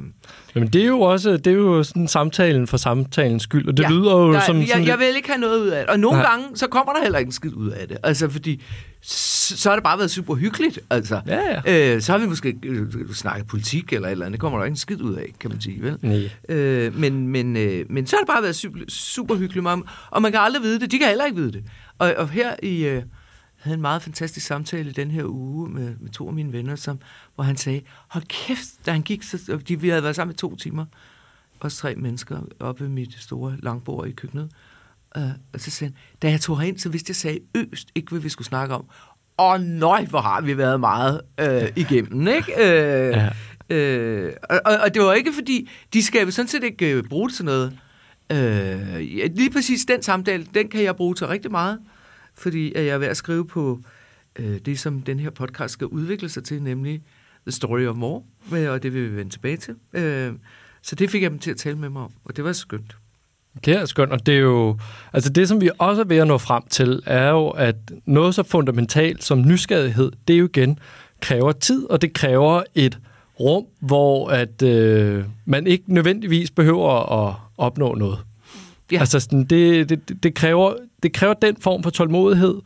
Men 0.54 0.66
det 0.68 0.82
er 0.82 0.86
jo 0.86 1.00
også 1.00 1.36
det 1.36 1.46
er 1.46 1.56
jo 1.56 1.82
sådan 1.82 2.08
samtalen 2.08 2.66
for 2.66 2.76
samtalens 2.76 3.42
skyld, 3.42 3.68
og 3.68 3.76
det 3.76 3.82
ja, 3.82 3.88
lyder 3.88 4.16
jo 4.16 4.32
der, 4.32 4.40
som... 4.40 4.58
Jeg, 4.58 4.68
sådan 4.68 4.86
jeg 4.86 4.98
vil 4.98 5.16
ikke 5.16 5.28
have 5.28 5.40
noget 5.40 5.60
ud 5.60 5.68
af 5.68 5.84
det. 5.84 5.90
Og 5.90 6.00
nogle 6.00 6.18
ja. 6.18 6.30
gange, 6.30 6.46
så 6.54 6.66
kommer 6.66 6.92
der 6.92 7.02
heller 7.02 7.18
ikke 7.18 7.28
en 7.28 7.32
skid 7.32 7.54
ud 7.54 7.70
af 7.70 7.88
det. 7.88 7.96
Altså, 8.02 8.28
fordi 8.28 8.62
så 9.02 9.68
har 9.68 9.76
det 9.76 9.84
bare 9.84 9.98
været 9.98 10.10
super 10.10 10.34
hyggeligt. 10.34 10.80
Altså, 10.90 11.20
ja, 11.26 11.60
ja. 11.66 11.94
Øh, 11.94 12.02
så 12.02 12.12
har 12.12 12.18
vi 12.18 12.26
måske 12.26 12.56
øh, 12.62 12.86
snakket 13.14 13.46
politik 13.46 13.92
eller 13.92 14.08
et 14.08 14.12
eller 14.12 14.26
andet. 14.26 14.32
Det 14.32 14.40
kommer 14.40 14.58
der 14.58 14.64
ikke 14.64 14.72
en 14.72 14.76
skid 14.76 15.00
ud 15.00 15.14
af, 15.14 15.26
kan 15.40 15.50
man 15.50 15.60
sige. 15.60 15.82
Vel? 15.82 15.98
Nej. 16.02 16.56
Øh, 16.56 16.98
men, 16.98 17.28
men, 17.28 17.56
øh, 17.56 17.84
men 17.90 18.06
så 18.06 18.16
har 18.16 18.20
det 18.20 18.28
bare 18.28 18.42
været 18.42 18.56
super, 18.56 18.78
super 18.88 19.34
hyggeligt. 19.34 19.66
Og 20.10 20.22
man 20.22 20.32
kan 20.32 20.40
aldrig 20.40 20.62
vide 20.62 20.80
det. 20.80 20.90
De 20.90 20.98
kan 20.98 21.08
heller 21.08 21.24
ikke 21.24 21.36
vide 21.36 21.52
det. 21.52 21.64
Og, 21.98 22.14
og 22.16 22.28
her 22.28 22.54
i... 22.62 22.84
Øh, 22.84 23.02
havde 23.62 23.74
en 23.74 23.80
meget 23.80 24.02
fantastisk 24.02 24.46
samtale 24.46 24.92
den 24.92 25.10
her 25.10 25.24
uge 25.24 25.68
med, 25.68 25.94
med 26.00 26.10
to 26.10 26.28
af 26.28 26.34
mine 26.34 26.52
venner, 26.52 26.76
som, 26.76 26.98
hvor 27.34 27.44
han 27.44 27.56
sagde, 27.56 27.80
hold 28.08 28.24
kæft, 28.24 28.86
da 28.86 28.92
han 28.92 29.02
gik, 29.02 29.22
så, 29.22 29.60
de, 29.68 29.80
vi 29.80 29.88
havde 29.88 30.02
været 30.02 30.16
sammen 30.16 30.34
i 30.34 30.36
to 30.36 30.56
timer, 30.56 30.84
os 31.60 31.76
tre 31.76 31.94
mennesker, 31.94 32.40
oppe 32.60 32.84
ved 32.84 32.88
mit 32.88 33.14
store 33.18 33.56
langbord 33.62 34.08
i 34.08 34.12
køkkenet, 34.12 34.50
uh, 35.16 35.22
og 35.52 35.60
så 35.60 35.70
sagde 35.70 35.92
han, 35.92 35.98
da 36.22 36.30
jeg 36.30 36.40
tog 36.40 36.60
herind, 36.60 36.78
så 36.78 36.88
vidste 36.88 37.10
jeg 37.10 37.16
seriøst 37.16 37.88
ikke, 37.94 38.10
hvad 38.10 38.20
vi 38.20 38.28
skulle 38.28 38.48
snakke 38.48 38.74
om. 38.74 38.84
Og 39.36 39.60
nøj, 39.60 40.04
hvor 40.04 40.20
har 40.20 40.40
vi 40.40 40.58
været 40.58 40.80
meget 40.80 41.20
uh, 41.42 41.68
igennem, 41.76 42.28
ikke? 42.28 42.52
Uh, 42.56 43.28
ja. 43.70 44.28
uh, 44.28 44.32
og, 44.50 44.76
og 44.84 44.94
det 44.94 45.02
var 45.02 45.12
ikke 45.12 45.32
fordi, 45.32 45.70
de 45.92 46.02
skal 46.02 46.32
sådan 46.32 46.48
set 46.48 46.64
ikke 46.64 46.98
uh, 46.98 47.04
bruge 47.08 47.28
det 47.28 47.36
til 47.36 47.44
noget. 47.44 47.78
Uh, 48.32 48.98
lige 49.36 49.50
præcis 49.52 49.84
den 49.84 50.02
samtale, 50.02 50.46
den 50.54 50.68
kan 50.68 50.82
jeg 50.82 50.96
bruge 50.96 51.14
til 51.14 51.26
rigtig 51.26 51.50
meget 51.50 51.78
fordi 52.34 52.72
at 52.74 52.84
jeg 52.84 52.94
er 52.94 52.98
ved 52.98 53.06
at 53.06 53.16
skrive 53.16 53.46
på 53.46 53.80
øh, 54.38 54.58
det, 54.58 54.78
som 54.78 55.02
den 55.02 55.20
her 55.20 55.30
podcast 55.30 55.72
skal 55.72 55.86
udvikle 55.86 56.28
sig 56.28 56.44
til, 56.44 56.62
nemlig 56.62 57.02
The 57.46 57.52
Story 57.52 57.86
of 57.86 57.96
More, 57.96 58.22
og 58.70 58.82
det 58.82 58.94
vil 58.94 59.10
vi 59.10 59.16
vende 59.16 59.32
tilbage 59.32 59.56
til. 59.56 59.74
Øh, 59.92 60.32
så 60.82 60.94
det 60.94 61.10
fik 61.10 61.22
jeg 61.22 61.30
dem 61.30 61.38
til 61.38 61.50
at 61.50 61.56
tale 61.56 61.78
med 61.78 61.88
mig 61.88 62.02
om, 62.02 62.12
og 62.24 62.36
det 62.36 62.44
var 62.44 62.52
skønt. 62.52 62.96
Det 63.64 63.76
er 63.76 63.84
skønt, 63.84 64.12
og 64.12 64.26
det 64.26 64.34
er 64.34 64.38
jo... 64.38 64.78
Altså 65.12 65.30
det, 65.30 65.48
som 65.48 65.60
vi 65.60 65.70
også 65.78 66.00
er 66.00 66.04
ved 66.04 66.16
at 66.16 66.26
nå 66.26 66.38
frem 66.38 66.62
til, 66.70 67.02
er 67.06 67.30
jo, 67.30 67.48
at 67.48 67.76
noget 68.06 68.34
så 68.34 68.42
fundamentalt 68.42 69.24
som 69.24 69.42
nysgerrighed, 69.42 70.12
det 70.28 70.34
er 70.34 70.38
jo 70.38 70.44
igen 70.44 70.78
kræver 71.22 71.52
tid, 71.52 71.90
og 71.90 72.02
det 72.02 72.12
kræver 72.12 72.62
et 72.74 72.98
rum, 73.40 73.64
hvor 73.80 74.28
at 74.28 74.62
øh, 74.62 75.24
man 75.44 75.66
ikke 75.66 75.84
nødvendigvis 75.86 76.50
behøver 76.50 77.28
at 77.28 77.34
opnå 77.58 77.94
noget. 77.94 78.18
Ja. 78.92 79.00
Altså, 79.00 79.20
sådan, 79.20 79.44
det, 79.44 79.88
det, 79.88 80.22
det, 80.22 80.34
kræver, 80.34 80.74
det 81.02 81.12
kræver 81.12 81.34
den 81.34 81.56
form 81.56 81.82
for 81.82 81.90
tålmodighed. 81.90 82.60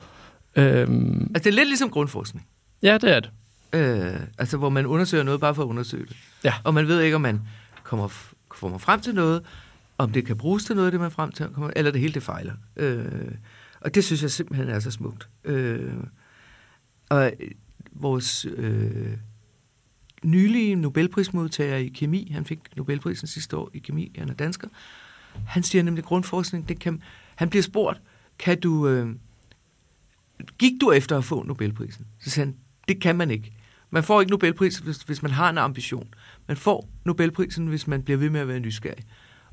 Øhm, 0.56 1.30
altså, 1.34 1.44
det 1.44 1.46
er 1.46 1.56
lidt 1.56 1.68
ligesom 1.68 1.90
grundforskning. 1.90 2.46
Ja, 2.82 2.98
det 2.98 3.16
er 3.16 3.20
det. 3.20 3.30
Øh, 3.72 4.20
altså, 4.38 4.56
hvor 4.56 4.68
man 4.68 4.86
undersøger 4.86 5.24
noget 5.24 5.40
bare 5.40 5.54
for 5.54 5.62
at 5.62 5.66
undersøge 5.66 6.06
det. 6.06 6.16
Ja. 6.44 6.54
Og 6.64 6.74
man 6.74 6.88
ved 6.88 7.00
ikke, 7.00 7.14
om 7.14 7.20
man 7.20 7.40
kommer, 7.82 8.08
kommer 8.48 8.78
frem 8.78 9.00
til 9.00 9.14
noget, 9.14 9.42
om 9.98 10.12
det 10.12 10.26
kan 10.26 10.36
bruges 10.36 10.64
til 10.64 10.76
noget, 10.76 10.92
det 10.92 11.00
man 11.00 11.10
frem 11.10 11.32
til, 11.32 11.46
kommer, 11.46 11.70
eller 11.76 11.90
det 11.90 12.00
hele 12.00 12.14
det 12.14 12.22
fejler. 12.22 12.52
Øh, 12.76 13.04
og 13.80 13.94
det 13.94 14.04
synes 14.04 14.22
jeg 14.22 14.30
simpelthen 14.30 14.68
er 14.68 14.80
så 14.80 14.90
smukt. 14.90 15.28
Øh, 15.44 15.94
og 17.08 17.32
vores 17.92 18.46
øh, 18.56 19.16
nylige 20.24 20.74
Nobelprismodtager 20.74 21.76
i 21.76 21.88
kemi, 21.88 22.30
han 22.34 22.44
fik 22.44 22.58
Nobelprisen 22.76 23.26
sidste 23.26 23.56
år 23.56 23.70
i 23.74 23.78
kemi, 23.78 24.12
han 24.18 24.28
er 24.28 24.34
dansker, 24.34 24.68
han 25.46 25.62
siger 25.62 25.82
nemlig 25.82 26.04
grundforskning, 26.04 26.68
det 26.68 26.80
kan, 26.80 27.02
han 27.34 27.50
bliver 27.50 27.62
spurgt, 27.62 28.00
kan 28.38 28.60
du, 28.60 28.88
øh, 28.88 29.14
gik 30.58 30.72
du 30.80 30.90
efter 30.92 31.18
at 31.18 31.24
få 31.24 31.42
Nobelprisen? 31.42 32.06
Så 32.20 32.30
siger 32.30 32.44
han, 32.44 32.56
det 32.88 33.00
kan 33.00 33.16
man 33.16 33.30
ikke. 33.30 33.52
Man 33.90 34.04
får 34.04 34.20
ikke 34.20 34.30
Nobelprisen, 34.30 34.84
hvis, 34.84 34.96
hvis 34.96 35.22
man 35.22 35.30
har 35.30 35.50
en 35.50 35.58
ambition. 35.58 36.14
Man 36.46 36.56
får 36.56 36.88
Nobelprisen, 37.04 37.66
hvis 37.66 37.86
man 37.86 38.02
bliver 38.02 38.18
ved 38.18 38.30
med 38.30 38.40
at 38.40 38.48
være 38.48 38.60
nysgerrig. 38.60 39.04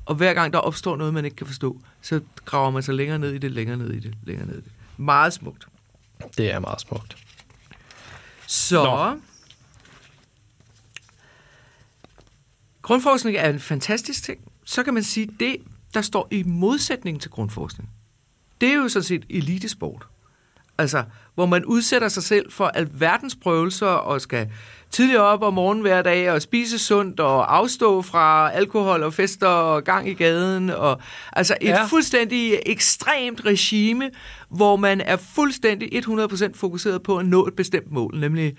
Og 0.04 0.14
hver 0.14 0.34
gang 0.34 0.52
der 0.52 0.58
opstår 0.58 0.96
noget, 0.96 1.14
man 1.14 1.24
ikke 1.24 1.36
kan 1.36 1.46
forstå, 1.46 1.80
så 2.00 2.20
graver 2.44 2.70
man 2.70 2.82
sig 2.82 2.94
længere 2.94 3.18
ned 3.18 3.32
i 3.32 3.38
det, 3.38 3.50
længere 3.50 3.76
ned 3.76 3.90
i 3.92 4.00
det, 4.00 4.14
længere 4.22 4.46
ned 4.46 4.58
i 4.58 4.60
det. 4.60 4.72
Meget 4.96 5.32
smukt. 5.32 5.66
Det 6.36 6.50
er 6.50 6.58
meget 6.58 6.80
smukt. 6.80 7.16
Så... 8.46 8.84
Nå. 8.84 9.20
Grundforskning 12.82 13.36
er 13.36 13.50
en 13.50 13.60
fantastisk 13.60 14.22
ting. 14.22 14.40
Så 14.64 14.82
kan 14.82 14.94
man 14.94 15.02
sige, 15.02 15.28
det 15.40 15.56
der 15.94 16.02
står 16.02 16.28
i 16.30 16.42
modsætning 16.42 17.20
til 17.20 17.30
grundforskning. 17.30 17.90
Det 18.60 18.68
er 18.68 18.74
jo 18.74 18.88
sådan 18.88 19.04
set 19.04 19.24
elitesport. 19.30 20.06
Altså, 20.78 21.04
hvor 21.34 21.46
man 21.46 21.64
udsætter 21.64 22.08
sig 22.08 22.22
selv 22.22 22.52
for 22.52 22.64
alverdens 22.64 23.36
prøvelser 23.36 23.86
og 23.86 24.20
skal 24.20 24.48
tidligere 24.90 25.22
op 25.22 25.42
om 25.42 25.54
morgenen 25.54 25.82
hver 25.82 26.02
dag 26.02 26.30
og 26.30 26.42
spise 26.42 26.78
sundt 26.78 27.20
og 27.20 27.56
afstå 27.56 28.02
fra 28.02 28.50
alkohol 28.52 29.02
og 29.02 29.14
fester 29.14 29.46
og 29.46 29.84
gang 29.84 30.08
i 30.08 30.14
gaden. 30.14 30.70
Og, 30.70 31.00
altså 31.32 31.56
et 31.60 31.68
ja. 31.68 31.84
fuldstændig 31.84 32.58
ekstremt 32.66 33.44
regime, 33.44 34.10
hvor 34.48 34.76
man 34.76 35.00
er 35.00 35.16
fuldstændig 35.16 36.06
100% 36.08 36.50
fokuseret 36.54 37.02
på 37.02 37.18
at 37.18 37.26
nå 37.26 37.46
et 37.46 37.56
bestemt 37.56 37.92
mål, 37.92 38.20
nemlig 38.20 38.54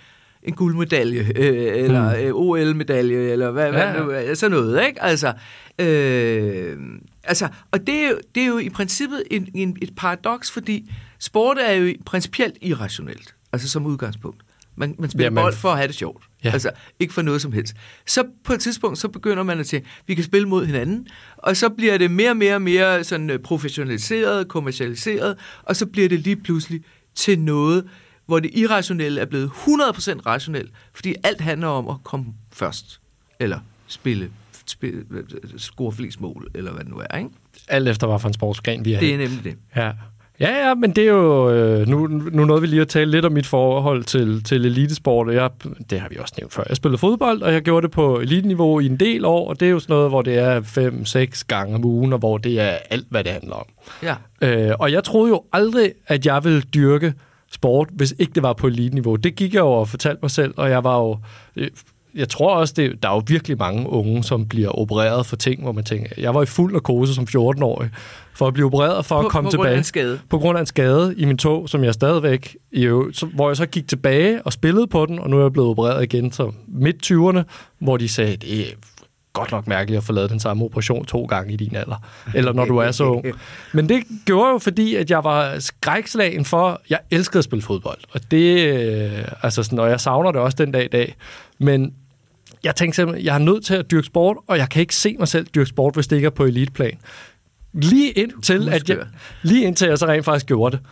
en 0.46 0.54
guldmedalje, 0.54 1.32
øh, 1.36 1.84
eller 1.84 2.16
mm. 2.16 2.24
øh, 2.24 2.36
OL-medalje, 2.36 3.18
eller 3.18 3.52
hvad, 3.52 3.74
ja. 3.74 4.02
hvad 4.04 4.28
nu, 4.28 4.36
sådan 4.36 4.58
noget, 4.58 4.88
ikke? 4.88 5.04
Altså, 5.04 5.34
øh, 5.80 6.78
altså 7.24 7.48
og 7.72 7.88
det 7.88 7.96
er, 7.96 8.10
jo, 8.10 8.18
det 8.36 8.43
er 8.43 8.48
jo 8.48 8.58
i 8.58 8.70
princippet 8.70 9.24
en, 9.32 9.48
en, 9.54 9.78
et 9.82 9.96
paradoks, 9.96 10.52
fordi 10.52 10.91
sport 11.20 11.58
er 11.58 11.72
jo 11.72 11.93
principielt 12.06 12.58
irrationelt, 12.62 13.36
altså 13.54 13.70
som 13.70 13.86
udgangspunkt. 13.86 14.41
Man, 14.78 14.96
man 15.00 15.10
spiller 15.10 15.26
ja, 15.26 15.30
man... 15.30 15.43
bold 15.43 15.54
for 15.54 15.70
at 15.70 15.78
have 15.78 15.88
det 15.88 15.96
sjovt. 15.96 16.24
Ja. 16.43 16.52
Altså, 16.52 16.72
ikke 17.00 17.14
for 17.14 17.22
noget 17.22 17.41
som 17.41 17.52
helst. 17.52 17.76
Så 18.06 18.24
på 18.43 18.54
et 18.54 18.60
tidspunkt, 18.60 18.98
så 18.98 19.08
begynder 19.08 19.43
man 19.43 19.60
at 19.60 19.68
sige, 19.68 19.86
vi 20.08 20.16
kan 20.16 20.24
spille 20.24 20.48
mod 20.48 20.66
hinanden, 20.66 21.08
og 21.38 21.58
så 21.58 21.70
bliver 21.70 21.98
det 21.98 22.12
mere 22.12 22.30
og 22.30 22.38
mere 22.38 22.56
og 22.56 22.62
mere 22.62 23.04
sådan 23.04 23.30
øh, 23.30 23.39
professionaliseret, 23.39 24.48
kommercialiseret, 24.48 25.38
og 25.64 25.76
så 25.76 25.86
bliver 25.86 26.10
det 26.10 26.20
lige 26.20 26.36
pludselig 26.36 26.82
til 27.16 27.39
noget, 27.39 27.86
hvor 28.26 28.40
det 28.40 28.52
irrationelle 28.54 29.22
er 29.22 29.26
blevet 29.26 29.48
100% 29.48 29.50
rationelt, 30.26 30.72
fordi 30.94 31.16
alt 31.24 31.42
handler 31.42 31.68
om 31.68 31.88
at 31.88 31.96
komme 32.04 32.26
først, 32.54 33.02
eller 33.40 33.60
spille, 33.88 34.30
spille 34.66 35.04
score 35.58 35.92
flest 35.92 36.22
mål, 36.22 36.48
eller 36.54 36.72
hvad 36.72 36.84
det 36.84 36.92
nu 36.92 37.02
er, 37.10 37.18
ikke? 37.18 37.30
Alt 37.68 37.88
efter, 37.88 38.08
hvad 38.08 38.20
for 38.20 38.28
en 38.28 38.34
sportsgren 38.34 38.86
vi 38.86 38.94
er 38.94 39.00
Det 39.00 39.14
er 39.14 39.18
nemlig 39.18 39.44
det. 39.44 39.56
Ja. 39.76 39.92
Ja, 40.40 40.68
ja, 40.68 40.76
men 40.76 40.92
det 40.92 41.04
er 41.04 41.08
jo... 41.08 41.52
Øh, 41.52 41.88
nu, 41.88 42.08
nu 42.08 42.46
nåede 42.46 42.62
vi 42.62 42.68
lige 42.68 42.82
at 42.82 42.88
tale 42.88 43.12
lidt 43.12 43.26
om 43.26 43.32
mit 43.32 43.46
forhold 43.46 44.04
til, 44.04 44.44
til 44.44 44.66
elitesport, 44.66 45.28
og 45.28 45.34
jeg, 45.34 45.50
det 45.90 46.00
har 46.00 46.10
vi 46.10 46.18
også 46.18 46.34
nævnt 46.38 46.54
før. 46.54 46.64
Jeg 46.70 46.78
spillede 46.78 46.98
fodbold, 46.98 47.42
og 47.42 47.54
jeg 47.54 47.62
gjorde 47.62 47.88
det 47.88 47.92
på 47.92 48.20
eliteniveau 48.20 48.80
i 48.80 48.86
en 48.86 48.98
del 48.98 49.26
år, 49.26 49.50
og 49.50 49.60
det 49.60 49.66
er 49.66 49.70
jo 49.70 49.80
sådan 49.80 49.94
noget, 49.94 50.10
hvor 50.10 50.22
det 50.22 50.38
er 50.38 50.62
fem, 50.62 51.06
seks 51.06 51.44
gange 51.44 51.76
om 51.76 51.86
ugen, 51.86 52.14
og 52.14 52.20
hvor 52.20 52.38
det 52.38 52.60
er 52.60 52.78
alt, 52.90 53.08
hvad 53.10 53.24
det 53.24 53.32
handler 53.32 53.56
om. 53.56 53.66
Ja. 54.04 54.16
Øh, 54.42 54.76
og 54.80 54.92
jeg 54.92 55.04
troede 55.04 55.30
jo 55.30 55.44
aldrig, 55.54 55.92
at 56.08 56.26
jeg 56.26 56.44
ville 56.44 56.62
dyrke 56.62 57.14
sport, 57.52 57.89
hvis 57.91 58.14
ikke 58.20 58.34
det 58.36 58.43
var 58.43 58.54
på 58.54 58.68
eliteniveau. 58.68 59.16
Det 59.16 59.36
gik 59.36 59.54
jeg 59.54 59.60
jo 59.60 59.72
og 59.72 59.88
fortalte 59.88 60.20
mig 60.22 60.32
selv, 60.32 60.54
og 60.58 60.70
jeg 60.70 60.84
var 60.84 60.98
jo... 60.98 61.18
Øh, 61.56 61.70
jeg 62.16 62.30
tror 62.30 62.56
også, 62.56 62.74
det, 62.78 63.04
der 63.04 63.10
er 63.10 63.14
jo 63.14 63.24
virkelig 63.28 63.58
mange 63.58 63.89
unge, 63.89 64.24
som 64.24 64.48
bliver 64.48 64.70
opereret 64.70 65.26
for 65.26 65.36
ting, 65.36 65.62
hvor 65.62 65.72
man 65.72 65.84
tænker, 65.84 66.10
jeg 66.18 66.34
var 66.34 66.43
i 66.43 66.46
fuld 66.46 66.74
narkose 66.74 67.14
som 67.14 67.28
14-årig, 67.30 67.89
for 68.36 68.48
at 68.48 68.54
blive 68.54 68.66
opereret 68.66 69.06
for 69.06 69.22
på, 69.22 69.26
at 69.26 69.32
komme 69.32 69.48
på 69.48 69.52
tilbage. 69.52 69.68
Grund 69.68 69.74
af 69.74 69.78
en 69.78 69.84
skade. 69.84 70.20
På 70.30 70.39
grund 70.39 70.58
af 70.58 70.62
en 70.62 70.66
skade 70.66 71.16
i 71.18 71.26
min 71.26 71.38
tog, 71.38 71.70
som 71.70 71.84
jeg 71.84 71.93
stadigvæk, 71.93 72.56
jo, 72.74 73.12
så, 73.14 73.26
hvor 73.26 73.50
jeg 73.50 73.58
så 73.58 73.66
gik 73.66 73.88
tilbage 73.88 74.41
og 74.41 74.54
spillede 74.54 74.88
på 74.88 75.06
den, 75.06 75.20
og 75.20 75.30
nu 75.30 75.38
er 75.38 75.41
jeg 75.41 75.54
blevet 75.54 75.70
opereret 75.70 76.04
igen 76.04 76.32
så 76.32 76.52
midt 76.68 77.12
20'erne, 77.12 77.43
hvor 77.80 77.98
de 77.98 78.10
sagde, 78.10 78.36
det 78.38 78.60
er 78.60 78.74
godt 79.36 79.52
nok 79.52 79.68
mærkeligt 79.68 79.98
at 79.98 80.04
få 80.04 80.14
lavet 80.14 80.30
den 80.30 80.40
samme 80.40 80.66
operation 80.66 81.06
to 81.06 81.26
gange 81.26 81.54
i 81.54 81.56
din 81.56 81.76
alder, 81.76 82.04
eller 82.36 82.54
når 82.54 82.66
du 82.66 82.78
er 82.78 82.92
så 82.92 83.04
ung. 83.04 83.26
Men 83.74 83.90
det 83.90 84.04
gjorde 84.26 84.52
jo, 84.52 84.58
fordi 84.58 84.96
at 84.96 85.12
jeg 85.12 85.24
var 85.24 85.60
skrækslagen 85.60 86.46
for, 86.46 86.82
jeg 86.90 87.00
elskede 87.12 87.38
at 87.38 87.44
spille 87.44 87.64
fodbold, 87.64 87.98
og 88.14 88.22
det, 88.32 88.68
øh, 88.68 89.28
altså 89.42 89.64
sådan, 89.64 89.80
og 89.80 89.90
jeg 89.90 90.00
savner 90.00 90.32
det 90.32 90.42
også 90.42 90.56
den 90.56 90.72
dag 90.72 90.86
i 90.86 90.88
dag, 90.88 91.16
men 91.60 91.94
jeg 92.64 92.76
tænkte 92.76 92.96
simpelthen, 92.96 93.26
jeg 93.26 93.36
er 93.36 93.40
nødt 93.40 93.66
til 93.66 93.76
at 93.76 93.92
dyrke 93.92 94.08
sport, 94.08 94.38
og 94.48 94.58
jeg 94.58 94.70
kan 94.70 94.82
ikke 94.82 94.96
se 94.96 95.16
mig 95.20 95.28
selv 95.28 95.48
dyrke 95.56 95.70
sport, 95.70 95.94
hvis 95.94 96.08
det 96.08 96.16
ikke 96.16 96.26
er 96.26 96.30
på 96.30 96.46
eliteplan. 96.46 96.98
Lige 97.74 98.12
indtil, 98.12 98.70
at 98.70 98.90
jeg, 98.90 98.98
lige 99.42 99.66
indtil 99.66 99.88
jeg 99.88 99.98
så 99.98 100.06
rent 100.06 100.26
faktisk 100.26 100.46
gjorde 100.46 100.78
det. 100.78 100.86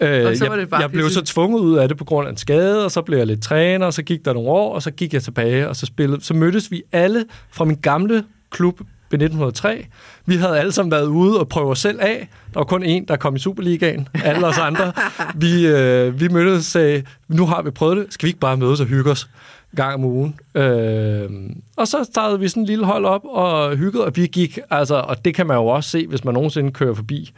Øh, 0.00 0.26
og 0.26 0.36
så 0.36 0.48
var 0.48 0.56
det 0.56 0.70
bare 0.70 0.80
jeg, 0.80 0.82
jeg 0.82 0.90
blev 0.90 1.10
så 1.10 1.24
tvunget 1.24 1.60
ud 1.60 1.76
af 1.76 1.88
det 1.88 1.96
på 1.96 2.04
grund 2.04 2.26
af 2.26 2.30
en 2.30 2.36
skade, 2.36 2.84
og 2.84 2.90
så 2.90 3.02
blev 3.02 3.18
jeg 3.18 3.26
lidt 3.26 3.42
træner, 3.42 3.86
og 3.86 3.94
så 3.94 4.02
gik 4.02 4.24
der 4.24 4.32
nogle 4.32 4.48
år, 4.48 4.74
og 4.74 4.82
så 4.82 4.90
gik 4.90 5.14
jeg 5.14 5.22
tilbage, 5.22 5.68
og 5.68 5.76
så 5.76 5.86
spillede. 5.86 6.24
Så 6.24 6.34
mødtes 6.34 6.70
vi 6.70 6.82
alle 6.92 7.24
fra 7.50 7.64
min 7.64 7.76
gamle 7.76 8.24
klub 8.50 8.80
B1903. 9.14 9.86
Vi 10.26 10.36
havde 10.36 10.58
alle 10.58 10.72
sammen 10.72 10.90
været 10.92 11.06
ude 11.06 11.40
og 11.40 11.48
prøve 11.48 11.70
os 11.70 11.78
selv 11.78 11.98
af. 12.00 12.28
Der 12.54 12.60
var 12.60 12.64
kun 12.64 12.82
en, 12.82 13.08
der 13.08 13.16
kom 13.16 13.36
i 13.36 13.38
Superligaen. 13.38 14.08
Alle 14.24 14.46
os 14.46 14.58
andre. 14.58 14.92
Vi, 15.34 15.66
øh, 15.66 16.20
vi 16.20 16.28
mødtes 16.28 16.58
og 16.58 16.64
sagde, 16.64 17.02
nu 17.28 17.46
har 17.46 17.62
vi 17.62 17.70
prøvet 17.70 17.96
det. 17.96 18.06
Skal 18.10 18.26
vi 18.26 18.28
ikke 18.28 18.40
bare 18.40 18.56
mødes 18.56 18.80
og 18.80 18.86
hygge 18.86 19.10
os? 19.10 19.28
Gang 19.76 19.94
om 19.94 20.04
ugen. 20.04 20.34
Øh, 20.54 21.30
og 21.76 21.88
så 21.88 22.04
startede 22.04 22.40
vi 22.40 22.48
sådan 22.48 22.62
en 22.62 22.66
lille 22.66 22.84
hold 22.84 23.04
op 23.04 23.24
og 23.24 23.76
hyggede, 23.76 24.04
og 24.04 24.16
vi 24.16 24.26
gik, 24.26 24.58
altså, 24.70 24.94
og 24.94 25.24
det 25.24 25.34
kan 25.34 25.46
man 25.46 25.56
jo 25.56 25.66
også 25.66 25.90
se, 25.90 26.06
hvis 26.06 26.24
man 26.24 26.34
nogensinde 26.34 26.70
kører 26.70 26.94
forbi 26.94 27.32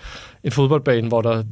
en 0.45 0.51
fodboldbane, 0.51 1.09
hvor 1.09 1.22
der 1.22 1.43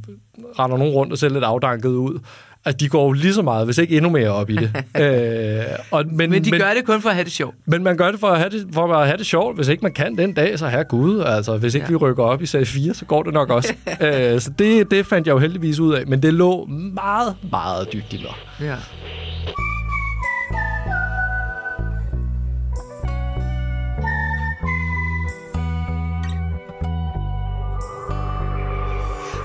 render 0.59 0.77
nogen 0.77 0.93
rundt 0.93 1.11
og 1.11 1.17
ser 1.17 1.29
lidt 1.29 1.43
afdanket 1.43 1.89
ud. 1.89 2.19
Altså, 2.65 2.77
de 2.77 2.89
går 2.89 3.05
jo 3.05 3.11
lige 3.11 3.33
så 3.33 3.41
meget, 3.41 3.65
hvis 3.65 3.77
ikke 3.77 3.95
endnu 3.97 4.09
mere 4.09 4.29
op 4.29 4.49
i 4.49 4.55
det. 4.55 4.71
øh, 5.01 5.63
og, 5.91 6.05
men, 6.07 6.29
men 6.29 6.43
de 6.43 6.51
men, 6.51 6.59
gør 6.59 6.73
det 6.73 6.85
kun 6.85 7.01
for 7.01 7.09
at 7.09 7.15
have 7.15 7.23
det 7.23 7.31
sjovt. 7.31 7.55
Men 7.65 7.83
man 7.83 7.97
gør 7.97 8.11
det 8.11 8.19
for 8.19 8.27
at 8.27 8.37
have 8.37 8.49
det, 8.49 8.67
for 8.73 8.93
at 8.93 9.07
have 9.07 9.17
det 9.17 9.25
sjovt. 9.25 9.55
Hvis 9.55 9.67
ikke 9.67 9.81
man 9.81 9.93
kan 9.93 10.17
den 10.17 10.33
dag, 10.33 10.59
så 10.59 10.67
her 10.67 10.83
Gud. 10.83 11.19
Altså, 11.19 11.57
hvis 11.57 11.75
ikke 11.75 11.85
ja. 11.85 11.91
vi 11.91 11.95
rykker 11.95 12.23
op 12.23 12.41
i 12.41 12.45
serie 12.45 12.65
4, 12.65 12.93
så 12.93 13.05
går 13.05 13.23
det 13.23 13.33
nok 13.33 13.49
også. 13.49 13.73
øh, 14.01 14.39
så 14.39 14.51
det, 14.59 14.91
det 14.91 15.05
fandt 15.05 15.27
jeg 15.27 15.33
jo 15.33 15.39
heldigvis 15.39 15.79
ud 15.79 15.93
af. 15.93 16.07
Men 16.07 16.23
det 16.23 16.33
lå 16.33 16.65
meget, 16.65 17.35
meget 17.51 17.93
dybt 17.93 18.13
i 18.13 18.17
mig. 18.23 18.67
Ja. 18.67 18.75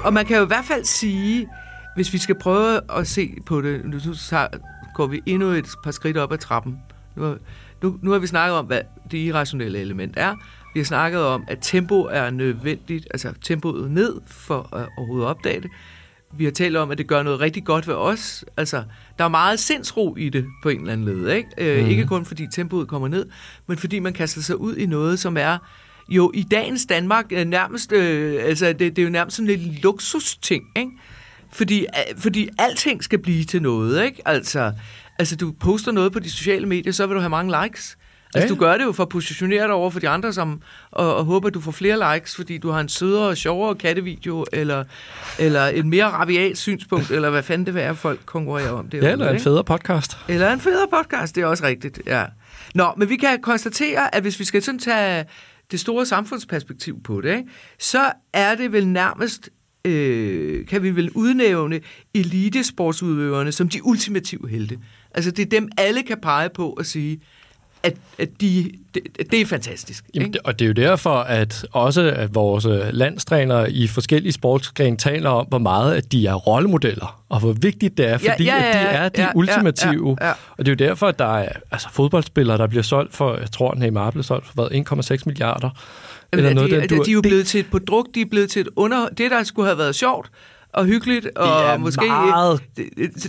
Og 0.06 0.12
man 0.12 0.26
kan 0.26 0.36
jo 0.36 0.42
i 0.42 0.46
hvert 0.46 0.64
fald 0.64 0.84
sige, 0.84 1.48
hvis 1.94 2.12
vi 2.12 2.18
skal 2.18 2.34
prøve 2.34 2.80
at 2.98 3.06
se 3.06 3.36
på 3.46 3.60
det, 3.60 3.84
nu 3.84 4.14
så 4.14 4.48
går 4.94 5.06
vi 5.06 5.20
endnu 5.26 5.48
et 5.48 5.66
par 5.84 5.90
skridt 5.90 6.16
op 6.16 6.32
ad 6.32 6.38
trappen. 6.38 6.78
Nu, 7.16 7.36
nu, 7.82 7.98
nu 8.02 8.10
har 8.10 8.18
vi 8.18 8.26
snakket 8.26 8.58
om, 8.58 8.66
hvad 8.66 8.80
det 9.10 9.18
irrationelle 9.18 9.78
element 9.78 10.14
er. 10.16 10.34
Vi 10.74 10.80
har 10.80 10.84
snakket 10.84 11.20
om, 11.20 11.44
at 11.48 11.58
tempo 11.60 12.02
er 12.02 12.30
nødvendigt, 12.30 13.06
altså 13.10 13.32
tempoet 13.42 13.90
ned 13.90 14.20
for 14.26 14.76
at 14.76 14.88
overhovedet 14.98 15.28
opdage 15.28 15.60
det. 15.60 15.70
Vi 16.36 16.44
har 16.44 16.52
talt 16.52 16.76
om, 16.76 16.90
at 16.90 16.98
det 16.98 17.06
gør 17.06 17.22
noget 17.22 17.40
rigtig 17.40 17.64
godt 17.64 17.88
ved 17.88 17.94
os. 17.94 18.44
Altså, 18.56 18.82
der 19.18 19.24
er 19.24 19.28
meget 19.28 19.58
sindsro 19.58 20.16
i 20.16 20.28
det 20.28 20.46
på 20.62 20.68
en 20.68 20.80
eller 20.80 20.92
anden 20.92 21.06
led. 21.06 21.28
Ikke, 21.32 21.48
øh, 21.58 21.84
mm. 21.84 21.90
ikke 21.90 22.06
kun 22.06 22.24
fordi 22.24 22.46
tempoet 22.52 22.88
kommer 22.88 23.08
ned, 23.08 23.26
men 23.66 23.78
fordi 23.78 23.98
man 23.98 24.12
kaster 24.12 24.40
sig 24.40 24.60
ud 24.60 24.76
i 24.76 24.86
noget, 24.86 25.18
som 25.18 25.36
er 25.36 25.58
jo 26.08 26.30
i 26.34 26.42
dagens 26.42 26.86
Danmark 26.86 27.24
øh, 27.30 27.44
nærmest, 27.44 27.92
øh, 27.92 28.44
altså 28.44 28.66
det, 28.66 28.80
det 28.80 28.98
er 28.98 29.02
jo 29.02 29.10
nærmest 29.10 29.36
sådan 29.36 29.46
lidt 29.46 29.82
luksusting, 29.82 30.64
ikke? 30.76 30.90
Fordi, 31.52 31.80
øh, 31.80 32.18
fordi 32.18 32.48
alting 32.58 33.04
skal 33.04 33.18
blive 33.18 33.44
til 33.44 33.62
noget, 33.62 34.04
ikke? 34.04 34.22
Altså, 34.24 34.72
altså 35.18 35.36
du 35.36 35.52
poster 35.52 35.92
noget 35.92 36.12
på 36.12 36.18
de 36.18 36.30
sociale 36.30 36.66
medier, 36.66 36.92
så 36.92 37.06
vil 37.06 37.14
du 37.14 37.20
have 37.20 37.30
mange 37.30 37.62
likes. 37.62 37.96
Altså, 38.34 38.46
ja. 38.46 38.54
du 38.54 38.60
gør 38.60 38.76
det 38.76 38.84
jo 38.84 38.92
for 38.92 39.02
at 39.02 39.08
positionere 39.08 39.62
dig 39.62 39.72
over 39.72 39.90
for 39.90 40.00
de 40.00 40.08
andre, 40.08 40.32
som, 40.32 40.60
og, 40.90 41.16
og 41.16 41.24
håber, 41.24 41.48
at 41.48 41.54
du 41.54 41.60
får 41.60 41.70
flere 41.70 42.14
likes, 42.14 42.36
fordi 42.36 42.58
du 42.58 42.70
har 42.70 42.80
en 42.80 42.88
sødere 42.88 43.28
og 43.28 43.36
sjovere 43.36 43.74
kattevideo, 43.74 44.46
eller, 44.52 44.84
eller 45.38 45.60
et 45.60 45.86
mere 45.86 46.04
rabiat 46.04 46.58
synspunkt, 46.58 47.10
eller 47.10 47.30
hvad 47.30 47.42
fanden 47.42 47.66
det 47.66 47.74
vil 47.74 47.82
være, 47.82 47.96
folk 47.96 48.20
konkurrerer 48.26 48.70
om. 48.70 48.88
Det 48.88 49.02
ja, 49.02 49.12
eller 49.12 49.30
en 49.30 49.40
federe 49.40 49.64
podcast. 49.64 50.16
Eller 50.28 50.52
en 50.52 50.60
federe 50.60 50.88
podcast, 50.92 51.34
det 51.34 51.42
er 51.42 51.46
også 51.46 51.64
rigtigt, 51.64 52.00
ja. 52.06 52.24
Nå, 52.74 52.92
men 52.96 53.08
vi 53.08 53.16
kan 53.16 53.42
konstatere, 53.42 54.14
at 54.14 54.22
hvis 54.22 54.38
vi 54.38 54.44
skal 54.44 54.62
sådan 54.62 54.78
tage 54.78 55.24
det 55.70 55.80
store 55.80 56.06
samfundsperspektiv 56.06 57.02
på 57.02 57.20
det, 57.20 57.36
ikke? 57.36 57.50
så 57.78 58.12
er 58.32 58.54
det 58.54 58.72
vel 58.72 58.88
nærmest, 58.88 59.50
øh, 59.84 60.66
kan 60.66 60.82
vi 60.82 60.90
vel 60.90 61.10
udnævne 61.10 61.80
elitesportsudøverne 62.14 63.52
som 63.52 63.68
de 63.68 63.84
ultimative 63.84 64.48
helte. 64.48 64.78
Altså 65.10 65.30
det 65.30 65.42
er 65.42 65.60
dem, 65.60 65.68
alle 65.78 66.02
kan 66.02 66.20
pege 66.20 66.48
på 66.48 66.70
og 66.70 66.86
sige, 66.86 67.20
at, 67.86 67.96
at 68.18 68.28
de, 68.40 68.70
det, 68.94 69.02
det 69.30 69.40
er 69.40 69.46
fantastisk. 69.46 70.04
Jamen, 70.14 70.26
ikke? 70.26 70.46
Og 70.46 70.58
det 70.58 70.64
er 70.64 70.66
jo 70.66 70.72
derfor, 70.72 71.14
at 71.14 71.66
også 71.72 72.02
at 72.02 72.34
vores 72.34 72.66
landstrænere 72.92 73.72
i 73.72 73.86
forskellige 73.86 74.32
sportsgrene 74.32 74.96
taler 74.96 75.30
om, 75.30 75.46
hvor 75.46 75.58
meget 75.58 75.94
at 75.94 76.12
de 76.12 76.26
er 76.26 76.34
rollemodeller, 76.34 77.22
og 77.28 77.40
hvor 77.40 77.52
vigtigt 77.52 77.98
det 77.98 78.08
er, 78.08 78.18
fordi 78.18 78.44
ja, 78.44 78.56
ja, 78.56 78.82
ja, 78.82 79.04
at 79.04 79.16
de 79.16 79.22
er 79.22 79.26
de 79.26 79.30
ja, 79.30 79.32
ultimative. 79.34 80.16
Ja, 80.20 80.26
ja, 80.26 80.28
ja. 80.28 80.34
Og 80.58 80.66
det 80.66 80.68
er 80.68 80.86
jo 80.86 80.88
derfor, 80.88 81.06
at 81.06 81.18
der 81.18 81.38
er 81.38 81.52
altså, 81.70 81.88
fodboldspillere, 81.92 82.58
der 82.58 82.66
bliver 82.66 82.82
solgt 82.82 83.14
for, 83.14 83.38
jeg 83.38 83.50
tror, 83.50 83.74
Neymar 83.74 84.10
blev 84.10 84.22
solgt 84.22 84.46
for 84.46 84.54
hvad, 84.54 85.10
1,6 85.16 85.22
milliarder. 85.26 85.70
Eller 86.32 86.54
noget, 86.54 86.70
de, 86.70 86.80
den, 86.80 86.88
du, 86.88 87.02
de 87.04 87.10
er 87.10 87.14
jo 87.14 87.20
blevet 87.20 87.46
til 87.46 87.60
et 87.60 87.66
produkt, 87.70 88.14
de 88.14 88.20
er 88.20 88.26
blevet 88.30 88.50
til 88.50 88.60
et 88.60 88.68
under... 88.76 89.08
Det, 89.08 89.30
der 89.30 89.42
skulle 89.42 89.66
have 89.66 89.78
været 89.78 89.94
sjovt, 89.94 90.30
og 90.76 90.84
hyggeligt, 90.84 91.26
og 91.26 91.80
måske 91.80 92.06
meget... 92.06 92.60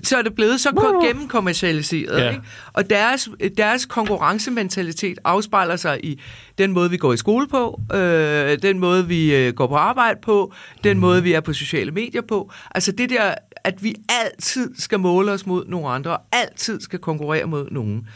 så 0.03 0.17
er 0.17 0.21
det 0.21 0.35
blevet 0.35 0.59
så 0.59 0.99
gennemkommercialiseret. 1.03 2.19
Yeah. 2.19 2.33
Ikke? 2.33 2.45
Og 2.73 2.89
deres, 2.89 3.29
deres 3.57 3.85
konkurrencementalitet 3.85 5.17
afspejler 5.23 5.75
sig 5.75 6.05
i 6.05 6.21
den 6.57 6.71
måde, 6.71 6.89
vi 6.89 6.97
går 6.97 7.13
i 7.13 7.17
skole 7.17 7.47
på, 7.47 7.81
øh, 7.93 8.57
den 8.61 8.79
måde, 8.79 9.07
vi 9.07 9.35
øh, 9.35 9.53
går 9.53 9.67
på 9.67 9.75
arbejde 9.75 10.19
på, 10.23 10.53
den 10.83 10.97
mm. 10.97 11.01
måde, 11.01 11.23
vi 11.23 11.33
er 11.33 11.41
på 11.41 11.53
sociale 11.53 11.91
medier 11.91 12.21
på. 12.21 12.51
Altså 12.75 12.91
det 12.91 13.09
der, 13.09 13.33
at 13.63 13.83
vi 13.83 13.95
altid 14.09 14.75
skal 14.77 14.99
måle 14.99 15.31
os 15.31 15.45
mod 15.45 15.65
nogle 15.65 15.89
andre, 15.89 16.11
og 16.11 16.21
altid 16.31 16.81
skal 16.81 16.99
konkurrere 16.99 17.45
mod 17.45 17.67
nogen. 17.71 18.07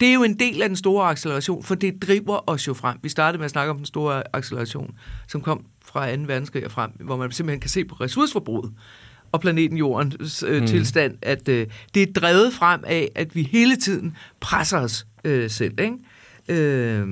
Det 0.00 0.08
er 0.08 0.12
jo 0.12 0.22
en 0.22 0.38
del 0.38 0.62
af 0.62 0.68
den 0.68 0.76
store 0.76 1.10
acceleration, 1.10 1.62
for 1.62 1.74
det 1.74 2.02
driver 2.02 2.50
os 2.50 2.66
jo 2.66 2.74
frem. 2.74 2.98
Vi 3.02 3.08
startede 3.08 3.38
med 3.38 3.44
at 3.44 3.50
snakke 3.50 3.70
om 3.70 3.76
den 3.76 3.86
store 3.86 4.36
acceleration, 4.36 4.94
som 5.28 5.40
kom 5.40 5.64
fra 5.88 6.16
2. 6.16 6.22
verdenskrig 6.26 6.64
og 6.64 6.70
frem, 6.70 6.90
hvor 7.00 7.16
man 7.16 7.32
simpelthen 7.32 7.60
kan 7.60 7.70
se 7.70 7.84
på 7.84 7.94
ressourceforbruget. 7.94 8.72
og 9.32 9.40
planeten 9.40 9.78
Jordens 9.78 10.44
øh, 10.46 10.60
mm. 10.60 10.66
tilstand, 10.66 11.18
at 11.22 11.48
øh, 11.48 11.66
det 11.94 12.02
er 12.02 12.12
drevet 12.12 12.52
frem 12.52 12.80
af, 12.86 13.08
at 13.14 13.34
vi 13.34 13.42
hele 13.42 13.76
tiden 13.76 14.16
presser 14.40 14.78
os 14.78 15.06
øh, 15.24 15.50
selv. 15.50 15.80
Ikke? 15.80 15.96
Øh, 16.48 17.06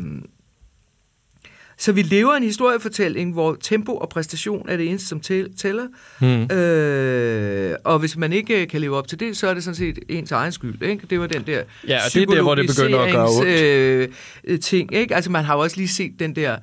så 1.78 1.92
vi 1.92 2.02
lever 2.02 2.34
en 2.34 2.42
historiefortælling, 2.42 3.32
hvor 3.32 3.56
tempo 3.60 3.96
og 3.96 4.08
præstation 4.08 4.68
er 4.68 4.76
det 4.76 4.88
eneste, 4.88 5.08
som 5.08 5.20
tæller. 5.56 5.86
Mm. 6.20 6.56
Øh, 6.56 7.76
og 7.84 7.98
hvis 7.98 8.16
man 8.16 8.32
ikke 8.32 8.66
kan 8.66 8.80
leve 8.80 8.96
op 8.96 9.08
til 9.08 9.20
det, 9.20 9.36
så 9.36 9.48
er 9.48 9.54
det 9.54 9.64
sådan 9.64 9.74
set 9.74 9.98
ens 10.08 10.32
egen 10.32 10.52
skyld. 10.52 10.82
Ikke? 10.82 11.06
Det 11.10 11.20
var 11.20 11.26
den 11.26 11.42
der 11.46 11.62
Ja, 11.88 11.96
og 12.06 12.14
det 12.14 12.22
er 12.22 12.26
der, 12.26 12.42
hvor 12.42 12.54
det 12.54 12.66
begynder 12.66 12.98
at 12.98 13.12
gøre 13.12 13.28
ondt. 13.28 13.48
Øh, 14.44 14.60
ting. 14.60 14.94
Ikke? 14.94 15.14
Altså, 15.14 15.30
man 15.30 15.44
har 15.44 15.54
jo 15.54 15.60
også 15.60 15.76
lige 15.76 15.88
set 15.88 16.12
den 16.18 16.36
der 16.36 16.56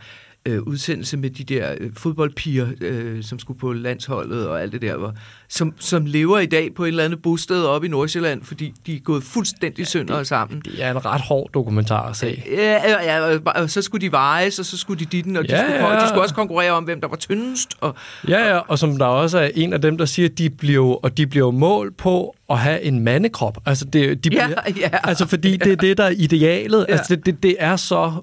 øh, 0.45 0.61
udsendelse 0.61 1.17
med 1.17 1.29
de 1.29 1.43
der 1.43 1.75
øh, 1.79 1.91
fodboldpiger, 1.97 2.67
øh, 2.81 3.23
som 3.23 3.39
skulle 3.39 3.59
på 3.59 3.73
landsholdet 3.73 4.47
og 4.47 4.61
alt 4.61 4.71
det 4.71 4.81
der, 4.81 4.97
hvor, 4.97 5.13
som, 5.49 5.73
som 5.79 6.05
lever 6.05 6.39
i 6.39 6.45
dag 6.45 6.73
på 6.75 6.83
et 6.83 6.87
eller 6.87 7.03
andet 7.03 7.21
bosted 7.21 7.63
oppe 7.63 7.87
i 7.87 7.89
Nordsjælland, 7.89 8.43
fordi 8.43 8.73
de 8.85 8.95
er 8.95 8.99
gået 8.99 9.23
fuldstændig 9.23 9.87
sønder 9.87 10.17
ja, 10.17 10.23
sammen. 10.23 10.61
Det 10.65 10.83
er 10.83 10.91
en 10.91 11.05
ret 11.05 11.21
hård 11.21 11.49
dokumentar 11.53 12.09
at 12.09 12.15
se. 12.15 12.43
Ja, 12.51 13.01
ja, 13.01 13.37
og 13.45 13.69
så 13.69 13.81
skulle 13.81 14.01
de 14.01 14.11
vejes, 14.11 14.59
og 14.59 14.65
så 14.65 14.77
skulle 14.77 14.99
de 14.99 15.05
ditten, 15.05 15.37
og 15.37 15.43
de, 15.43 15.55
ja, 15.55 15.63
skulle, 15.63 15.87
ja. 15.87 16.01
de 16.01 16.07
skulle 16.07 16.21
også 16.21 16.35
konkurrere 16.35 16.71
om, 16.71 16.83
hvem 16.83 17.01
der 17.01 17.07
var 17.07 17.15
tyndest. 17.15 17.69
Og, 17.81 17.95
ja, 18.27 18.53
ja, 18.53 18.57
og 18.57 18.79
som 18.79 18.97
der 18.97 19.05
også 19.05 19.39
er 19.39 19.49
en 19.55 19.73
af 19.73 19.81
dem, 19.81 19.97
der 19.97 20.05
siger, 20.05 20.29
at 20.29 20.37
de 20.37 20.49
bliver, 20.49 21.05
og 21.05 21.17
de 21.17 21.27
bliver 21.27 21.51
mål 21.51 21.91
på 21.91 22.35
at 22.49 22.59
have 22.59 22.81
en 22.81 22.99
mandekrop. 22.99 23.57
Altså, 23.65 23.85
det, 23.85 24.23
de 24.23 24.29
bliver, 24.29 24.49
ja, 24.49 24.73
ja. 24.79 24.89
altså 25.03 25.27
fordi 25.27 25.57
det 25.57 25.71
er 25.71 25.75
det, 25.75 25.97
der 25.97 26.03
er 26.03 26.13
idealet. 26.17 26.85
Ja. 26.89 26.93
Altså, 26.93 27.15
det, 27.15 27.25
det, 27.25 27.43
det 27.43 27.55
er 27.59 27.75
så 27.75 28.13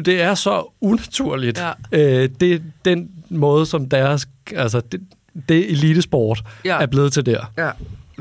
det 0.00 0.22
er 0.22 0.34
så 0.34 0.72
unaturligt. 0.80 1.58
Ja. 1.58 1.72
Øh, 2.22 2.28
det 2.40 2.54
er 2.54 2.58
den 2.84 3.10
måde, 3.28 3.66
som 3.66 3.88
deres, 3.88 4.28
altså 4.54 4.80
det, 4.80 5.00
det 5.48 5.70
elitesport 5.70 6.42
ja. 6.64 6.82
er 6.82 6.86
blevet 6.86 7.12
til 7.12 7.26
der. 7.26 7.52
Ja. 7.58 7.70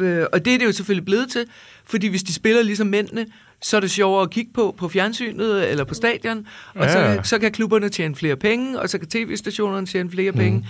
Øh, 0.03 0.27
og 0.33 0.45
det 0.45 0.53
er 0.53 0.57
det 0.57 0.65
jo 0.65 0.71
selvfølgelig 0.71 1.05
blevet 1.05 1.31
til, 1.31 1.45
fordi 1.85 2.07
hvis 2.07 2.23
de 2.23 2.33
spiller 2.33 2.61
ligesom 2.63 2.87
mændene, 2.87 3.25
så 3.61 3.77
er 3.77 3.81
det 3.81 3.91
sjovere 3.91 4.23
at 4.23 4.29
kigge 4.29 4.51
på 4.53 4.75
på 4.77 4.89
fjernsynet 4.89 5.69
eller 5.71 5.83
på 5.83 5.93
stadion, 5.93 6.47
og 6.75 6.85
ja. 6.85 7.15
så, 7.15 7.29
så 7.29 7.39
kan 7.39 7.51
klubberne 7.51 7.89
tjene 7.89 8.15
flere 8.15 8.35
penge, 8.35 8.79
og 8.79 8.89
så 8.89 8.97
kan 8.97 9.07
tv-stationerne 9.07 9.87
tjene 9.87 10.09
flere 10.09 10.31
mm. 10.31 10.37
penge. 10.37 10.67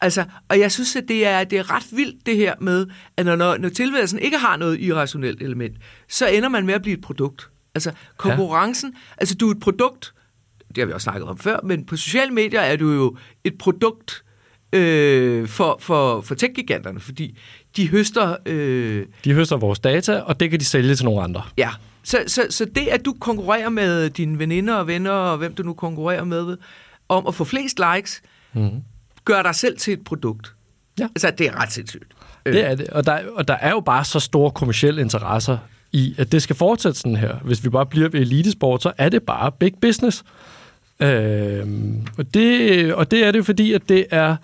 Altså, 0.00 0.24
og 0.48 0.58
jeg 0.58 0.72
synes, 0.72 0.96
at 0.96 1.04
det 1.08 1.26
er, 1.26 1.44
det 1.44 1.58
er 1.58 1.70
ret 1.76 1.86
vildt 1.92 2.26
det 2.26 2.36
her 2.36 2.54
med, 2.60 2.86
at 3.16 3.24
når, 3.24 3.56
når 3.56 3.68
tilværelsen 3.68 4.18
ikke 4.18 4.38
har 4.38 4.56
noget 4.56 4.80
irrationelt 4.80 5.42
element, 5.42 5.76
så 6.08 6.26
ender 6.26 6.48
man 6.48 6.66
med 6.66 6.74
at 6.74 6.82
blive 6.82 6.96
et 6.96 7.02
produkt. 7.02 7.48
Altså, 7.74 7.92
konkurrencen, 8.16 8.90
ja. 8.90 8.98
altså 9.18 9.34
du 9.34 9.48
er 9.48 9.54
et 9.54 9.60
produkt, 9.60 10.14
det 10.74 10.82
har 10.82 10.86
vi 10.86 10.92
også 10.92 11.04
snakket 11.04 11.28
om 11.28 11.38
før, 11.38 11.60
men 11.64 11.86
på 11.86 11.96
sociale 11.96 12.30
medier 12.30 12.60
er 12.60 12.76
du 12.76 12.92
jo 12.92 13.16
et 13.44 13.58
produkt 13.58 14.24
øh, 14.72 15.48
for, 15.48 15.76
for, 15.80 16.20
for 16.20 16.34
tech-giganterne, 16.34 17.00
fordi 17.00 17.38
de 17.76 17.88
høster... 17.88 18.36
Øh, 18.46 19.06
de 19.24 19.32
høster 19.32 19.56
vores 19.56 19.78
data, 19.78 20.20
og 20.20 20.40
det 20.40 20.50
kan 20.50 20.60
de 20.60 20.64
sælge 20.64 20.94
til 20.94 21.04
nogle 21.04 21.22
andre. 21.22 21.42
Ja, 21.58 21.70
så, 22.02 22.18
så, 22.26 22.46
så 22.50 22.64
det, 22.64 22.86
at 22.88 23.04
du 23.04 23.14
konkurrerer 23.20 23.68
med 23.68 24.10
dine 24.10 24.38
veninder 24.38 24.74
og 24.74 24.86
venner, 24.86 25.10
og 25.10 25.38
hvem 25.38 25.54
du 25.54 25.62
nu 25.62 25.72
konkurrerer 25.72 26.24
med, 26.24 26.56
om 27.08 27.26
at 27.26 27.34
få 27.34 27.44
flest 27.44 27.80
likes, 27.94 28.22
mm. 28.52 28.70
gør 29.24 29.42
dig 29.42 29.54
selv 29.54 29.78
til 29.78 29.92
et 29.92 30.04
produkt. 30.04 30.54
Ja. 30.98 31.04
Altså, 31.04 31.32
det 31.38 31.46
er 31.46 31.62
ret 31.62 31.72
sindssygt. 31.72 32.12
Det 32.46 32.66
er 32.66 32.74
det, 32.74 32.88
og 32.88 33.06
der, 33.06 33.20
og 33.34 33.48
der 33.48 33.54
er 33.54 33.70
jo 33.70 33.80
bare 33.80 34.04
så 34.04 34.20
store 34.20 34.50
kommersielle 34.50 35.00
interesser 35.00 35.58
i, 35.92 36.14
at 36.18 36.32
det 36.32 36.42
skal 36.42 36.56
fortsætte 36.56 36.98
sådan 36.98 37.16
her. 37.16 37.36
Hvis 37.36 37.64
vi 37.64 37.68
bare 37.68 37.86
bliver 37.86 38.08
ved 38.08 38.20
elitesport, 38.20 38.82
så 38.82 38.92
er 38.98 39.08
det 39.08 39.22
bare 39.22 39.52
big 39.52 39.72
business. 39.80 40.24
Øh, 41.02 41.66
og, 42.18 42.34
det, 42.34 42.94
og 42.94 43.10
det 43.10 43.26
er 43.26 43.30
det 43.30 43.46
fordi, 43.46 43.72
at 43.72 43.82
det 43.88 44.06
er 44.10 44.36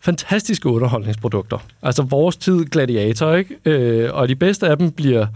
fantastiske 0.00 0.68
underholdningsprodukter. 0.68 1.58
Altså 1.82 2.02
vores 2.02 2.36
tid 2.36 2.64
gladiator, 2.64 3.34
ikke? 3.34 3.56
Øh, 3.64 4.14
og 4.14 4.28
de 4.28 4.36
bedste 4.36 4.68
af 4.68 4.78
dem 4.78 4.90
bliver 4.90 5.26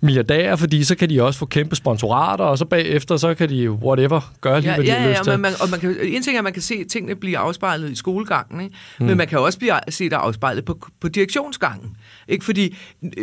milliardærer, 0.00 0.56
fordi 0.56 0.84
så 0.84 0.94
kan 0.94 1.10
de 1.10 1.22
også 1.22 1.38
få 1.38 1.46
kæmpe 1.46 1.76
sponsorater, 1.76 2.44
og 2.44 2.58
så 2.58 2.64
bagefter, 2.64 3.16
så 3.16 3.34
kan 3.34 3.48
de 3.48 3.70
whatever 3.70 4.32
gøre 4.40 4.60
lige, 4.60 4.70
ja, 4.70 4.76
hvad 4.76 4.84
de 4.84 4.92
ja, 4.92 4.98
har 4.98 5.08
lyst 5.08 5.22
til. 5.22 5.30
Ja, 5.30 5.36
man, 5.36 5.52
og 5.60 5.70
man 5.70 5.80
kan, 5.80 5.96
en 6.02 6.22
ting 6.22 6.34
er, 6.34 6.40
at 6.40 6.44
man 6.44 6.52
kan 6.52 6.62
se, 6.62 6.84
tingene 6.84 7.14
bliver 7.14 7.38
afspejlet 7.38 7.90
i 7.90 7.94
skolegangen, 7.94 8.60
ikke? 8.60 8.74
Mm. 8.98 9.06
men 9.06 9.16
man 9.16 9.26
kan 9.26 9.38
også 9.38 9.58
blive, 9.58 9.72
se 9.88 10.04
det 10.04 10.12
afspejlet 10.12 10.64
på, 10.64 10.88
på 11.00 11.08
direktionsgangen. 11.08 11.96
Ikke? 12.28 12.44
Fordi 12.44 12.76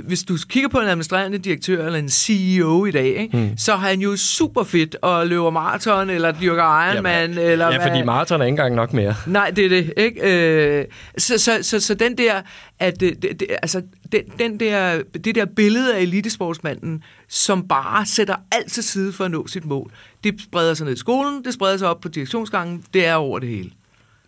hvis 0.04 0.24
du 0.24 0.38
kigger 0.50 0.70
på 0.70 0.80
en 0.80 0.88
administrerende 0.88 1.38
direktør 1.38 1.86
eller 1.86 2.00
en 2.00 2.10
CEO 2.10 2.86
i 2.86 2.92
dag, 2.92 3.06
ikke? 3.06 3.38
Mm. 3.38 3.58
så 3.58 3.76
har 3.76 3.90
han 3.90 4.02
jo 4.02 4.16
super 4.16 4.64
fedt 4.64 4.96
og 5.02 5.28
løber 5.28 5.50
maraton 5.50 6.10
eller 6.10 6.32
dyrker 6.32 6.92
Ironman. 6.92 7.22
Jamen, 7.22 7.38
eller 7.38 7.66
ja, 7.66 7.78
hvad. 7.78 7.88
fordi 7.88 8.04
maraton 8.04 8.42
er 8.42 8.46
ikke 8.46 8.52
engang 8.52 8.76
nok 8.76 8.94
mere. 8.94 9.16
Nej, 9.28 9.50
det 9.50 9.66
er 9.66 9.70
det. 9.70 9.94
Ikke? 9.98 10.80
Øh, 10.80 10.86
så, 11.18 11.38
så, 11.38 11.60
så, 11.62 11.80
så 11.80 11.94
den 11.94 12.18
der, 12.18 12.42
at 12.80 13.00
det, 13.00 13.22
det, 13.22 13.44
altså, 13.62 13.82
den, 14.12 14.22
den 14.40 14.60
der, 14.60 15.02
det 15.24 15.36
der 15.36 15.46
billede 15.46 15.96
af 15.96 16.02
elitesportsmanden, 16.02 17.04
som 17.28 17.68
bare 17.68 18.06
sætter 18.06 18.36
alt 18.52 18.72
til 18.72 18.84
side 18.84 19.14
for 19.14 19.26
at 19.26 19.32
nå 19.32 19.48
sit 19.48 19.66
mål, 19.66 19.92
det 20.24 20.42
spreder 20.42 20.74
sig 20.74 20.86
ned 20.86 20.94
i 20.94 21.00
skolen, 21.00 21.44
det 21.44 21.54
spreder 21.54 21.78
sig 21.78 21.88
op 21.88 22.02
på 22.02 22.08
direktionsgangen, 22.08 22.84
det 22.94 23.06
er 23.06 23.16
over 23.16 23.40
det 23.40 23.50
hele. 23.50 23.72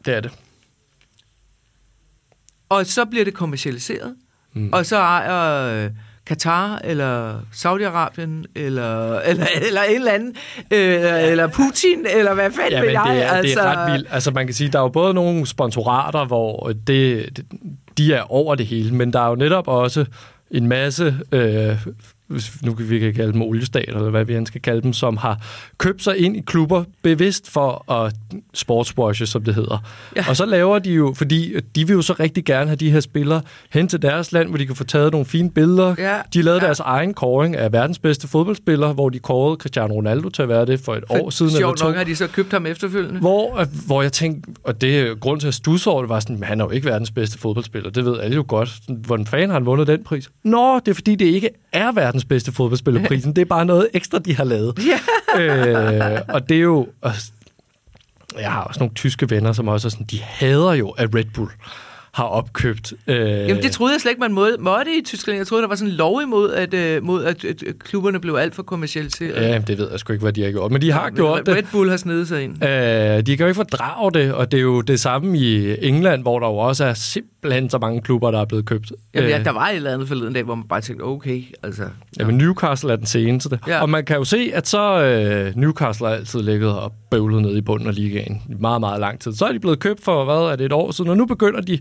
Det 0.05 0.15
er 0.15 0.19
det. 0.19 0.31
Og 2.69 2.85
så 2.85 3.05
bliver 3.05 3.25
det 3.25 3.33
kommercialiseret, 3.33 4.15
mm. 4.55 4.69
og 4.73 4.85
så 4.85 4.97
ejer... 4.97 5.83
Øh, 5.85 5.89
Katar 6.25 6.81
eller 6.83 7.39
Saudi-Arabien 7.53 8.45
eller, 8.55 9.19
eller, 9.19 9.45
eller 9.67 9.81
en 9.81 9.95
eller 9.95 10.11
anden, 10.11 10.35
øh, 10.73 11.31
eller 11.31 11.47
Putin, 11.47 12.05
eller 12.17 12.33
hvad 12.33 12.51
fanden 12.51 12.71
ja, 12.71 12.81
vil 12.81 12.91
jeg? 12.91 13.03
Det 13.07 13.23
er, 13.23 13.29
altså... 13.29 13.59
det 13.59 13.67
er 13.67 13.71
ret 13.71 13.77
altså- 13.77 13.91
vildt. 13.91 14.07
Altså 14.11 14.31
man 14.31 14.47
kan 14.47 14.53
sige, 14.53 14.69
der 14.69 14.79
er 14.79 14.83
jo 14.83 14.89
både 14.89 15.13
nogle 15.13 15.45
sponsorater, 15.45 16.25
hvor 16.25 16.73
det, 16.87 17.29
de 17.97 18.13
er 18.13 18.31
over 18.31 18.55
det 18.55 18.65
hele, 18.65 18.95
men 18.95 19.13
der 19.13 19.19
er 19.19 19.29
jo 19.29 19.35
netop 19.35 19.67
også 19.67 20.05
en 20.51 20.67
masse 20.67 21.15
øh, 21.31 21.77
hvis 22.27 22.51
nu 22.63 22.73
kan 22.73 22.89
vi 22.89 22.99
kan 22.99 23.13
kalde 23.13 23.33
dem 23.33 23.41
oliestater, 23.41 23.95
eller 23.95 24.09
hvad 24.09 24.25
vi 24.25 24.35
end 24.35 24.47
skal 24.47 24.61
kalde 24.61 24.81
dem, 24.81 24.93
som 24.93 25.17
har 25.17 25.41
købt 25.77 26.03
sig 26.03 26.17
ind 26.17 26.37
i 26.37 26.41
klubber 26.41 26.83
bevidst 27.01 27.51
for 27.51 27.91
at 27.91 28.15
sportswashe, 28.53 29.25
som 29.25 29.43
det 29.43 29.55
hedder. 29.55 29.83
Ja. 30.15 30.25
Og 30.29 30.35
så 30.35 30.45
laver 30.45 30.79
de 30.79 30.91
jo, 30.93 31.13
fordi 31.17 31.53
de 31.75 31.87
vil 31.87 31.93
jo 31.93 32.01
så 32.01 32.13
rigtig 32.19 32.45
gerne 32.45 32.65
have 32.65 32.75
de 32.75 32.91
her 32.91 32.99
spillere 32.99 33.41
hen 33.69 33.87
til 33.87 34.01
deres 34.01 34.31
land, 34.31 34.49
hvor 34.49 34.57
de 34.57 34.65
kan 34.65 34.75
få 34.75 34.83
taget 34.83 35.11
nogle 35.11 35.25
fine 35.25 35.51
billeder. 35.51 35.95
Ja. 35.97 36.17
De 36.33 36.41
lavede 36.41 36.61
ja. 36.61 36.65
deres 36.65 36.79
egen 36.79 37.13
kåring 37.13 37.55
af 37.55 37.71
verdens 37.71 37.99
bedste 37.99 38.27
fodboldspillere, 38.27 38.93
hvor 38.93 39.09
de 39.09 39.19
kårede 39.19 39.57
Cristiano 39.57 39.93
Ronaldo 39.93 40.29
til 40.29 40.41
at 40.41 40.49
være 40.49 40.65
det 40.65 40.79
for 40.79 40.95
et 40.95 41.03
for, 41.07 41.23
år 41.23 41.29
siden. 41.29 41.51
Sjovt 41.51 41.81
nok 41.81 41.95
har 41.95 42.03
de 42.03 42.15
så 42.15 42.27
købt 42.27 42.51
ham 42.51 42.65
efterfølgende. 42.65 43.19
Hvor, 43.19 43.65
hvor 43.85 44.01
jeg 44.01 44.11
tænkte, 44.11 44.51
og 44.63 44.81
det 44.81 44.99
er 44.99 45.15
grund 45.15 45.39
til 45.39 45.47
at 45.47 45.53
stusse 45.53 45.89
over 45.89 46.01
det, 46.01 46.09
var 46.09 46.19
sådan, 46.19 46.43
han 46.43 46.61
er 46.61 46.65
jo 46.65 46.71
ikke 46.71 46.85
verdens 46.85 47.11
bedste 47.11 47.39
fodboldspiller. 47.39 47.89
Det 47.89 48.05
ved 48.05 48.19
alle 48.19 48.35
jo 48.35 48.45
godt. 48.47 48.69
Hvordan 48.89 49.25
fanden 49.25 49.49
har 49.49 49.53
han 49.53 49.65
vundet 49.65 49.87
den 49.87 50.03
pris? 50.03 50.29
Nå, 50.43 50.79
det 50.79 50.87
er 50.87 50.95
fordi, 50.95 51.15
det 51.15 51.25
ikke 51.25 51.49
er 51.71 51.91
verdens 51.91 52.14
bedste 52.23 52.51
fodboldspillerprisen. 52.51 53.33
Det 53.35 53.41
er 53.41 53.45
bare 53.45 53.65
noget 53.65 53.87
ekstra, 53.93 54.19
de 54.19 54.35
har 54.35 54.43
lavet. 54.43 54.79
øh, 55.39 56.19
og 56.27 56.49
det 56.49 56.57
er 56.57 56.61
jo... 56.61 56.87
Jeg 58.39 58.51
har 58.51 58.61
også 58.61 58.79
nogle 58.79 58.93
tyske 58.93 59.29
venner, 59.29 59.53
som 59.53 59.67
også 59.67 59.87
er 59.87 59.89
sådan, 59.89 60.05
de 60.05 60.19
hader 60.21 60.73
jo, 60.73 60.89
at 60.89 61.15
Red 61.15 61.25
Bull 61.33 61.49
har 62.15 62.23
opkøbt. 62.23 62.93
Øh... 63.07 63.17
Jamen, 63.17 63.63
det 63.63 63.71
troede 63.71 63.93
jeg 63.93 64.01
slet 64.01 64.11
ikke, 64.11 64.19
man 64.19 64.33
må, 64.33 64.47
måtte 64.59 64.91
i 64.97 65.01
Tyskland. 65.05 65.37
Jeg 65.37 65.47
troede, 65.47 65.61
der 65.61 65.67
var 65.67 65.75
sådan 65.75 65.91
en 65.91 65.97
lov 65.97 66.21
imod, 66.21 66.53
at, 66.53 66.73
øh, 66.73 67.03
mod, 67.03 67.25
at, 67.25 67.45
at 67.45 67.63
klubberne 67.79 68.19
blev 68.19 68.35
alt 68.35 68.55
for 68.55 68.63
kommersialiseret. 68.63 69.41
Ja, 69.41 69.57
det 69.57 69.77
ved 69.77 69.91
jeg 69.91 69.99
sgu 69.99 70.13
ikke, 70.13 70.23
hvad 70.23 70.33
de 70.33 70.43
har 70.43 70.51
gjort. 70.51 70.71
Men 70.71 70.81
de 70.81 70.91
har 70.91 71.03
ja, 71.03 71.09
gjort 71.09 71.37
Red 71.37 71.43
det. 71.43 71.55
Red 71.55 71.63
Bull 71.71 71.89
har 71.89 71.97
snedet 71.97 72.27
sig 72.27 72.43
ind. 72.43 72.63
Øh, 72.63 72.69
de 73.25 73.37
kan 73.37 73.39
jo 73.39 73.45
ikke 73.45 73.55
fordrage 73.55 74.11
det, 74.11 74.33
og 74.33 74.51
det 74.51 74.57
er 74.57 74.61
jo 74.61 74.81
det 74.81 74.99
samme 74.99 75.37
i 75.37 75.75
England, 75.87 76.21
hvor 76.21 76.39
der 76.39 76.47
jo 76.47 76.57
også 76.57 76.85
er 76.85 76.93
simpelthen 76.93 77.34
så 77.69 77.77
mange 77.77 78.01
klubber, 78.01 78.31
der 78.31 78.41
er 78.41 78.45
blevet 78.45 78.65
købt. 78.65 78.91
Jamen, 79.13 79.29
ja, 79.29 79.39
øh. 79.39 79.45
der 79.45 79.51
var 79.51 79.67
et 79.67 79.75
eller 79.75 79.93
andet 79.93 80.07
forleden 80.07 80.33
dag, 80.33 80.43
hvor 80.43 80.55
man 80.55 80.67
bare 80.67 80.81
tænkte, 80.81 81.03
okay, 81.03 81.43
altså... 81.63 81.83
Ja. 81.83 81.89
Jamen, 82.19 82.37
Newcastle 82.37 82.91
er 82.91 82.95
den 82.95 83.05
seneste. 83.05 83.59
Ja. 83.67 83.81
Og 83.81 83.89
man 83.89 84.05
kan 84.05 84.17
jo 84.17 84.23
se, 84.23 84.51
at 84.53 84.67
så 84.67 85.03
øh, 85.03 85.55
Newcastle 85.55 86.07
har 86.07 86.15
altid 86.15 86.41
ligget 86.41 86.79
og 86.79 86.93
bøvlet 87.11 87.41
ned 87.41 87.57
i 87.57 87.61
bunden 87.61 87.87
af 87.87 87.95
ligaen 87.95 88.41
i 88.49 88.53
meget, 88.59 88.79
meget 88.79 88.99
lang 88.99 89.19
tid. 89.19 89.33
Så 89.33 89.45
er 89.45 89.51
de 89.51 89.59
blevet 89.59 89.79
købt 89.79 90.03
for, 90.03 90.25
hvad 90.25 90.51
er 90.51 90.55
det, 90.55 90.65
et 90.65 90.73
år 90.73 90.91
siden, 90.91 91.09
og 91.11 91.17
nu 91.17 91.25
begynder 91.25 91.61
de 91.61 91.79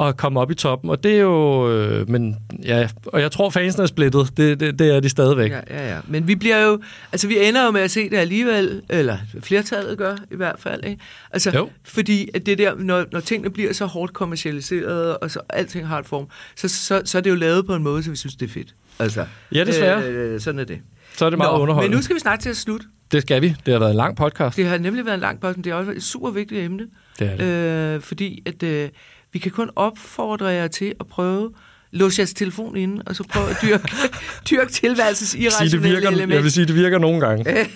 at 0.00 0.16
komme 0.16 0.40
op 0.40 0.50
i 0.50 0.54
toppen, 0.54 0.90
og 0.90 1.04
det 1.04 1.12
er 1.12 1.20
jo... 1.20 1.70
Øh, 1.72 2.10
men 2.10 2.36
ja, 2.64 2.88
og 3.06 3.20
jeg 3.20 3.32
tror, 3.32 3.50
fansene 3.50 3.82
er 3.82 3.86
splittet. 3.86 4.36
Det, 4.36 4.60
det, 4.60 4.78
det 4.78 4.96
er 4.96 5.00
de 5.00 5.08
stadigvæk. 5.08 5.50
Ja, 5.50 5.60
ja, 5.70 5.94
ja. 5.94 6.00
Men 6.08 6.28
vi 6.28 6.34
bliver 6.34 6.66
jo... 6.66 6.80
Altså, 7.12 7.28
vi 7.28 7.46
ender 7.48 7.64
jo 7.64 7.70
med 7.70 7.80
at 7.80 7.90
se 7.90 8.10
det 8.10 8.16
alligevel, 8.16 8.82
eller 8.88 9.18
flertallet 9.42 9.98
gør 9.98 10.16
i 10.30 10.36
hvert 10.36 10.56
fald, 10.58 10.84
ikke? 10.84 11.02
Altså, 11.30 11.50
jo. 11.54 11.70
fordi 11.84 12.28
at 12.34 12.46
det 12.46 12.58
der, 12.58 12.74
når, 12.74 13.04
når 13.12 13.20
tingene 13.20 13.50
bliver 13.50 13.72
så 13.72 13.86
hårdt 13.86 14.12
kommercialiseret, 14.12 15.16
og 15.16 15.30
så 15.30 15.40
alting 15.48 15.88
har 15.88 15.98
et 15.98 16.06
form, 16.06 16.26
så, 16.56 16.68
så, 16.68 17.02
så 17.04 17.18
er 17.18 17.22
det 17.22 17.30
jo 17.30 17.36
lavet 17.36 17.66
på 17.66 17.74
en 17.74 17.82
måde, 17.82 18.02
så 18.02 18.10
vi 18.10 18.16
synes, 18.16 18.34
det 18.34 18.48
er 18.48 18.52
fedt. 18.52 18.74
Altså, 18.98 19.26
ja, 19.52 19.64
desværre. 19.64 20.04
Øh, 20.04 20.40
sådan 20.40 20.60
er 20.60 20.64
det. 20.64 20.78
Så 21.16 21.24
er 21.24 21.30
det 21.30 21.38
meget 21.38 21.52
Nå, 21.52 21.62
underholdende. 21.62 21.90
Men 21.90 21.98
nu 21.98 22.02
skal 22.02 22.14
vi 22.14 22.20
snart 22.20 22.40
til 22.40 22.50
at 22.50 22.56
slutte. 22.56 22.86
Det 23.12 23.22
skal 23.22 23.42
vi. 23.42 23.54
Det 23.66 23.72
har 23.72 23.78
været 23.78 23.90
en 23.90 23.96
lang 23.96 24.16
podcast. 24.16 24.56
Det 24.56 24.66
har 24.66 24.78
nemlig 24.78 25.04
været 25.04 25.14
en 25.14 25.20
lang 25.20 25.40
podcast, 25.40 25.56
men 25.56 25.64
det 25.64 25.70
er 25.70 25.74
også 25.74 25.92
et 25.92 26.02
super 26.02 26.30
vigtigt 26.30 26.64
emne. 26.64 26.86
Det 27.18 27.30
er 27.32 27.36
det. 27.36 27.94
Øh, 27.94 28.00
fordi 28.00 28.42
at... 28.46 28.62
Øh, 28.62 28.88
vi 29.34 29.38
kan 29.38 29.50
kun 29.52 29.70
opfordre 29.76 30.46
jer 30.46 30.66
til 30.68 30.94
at 31.00 31.06
prøve 31.06 31.52
låse 31.92 32.20
jeres 32.20 32.34
telefon 32.34 32.76
inde, 32.76 33.02
og 33.06 33.16
så 33.16 33.24
prøve 33.32 33.50
at 33.50 33.56
dyrke, 33.62 33.88
dyrke 34.50 34.72
tilværelses 34.72 35.34
irrationelle 35.34 36.08
element. 36.08 36.32
Jeg 36.32 36.42
vil 36.42 36.52
sige, 36.52 36.66
det 36.66 36.74
virker 36.74 36.98
nogle 36.98 37.20
gange. 37.20 37.66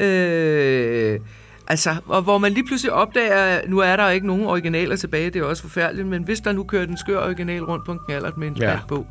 øh, 0.06 1.20
Altså, 1.66 1.96
og 2.06 2.22
hvor 2.22 2.38
man 2.38 2.52
lige 2.52 2.66
pludselig 2.66 2.92
opdager, 2.92 3.60
nu 3.68 3.78
er 3.78 3.96
der 3.96 4.08
ikke 4.08 4.26
nogen 4.26 4.46
originaler 4.46 4.96
tilbage, 4.96 5.30
det 5.30 5.40
er 5.40 5.44
også 5.44 5.62
forfærdeligt, 5.62 6.08
men 6.08 6.22
hvis 6.22 6.40
der 6.40 6.52
nu 6.52 6.64
kører 6.64 6.86
den 6.86 6.96
skør 6.96 7.24
original 7.24 7.64
rundt 7.64 7.86
på 7.86 7.92
en 7.92 7.98
knallert 8.06 8.36
med 8.36 8.48
en 8.48 8.56
ja. 8.56 8.78
på, 8.88 9.06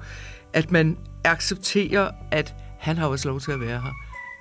at 0.54 0.72
man 0.72 0.98
accepterer, 1.24 2.12
at 2.32 2.56
han 2.80 2.98
har 2.98 3.08
også 3.08 3.28
lov 3.28 3.40
til 3.40 3.52
at 3.52 3.60
være 3.60 3.82
her, 3.82 3.94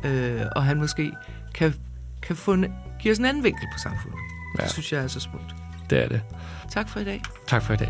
øh, 0.04 0.46
og 0.56 0.64
han 0.64 0.78
måske 0.78 1.12
kan, 1.54 1.74
kan 2.22 2.36
få 2.36 2.52
en, 2.52 2.66
give 3.02 3.12
os 3.12 3.18
en 3.18 3.24
anden 3.24 3.44
vinkel 3.44 3.66
på 3.74 3.78
samfundet. 3.78 4.18
Ja. 4.58 4.62
Det 4.62 4.72
synes 4.72 4.92
jeg 4.92 5.02
er 5.02 5.08
så 5.08 5.20
smukt. 5.20 5.59
Det 5.90 6.04
er 6.04 6.08
det. 6.08 6.22
Tak 6.70 6.88
for 6.88 7.00
i 7.00 7.04
dag. 7.04 7.22
Tak 7.46 7.62
for 7.62 7.72
i 7.72 7.76
dag. 7.76 7.88